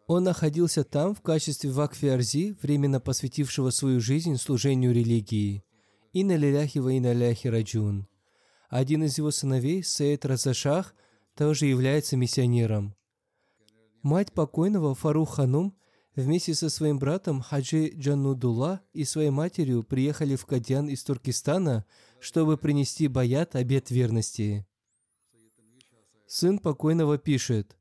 Он 0.05 0.25
находился 0.25 0.83
там 0.83 1.15
в 1.15 1.23
качестве 1.23 1.71
Вакфи 1.71 2.05
Арзи, 2.05 2.55
временно 2.61 2.99
посвятившего 2.99 3.71
свою 3.71 3.99
жизнь 3.99 4.37
служению 4.37 4.93
религии. 4.93 5.63
И 6.13 6.23
на 6.23 6.35
лиляхи 6.35 6.77
ва 6.77 6.89
и 6.89 6.99
на 6.99 7.13
ляхи 7.13 7.47
раджун. 7.47 8.07
Один 8.69 9.05
из 9.05 9.17
его 9.17 9.31
сыновей, 9.31 9.83
Саид 9.83 10.23
Разашах, 10.23 10.93
тоже 11.35 11.65
является 11.65 12.15
миссионером. 12.15 12.93
Мать 14.03 14.33
покойного 14.33 14.93
Фарух 14.93 15.37
Ханум 15.37 15.75
вместе 16.15 16.53
со 16.53 16.69
своим 16.69 16.99
братом 16.99 17.41
Хаджи 17.41 17.89
Джанудулла 17.95 18.81
и 18.93 19.03
своей 19.03 19.31
матерью 19.31 19.81
приехали 19.81 20.35
в 20.35 20.45
Кадьян 20.45 20.89
из 20.89 21.03
Туркестана, 21.03 21.85
чтобы 22.19 22.57
принести 22.57 23.07
баят 23.07 23.55
обет 23.55 23.91
верности. 23.91 24.65
Сын 26.27 26.59
покойного 26.59 27.17
пишет, 27.17 27.75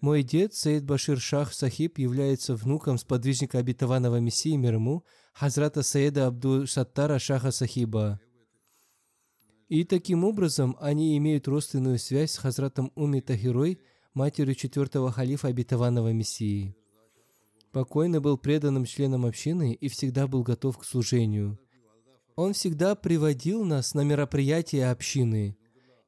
«Мой 0.00 0.22
дед 0.22 0.54
Саид 0.54 0.84
Башир 0.84 1.20
Шах 1.20 1.52
Сахиб 1.52 1.98
является 1.98 2.56
внуком 2.56 2.98
сподвижника 2.98 3.58
обетованного 3.58 4.18
Мессии 4.18 4.56
мир 4.56 4.80
Хазрата 5.32 5.82
Саида 5.82 6.26
Абду 6.26 6.66
Саттара 6.66 7.18
Шаха 7.18 7.50
Сахиба. 7.52 8.20
И 9.68 9.84
таким 9.84 10.24
образом 10.24 10.76
они 10.80 11.16
имеют 11.16 11.48
родственную 11.48 11.98
связь 11.98 12.32
с 12.32 12.38
Хазратом 12.38 12.92
Уми 12.94 13.20
Тахирой, 13.20 13.80
матерью 14.12 14.54
четвертого 14.54 15.10
халифа 15.10 15.48
обетованного 15.48 16.12
Мессии. 16.12 16.76
Покойный 17.72 18.20
был 18.20 18.36
преданным 18.36 18.84
членом 18.84 19.24
общины 19.24 19.72
и 19.72 19.88
всегда 19.88 20.26
был 20.26 20.42
готов 20.42 20.76
к 20.76 20.84
служению. 20.84 21.58
Он 22.34 22.54
всегда 22.54 22.94
приводил 22.94 23.64
нас 23.64 23.94
на 23.94 24.02
мероприятия 24.02 24.90
общины, 24.90 25.56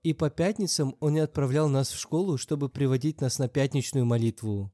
и 0.03 0.14
по 0.14 0.31
пятницам 0.31 0.97
он 1.01 1.14
не 1.14 1.20
отправлял 1.20 1.68
нас 1.68 1.91
в 1.91 1.99
школу, 1.99 2.39
чтобы 2.39 2.68
приводить 2.68 3.20
нас 3.20 3.39
на 3.39 3.49
пятничную 3.49 4.07
молитву. 4.07 4.72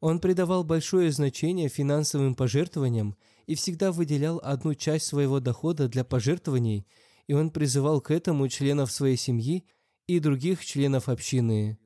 Он 0.00 0.20
придавал 0.20 0.64
большое 0.64 1.10
значение 1.10 1.68
финансовым 1.68 2.34
пожертвованиям 2.34 3.16
и 3.46 3.54
всегда 3.54 3.90
выделял 3.90 4.38
одну 4.44 4.74
часть 4.74 5.06
своего 5.06 5.40
дохода 5.40 5.88
для 5.88 6.04
пожертвований, 6.04 6.86
и 7.26 7.32
он 7.32 7.50
призывал 7.50 8.00
к 8.00 8.10
этому 8.10 8.48
членов 8.48 8.92
своей 8.92 9.16
семьи 9.16 9.64
и 10.06 10.20
других 10.20 10.64
членов 10.64 11.08
общины. 11.08 11.78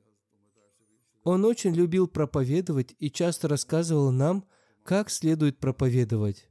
Он 1.23 1.45
очень 1.45 1.73
любил 1.73 2.07
проповедовать 2.07 2.93
и 2.99 3.09
часто 3.09 3.47
рассказывал 3.47 4.11
нам, 4.11 4.45
как 4.83 5.09
следует 5.09 5.59
проповедовать. 5.59 6.50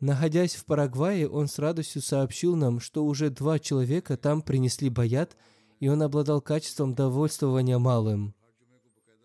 Находясь 0.00 0.54
в 0.54 0.66
Парагвае, 0.66 1.28
он 1.28 1.48
с 1.48 1.58
радостью 1.58 2.02
сообщил 2.02 2.54
нам, 2.54 2.80
что 2.80 3.04
уже 3.06 3.30
два 3.30 3.58
человека 3.58 4.16
там 4.16 4.42
принесли 4.42 4.90
баят, 4.90 5.36
и 5.80 5.88
он 5.88 6.02
обладал 6.02 6.42
качеством 6.42 6.94
довольствования 6.94 7.78
малым. 7.78 8.34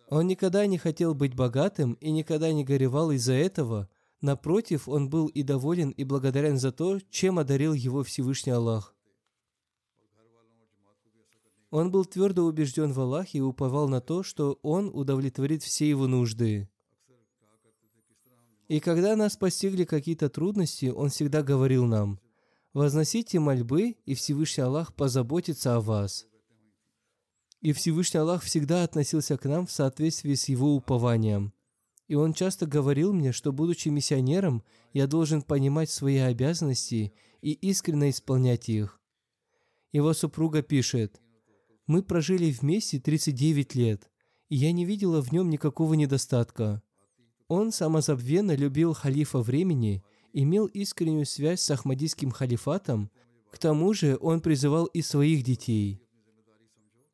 Он 0.09 0.27
никогда 0.27 0.65
не 0.65 0.77
хотел 0.77 1.13
быть 1.13 1.35
богатым 1.35 1.93
и 1.93 2.11
никогда 2.11 2.51
не 2.51 2.63
горевал 2.63 3.11
из-за 3.11 3.33
этого. 3.33 3.89
Напротив, 4.21 4.87
он 4.87 5.09
был 5.09 5.27
и 5.27 5.43
доволен, 5.43 5.89
и 5.89 6.03
благодарен 6.03 6.57
за 6.57 6.71
то, 6.71 6.99
чем 7.09 7.39
одарил 7.39 7.73
его 7.73 8.03
Всевышний 8.03 8.51
Аллах. 8.51 8.95
Он 11.69 11.89
был 11.89 12.03
твердо 12.03 12.45
убежден 12.45 12.91
в 12.91 12.99
Аллахе 12.99 13.37
и 13.37 13.41
уповал 13.41 13.87
на 13.87 14.01
то, 14.01 14.23
что 14.23 14.59
Он 14.61 14.89
удовлетворит 14.93 15.63
все 15.63 15.89
его 15.89 16.07
нужды. 16.07 16.69
И 18.71 18.79
когда 18.79 19.17
нас 19.17 19.35
постигли 19.35 19.83
какие-то 19.83 20.29
трудности, 20.29 20.85
Он 20.85 21.09
всегда 21.09 21.43
говорил 21.43 21.83
нам, 21.85 22.21
«Возносите 22.71 23.37
мольбы, 23.37 23.97
и 24.05 24.13
Всевышний 24.13 24.63
Аллах 24.63 24.95
позаботится 24.95 25.75
о 25.75 25.81
вас». 25.81 26.25
И 27.59 27.73
Всевышний 27.73 28.21
Аллах 28.21 28.43
всегда 28.43 28.85
относился 28.85 29.37
к 29.37 29.43
нам 29.43 29.67
в 29.67 29.73
соответствии 29.73 30.35
с 30.35 30.47
Его 30.47 30.73
упованием. 30.73 31.51
И 32.07 32.15
Он 32.15 32.33
часто 32.33 32.65
говорил 32.65 33.11
мне, 33.11 33.33
что, 33.33 33.51
будучи 33.51 33.89
миссионером, 33.89 34.63
я 34.93 35.05
должен 35.05 35.41
понимать 35.41 35.89
свои 35.89 36.19
обязанности 36.19 37.11
и 37.41 37.51
искренне 37.51 38.11
исполнять 38.11 38.69
их. 38.69 39.01
Его 39.91 40.13
супруга 40.13 40.61
пишет– 40.61 41.19
мы 41.87 42.03
прожили 42.03 42.49
вместе 42.51 43.01
39 43.01 43.75
лет, 43.75 44.09
и 44.47 44.55
я 44.55 44.71
не 44.71 44.85
видела 44.85 45.21
в 45.21 45.33
нем 45.33 45.49
никакого 45.49 45.93
недостатка. 45.95 46.81
Он 47.53 47.73
самозабвенно 47.73 48.55
любил 48.55 48.93
халифа 48.93 49.39
времени, 49.39 50.05
имел 50.31 50.67
искреннюю 50.67 51.25
связь 51.25 51.59
с 51.59 51.69
Ахмадийским 51.69 52.31
халифатом, 52.31 53.11
к 53.51 53.57
тому 53.57 53.93
же 53.93 54.17
он 54.21 54.39
призывал 54.39 54.85
и 54.85 55.01
своих 55.01 55.43
детей. 55.43 56.01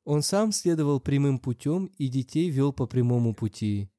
Он 0.06 0.22
сам 0.22 0.52
следовал 0.52 1.00
прямым 1.00 1.40
путем 1.40 1.90
и 1.98 2.08
детей 2.08 2.52
вел 2.52 2.72
по 2.72 2.86
прямому 2.86 3.34
пути. 3.34 3.90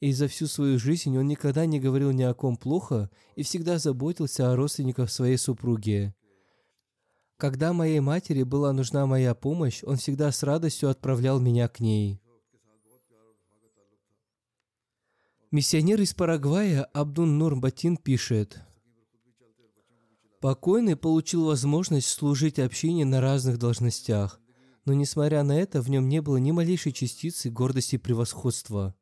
И 0.00 0.12
за 0.12 0.28
всю 0.28 0.48
свою 0.48 0.78
жизнь 0.78 1.16
он 1.16 1.26
никогда 1.26 1.64
не 1.64 1.80
говорил 1.80 2.10
ни 2.10 2.24
о 2.24 2.34
ком 2.34 2.58
плохо 2.58 3.08
и 3.34 3.42
всегда 3.42 3.78
заботился 3.78 4.52
о 4.52 4.56
родственниках 4.56 5.10
своей 5.10 5.38
супруги. 5.38 6.14
Когда 7.38 7.72
моей 7.72 8.00
матери 8.00 8.42
была 8.42 8.74
нужна 8.74 9.06
моя 9.06 9.34
помощь, 9.34 9.82
он 9.84 9.96
всегда 9.96 10.30
с 10.30 10.42
радостью 10.42 10.90
отправлял 10.90 11.40
меня 11.40 11.68
к 11.68 11.80
ней. 11.80 12.20
Миссионер 15.52 16.00
из 16.00 16.14
Парагвая 16.14 16.84
Абдун 16.84 17.36
Нур 17.36 17.56
Батин 17.56 17.96
пишет, 17.96 18.60
Покойный 20.40 20.94
получил 20.94 21.46
возможность 21.46 22.08
служить 22.08 22.60
общине 22.60 23.04
на 23.04 23.20
разных 23.20 23.58
должностях, 23.58 24.40
но 24.84 24.92
несмотря 24.92 25.42
на 25.42 25.58
это, 25.58 25.82
в 25.82 25.90
нем 25.90 26.08
не 26.08 26.22
было 26.22 26.36
ни 26.36 26.52
малейшей 26.52 26.92
частицы 26.92 27.50
гордости 27.50 27.96
и 27.96 27.98
превосходства. 27.98 28.94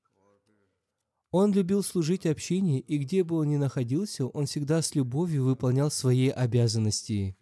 Он 1.33 1.53
любил 1.53 1.83
служить 1.83 2.25
общине, 2.25 2.81
и 2.81 2.97
где 2.97 3.25
бы 3.25 3.37
он 3.37 3.51
ни 3.51 3.59
находился, 3.59 4.27
он 4.27 4.47
всегда 4.47 4.81
с 4.81 4.95
любовью 4.95 5.45
выполнял 5.45 5.91
свои 5.91 6.31
обязанности. 6.31 7.37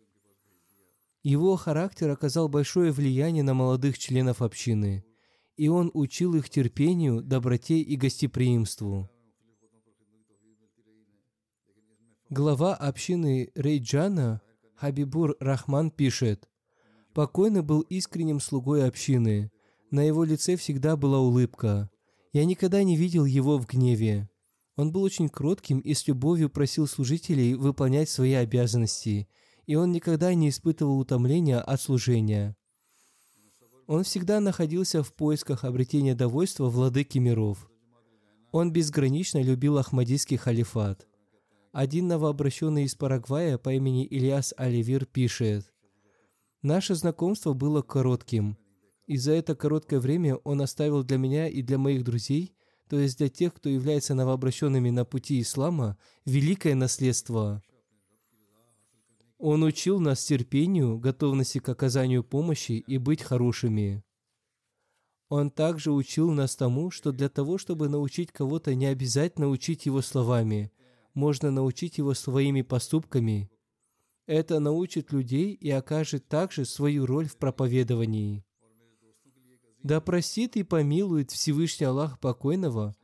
Его 1.22 1.54
характер 1.54 2.11
оказал 2.11 2.48
большое 2.48 2.90
влияние 2.90 3.44
на 3.44 3.54
молодых 3.54 3.98
членов 3.98 4.42
общины, 4.42 5.04
и 5.57 5.68
он 5.68 5.90
учил 5.94 6.34
их 6.34 6.50
терпению, 6.50 7.22
доброте 7.22 7.80
и 7.80 7.96
гостеприимству. 7.96 9.11
Глава 12.28 12.74
общины 12.74 13.50
Рейджана 13.54 14.40
Хабибур 14.74 15.36
Рахман 15.40 15.90
пишет, 15.90 16.48
«Покойный 17.14 17.62
был 17.62 17.80
искренним 17.82 18.40
слугой 18.40 18.86
общины. 18.86 19.50
На 19.90 20.02
его 20.02 20.24
лице 20.24 20.57
всегда 20.57 20.96
была 20.96 21.20
улыбка. 21.20 21.88
Я 22.32 22.44
никогда 22.44 22.82
не 22.82 22.96
видел 22.96 23.24
его 23.24 23.57
в 23.57 23.66
гневе. 23.66 24.28
Он 24.76 24.92
был 24.92 25.02
очень 25.02 25.30
кротким 25.30 25.78
и 25.78 25.94
с 25.94 26.07
любовью 26.07 26.50
просил 26.50 26.86
служителей 26.86 27.54
выполнять 27.54 28.11
свои 28.11 28.34
обязанности, 28.34 29.28
и 29.64 29.74
он 29.74 29.92
никогда 29.92 30.34
не 30.34 30.50
испытывал 30.50 30.98
утомления 30.98 31.61
от 31.61 31.80
служения. 31.80 32.57
Он 33.87 34.03
всегда 34.03 34.41
находился 34.41 35.03
в 35.03 35.12
поисках 35.14 35.64
обретения 35.64 36.14
довольства 36.14 36.68
владыки 36.68 37.18
миров. 37.18 37.70
Он 38.51 38.72
безгранично 38.72 39.41
любил 39.43 39.78
Ахмадийский 39.78 40.37
халифат. 40.37 41.07
Один 41.72 42.09
новообращенный 42.09 42.84
из 42.84 42.95
Парагвая 42.95 43.59
по 43.59 43.72
имени 43.72 44.07
Ильяс 44.07 44.55
Оливир 44.57 45.05
пишет, 45.05 45.72
«Наше 46.62 46.95
знакомство 46.95 47.53
было 47.53 47.82
коротким. 47.82 48.57
И 49.07 49.18
за 49.18 49.32
это 49.32 49.55
короткое 49.55 50.01
время 50.01 50.37
он 50.37 50.62
оставил 50.62 51.05
для 51.05 51.18
меня 51.18 51.49
и 51.49 51.62
для 51.62 51.78
моих 51.78 52.03
друзей, 52.03 52.57
то 52.89 52.99
есть 52.99 53.18
для 53.18 53.28
тех, 53.28 53.55
кто 53.55 53.68
является 53.68 54.14
новообращенными 54.14 54.91
на 54.91 55.05
пути 55.05 55.41
ислама, 55.41 55.97
великое 56.24 56.74
наследство. 56.74 57.62
Он 59.39 59.62
учил 59.62 60.01
нас 60.01 60.24
терпению, 60.24 60.99
готовности 60.99 61.59
к 61.59 61.68
оказанию 61.68 62.24
помощи 62.24 62.84
и 62.87 62.99
быть 62.99 63.22
хорошими. 63.22 64.03
Он 65.28 65.51
также 65.51 65.93
учил 65.93 66.30
нас 66.30 66.57
тому, 66.57 66.91
что 66.91 67.12
для 67.12 67.28
того, 67.28 67.59
чтобы 67.59 67.89
научить 67.89 68.32
кого-то, 68.32 68.74
не 68.74 68.87
обязательно 68.87 69.49
учить 69.49 69.87
его 69.87 70.03
словами– 70.03 70.72
можно 71.16 71.51
научить 71.51 71.97
его 71.99 72.14
своими 72.14 72.61
поступками. 72.61 73.51
Это 74.26 74.61
научит 74.61 75.12
людей 75.12 75.55
и 75.55 75.70
окажет 75.70 76.28
также 76.28 76.66
свою 76.66 77.07
роль 77.07 77.26
в 77.26 77.39
проповедовании. 77.39 78.45
Да 79.82 80.01
простит 80.01 80.57
и 80.57 80.62
помилует 80.62 81.30
Всевышний 81.30 81.87
Аллах 81.87 82.20
покойного 82.20 82.95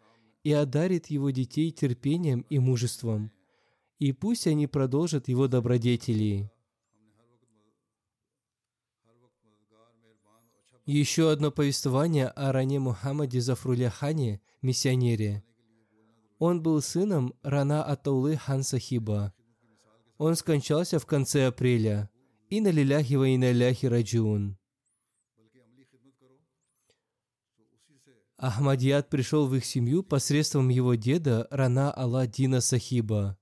и 0.45 0.53
одарит 0.53 1.07
его 1.07 1.31
детей 1.31 1.71
терпением 1.71 2.41
и 2.51 2.59
мужеством. 2.59 3.33
И 4.03 4.11
пусть 4.11 4.49
они 4.49 4.67
продолжат 4.67 5.29
его 5.29 5.47
добродетели. 5.47 6.51
Еще 10.85 11.31
одно 11.31 11.53
повествование 11.53 12.27
о 12.27 12.51
ране 12.51 12.81
Мухаммаде 12.81 13.41
Зафруляхане, 13.41 14.41
миссионере– 14.61 15.45
он 16.45 16.61
был 16.61 16.83
сыном 16.83 17.33
Рана 17.45 17.85
Атаулы 17.85 18.37
хан 18.37 18.65
Сахиба. 18.65 19.33
Он 20.19 20.35
скончался 20.35 20.99
в 20.99 21.07
конце 21.07 21.47
апреля. 21.47 22.11
И 22.49 22.61
на 22.61 22.73
лиляхи 22.73 23.15
ва 23.15 23.29
и 23.29 23.37
на 23.37 23.53
ляхи 23.53 23.87
раджиун. 23.87 24.59
Ахмадият 28.37 29.09
пришел 29.09 29.47
в 29.47 29.55
их 29.55 29.65
семью 29.65 30.03
посредством 30.03 30.69
его 30.69 30.97
деда 30.97 31.47
Рана 31.53 31.93
Алладина 31.93 32.61
Сахиба. 32.61 33.39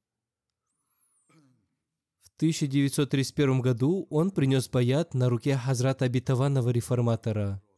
В 2.40 2.42
1931 2.42 3.60
году 3.60 4.06
он 4.08 4.30
принес 4.30 4.66
баят 4.70 5.12
на 5.12 5.28
руке 5.28 5.58
Хазрата 5.58 6.06
обетованного 6.06 6.70
реформатора– 6.70 7.62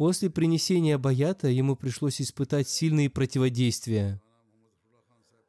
После 0.00 0.30
принесения 0.30 0.96
баята 0.96 1.48
ему 1.48 1.76
пришлось 1.76 2.22
испытать 2.22 2.68
сильные 2.68 3.10
противодействия. 3.10 4.18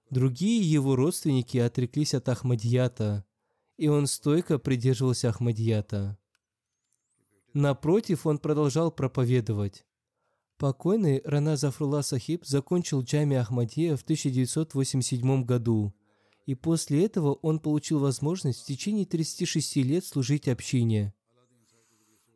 Другие 0.09 0.61
его 0.61 0.97
родственники 0.97 1.57
отреклись 1.57 2.13
от 2.13 2.27
Ахмадията, 2.27 3.25
и 3.77 3.87
он 3.87 4.07
стойко 4.07 4.59
придерживался 4.59 5.29
Ахмадията. 5.29 6.17
Напротив, 7.53 8.27
он 8.27 8.39
продолжал 8.39 8.91
проповедовать. 8.91 9.85
Покойный 10.57 11.21
Рана 11.23 11.55
Зафрула 11.55 12.01
Сахиб 12.01 12.45
закончил 12.45 13.03
джами 13.03 13.37
Ахмадия 13.37 13.95
в 13.95 14.01
1987 14.01 15.45
году, 15.45 15.93
и 16.51 16.55
после 16.55 17.05
этого 17.05 17.33
он 17.35 17.59
получил 17.59 17.99
возможность 17.99 18.61
в 18.61 18.65
течение 18.65 19.05
36 19.05 19.77
лет 19.77 20.05
служить 20.05 20.47
общине– 20.47 21.13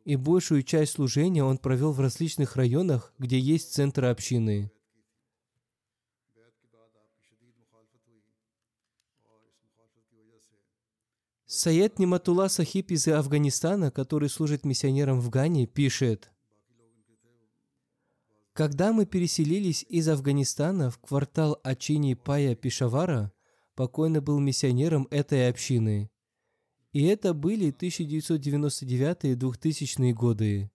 и 0.06 0.14
большую 0.14 0.62
часть 0.62 0.92
служения 0.92 1.42
он 1.42 1.58
провел 1.58 1.90
в 1.90 1.98
различных 1.98 2.54
районах, 2.54 3.12
где 3.18 3.40
есть 3.40 3.74
центры 3.74 4.06
общины. 4.06 4.70
Саед 11.46 11.98
Ниматулла 11.98 12.46
Сахиб 12.46 12.92
из 12.92 13.08
Афганистана, 13.08 13.90
который 13.90 14.28
служит 14.28 14.64
миссионером 14.64 15.18
в 15.18 15.28
Гане, 15.28 15.66
пишет, 15.66 16.30
«Когда 18.52 18.92
мы 18.92 19.06
переселились 19.06 19.84
из 19.88 20.08
Афганистана 20.08 20.92
в 20.92 21.00
квартал 21.00 21.58
Ачини 21.64 22.14
Пая 22.14 22.54
Пишавара, 22.54 23.32
покойно 23.76 24.20
был 24.20 24.40
миссионером 24.40 25.06
этой 25.10 25.48
общины. 25.48 26.10
И 26.92 27.04
это 27.04 27.34
были 27.34 27.70
1999 27.70 29.24
и 29.24 29.34
2000 29.34 30.12
годы. 30.12 30.70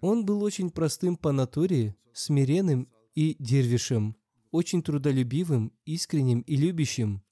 Он 0.00 0.26
был 0.26 0.42
очень 0.42 0.70
простым 0.70 1.16
по 1.16 1.32
натуре, 1.32 1.96
смиренным 2.12 2.88
и 3.14 3.36
дервишем, 3.38 4.16
очень 4.50 4.82
трудолюбивым, 4.82 5.72
искренним 5.86 6.40
и 6.40 6.56
любящим. 6.56 7.24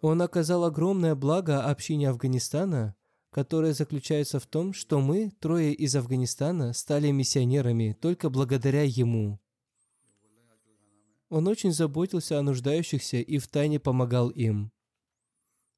Он 0.00 0.20
оказал 0.22 0.64
огромное 0.64 1.14
благо 1.14 1.64
общине 1.64 2.10
Афганистана, 2.10 2.94
которое 3.30 3.72
заключается 3.72 4.38
в 4.38 4.46
том, 4.46 4.72
что 4.72 5.00
мы, 5.00 5.30
трое 5.40 5.72
из 5.72 5.96
Афганистана, 5.96 6.72
стали 6.72 7.10
миссионерами 7.10 7.96
только 7.98 8.30
благодаря 8.30 8.82
ему. 8.82 9.40
Он 11.28 11.46
очень 11.46 11.72
заботился 11.72 12.38
о 12.38 12.42
нуждающихся 12.42 13.18
и 13.18 13.38
втайне 13.38 13.78
помогал 13.78 14.30
им. 14.30 14.72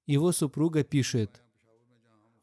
Его 0.06 0.32
супруга 0.32 0.84
пишет, 0.84 1.42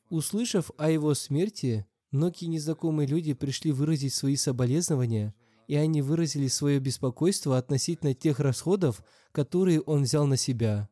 «Услышав 0.10 0.72
о 0.78 0.90
его 0.90 1.14
смерти, 1.14 1.86
многие 2.12 2.46
незнакомые 2.46 3.08
люди 3.08 3.34
пришли 3.34 3.72
выразить 3.72 4.14
свои 4.14 4.36
соболезнования, 4.36 5.34
и 5.68 5.76
они 5.76 6.02
выразили 6.02 6.48
свое 6.48 6.80
беспокойство 6.80 7.58
относительно 7.58 8.14
тех 8.14 8.40
расходов, 8.40 9.04
которые 9.32 9.82
он 9.82 10.04
взял 10.04 10.26
на 10.26 10.38
себя. 10.38 10.90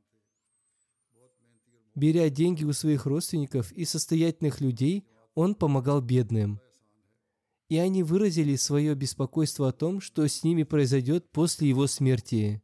Беря 1.96 2.30
деньги 2.30 2.66
у 2.66 2.74
своих 2.74 3.06
родственников 3.06 3.72
и 3.72 3.86
состоятельных 3.86 4.60
людей, 4.60 5.08
он 5.34 5.56
помогал 5.56 6.02
бедным 6.02 6.60
и 7.70 7.78
они 7.78 8.04
выразили 8.04 8.56
свое 8.56 8.94
беспокойство 8.96 9.70
о 9.70 9.72
том, 9.72 10.00
что 10.02 10.28
с 10.28 10.44
ними 10.44 10.64
произойдет 10.64 11.30
после 11.32 11.70
его 11.70 11.88
смерти. 11.88 12.62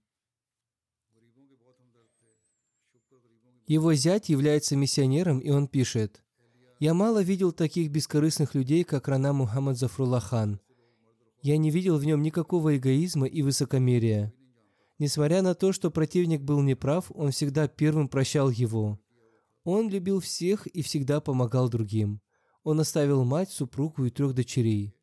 Его 3.67 3.93
зять 3.93 4.29
является 4.29 4.75
миссионером, 4.75 5.39
и 5.39 5.49
он 5.49 5.67
пишет, 5.67 6.23
«Я 6.79 6.93
мало 6.93 7.23
видел 7.23 7.51
таких 7.51 7.89
бескорыстных 7.89 8.53
людей, 8.53 8.83
как 8.83 9.07
Рана 9.07 9.33
Мухаммад 9.33 9.77
Зафруллахан. 9.77 10.59
Я 11.41 11.57
не 11.57 11.71
видел 11.71 11.97
в 11.97 12.05
нем 12.05 12.21
никакого 12.21 12.77
эгоизма 12.77 13.27
и 13.27 13.41
высокомерия. 13.41 14.33
Несмотря 14.99 15.41
на 15.41 15.55
то, 15.55 15.71
что 15.71 15.89
противник 15.89 16.41
был 16.41 16.61
неправ, 16.61 17.11
он 17.15 17.31
всегда 17.31 17.67
первым 17.67 18.07
прощал 18.07 18.49
его. 18.49 18.99
Он 19.63 19.89
любил 19.89 20.19
всех 20.19 20.67
и 20.67 20.83
всегда 20.83 21.21
помогал 21.21 21.69
другим. 21.69 22.21
Он 22.63 22.79
оставил 22.79 23.23
мать, 23.23 23.51
супругу 23.51 24.05
и 24.05 24.09
трех 24.09 24.33
дочерей. 24.33 24.95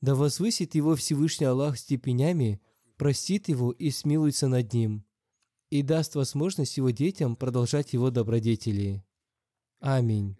Да 0.00 0.14
возвысит 0.14 0.74
его 0.74 0.94
Всевышний 0.96 1.46
Аллах 1.46 1.78
степенями, 1.78 2.60
простит 2.96 3.48
его 3.48 3.70
и 3.70 3.90
смилуется 3.90 4.48
над 4.48 4.72
ним, 4.72 5.04
и 5.70 5.82
даст 5.82 6.14
возможность 6.14 6.76
его 6.76 6.90
детям 6.90 7.36
продолжать 7.36 7.92
его 7.92 8.10
добродетели. 8.10 9.04
Аминь. 9.80 10.39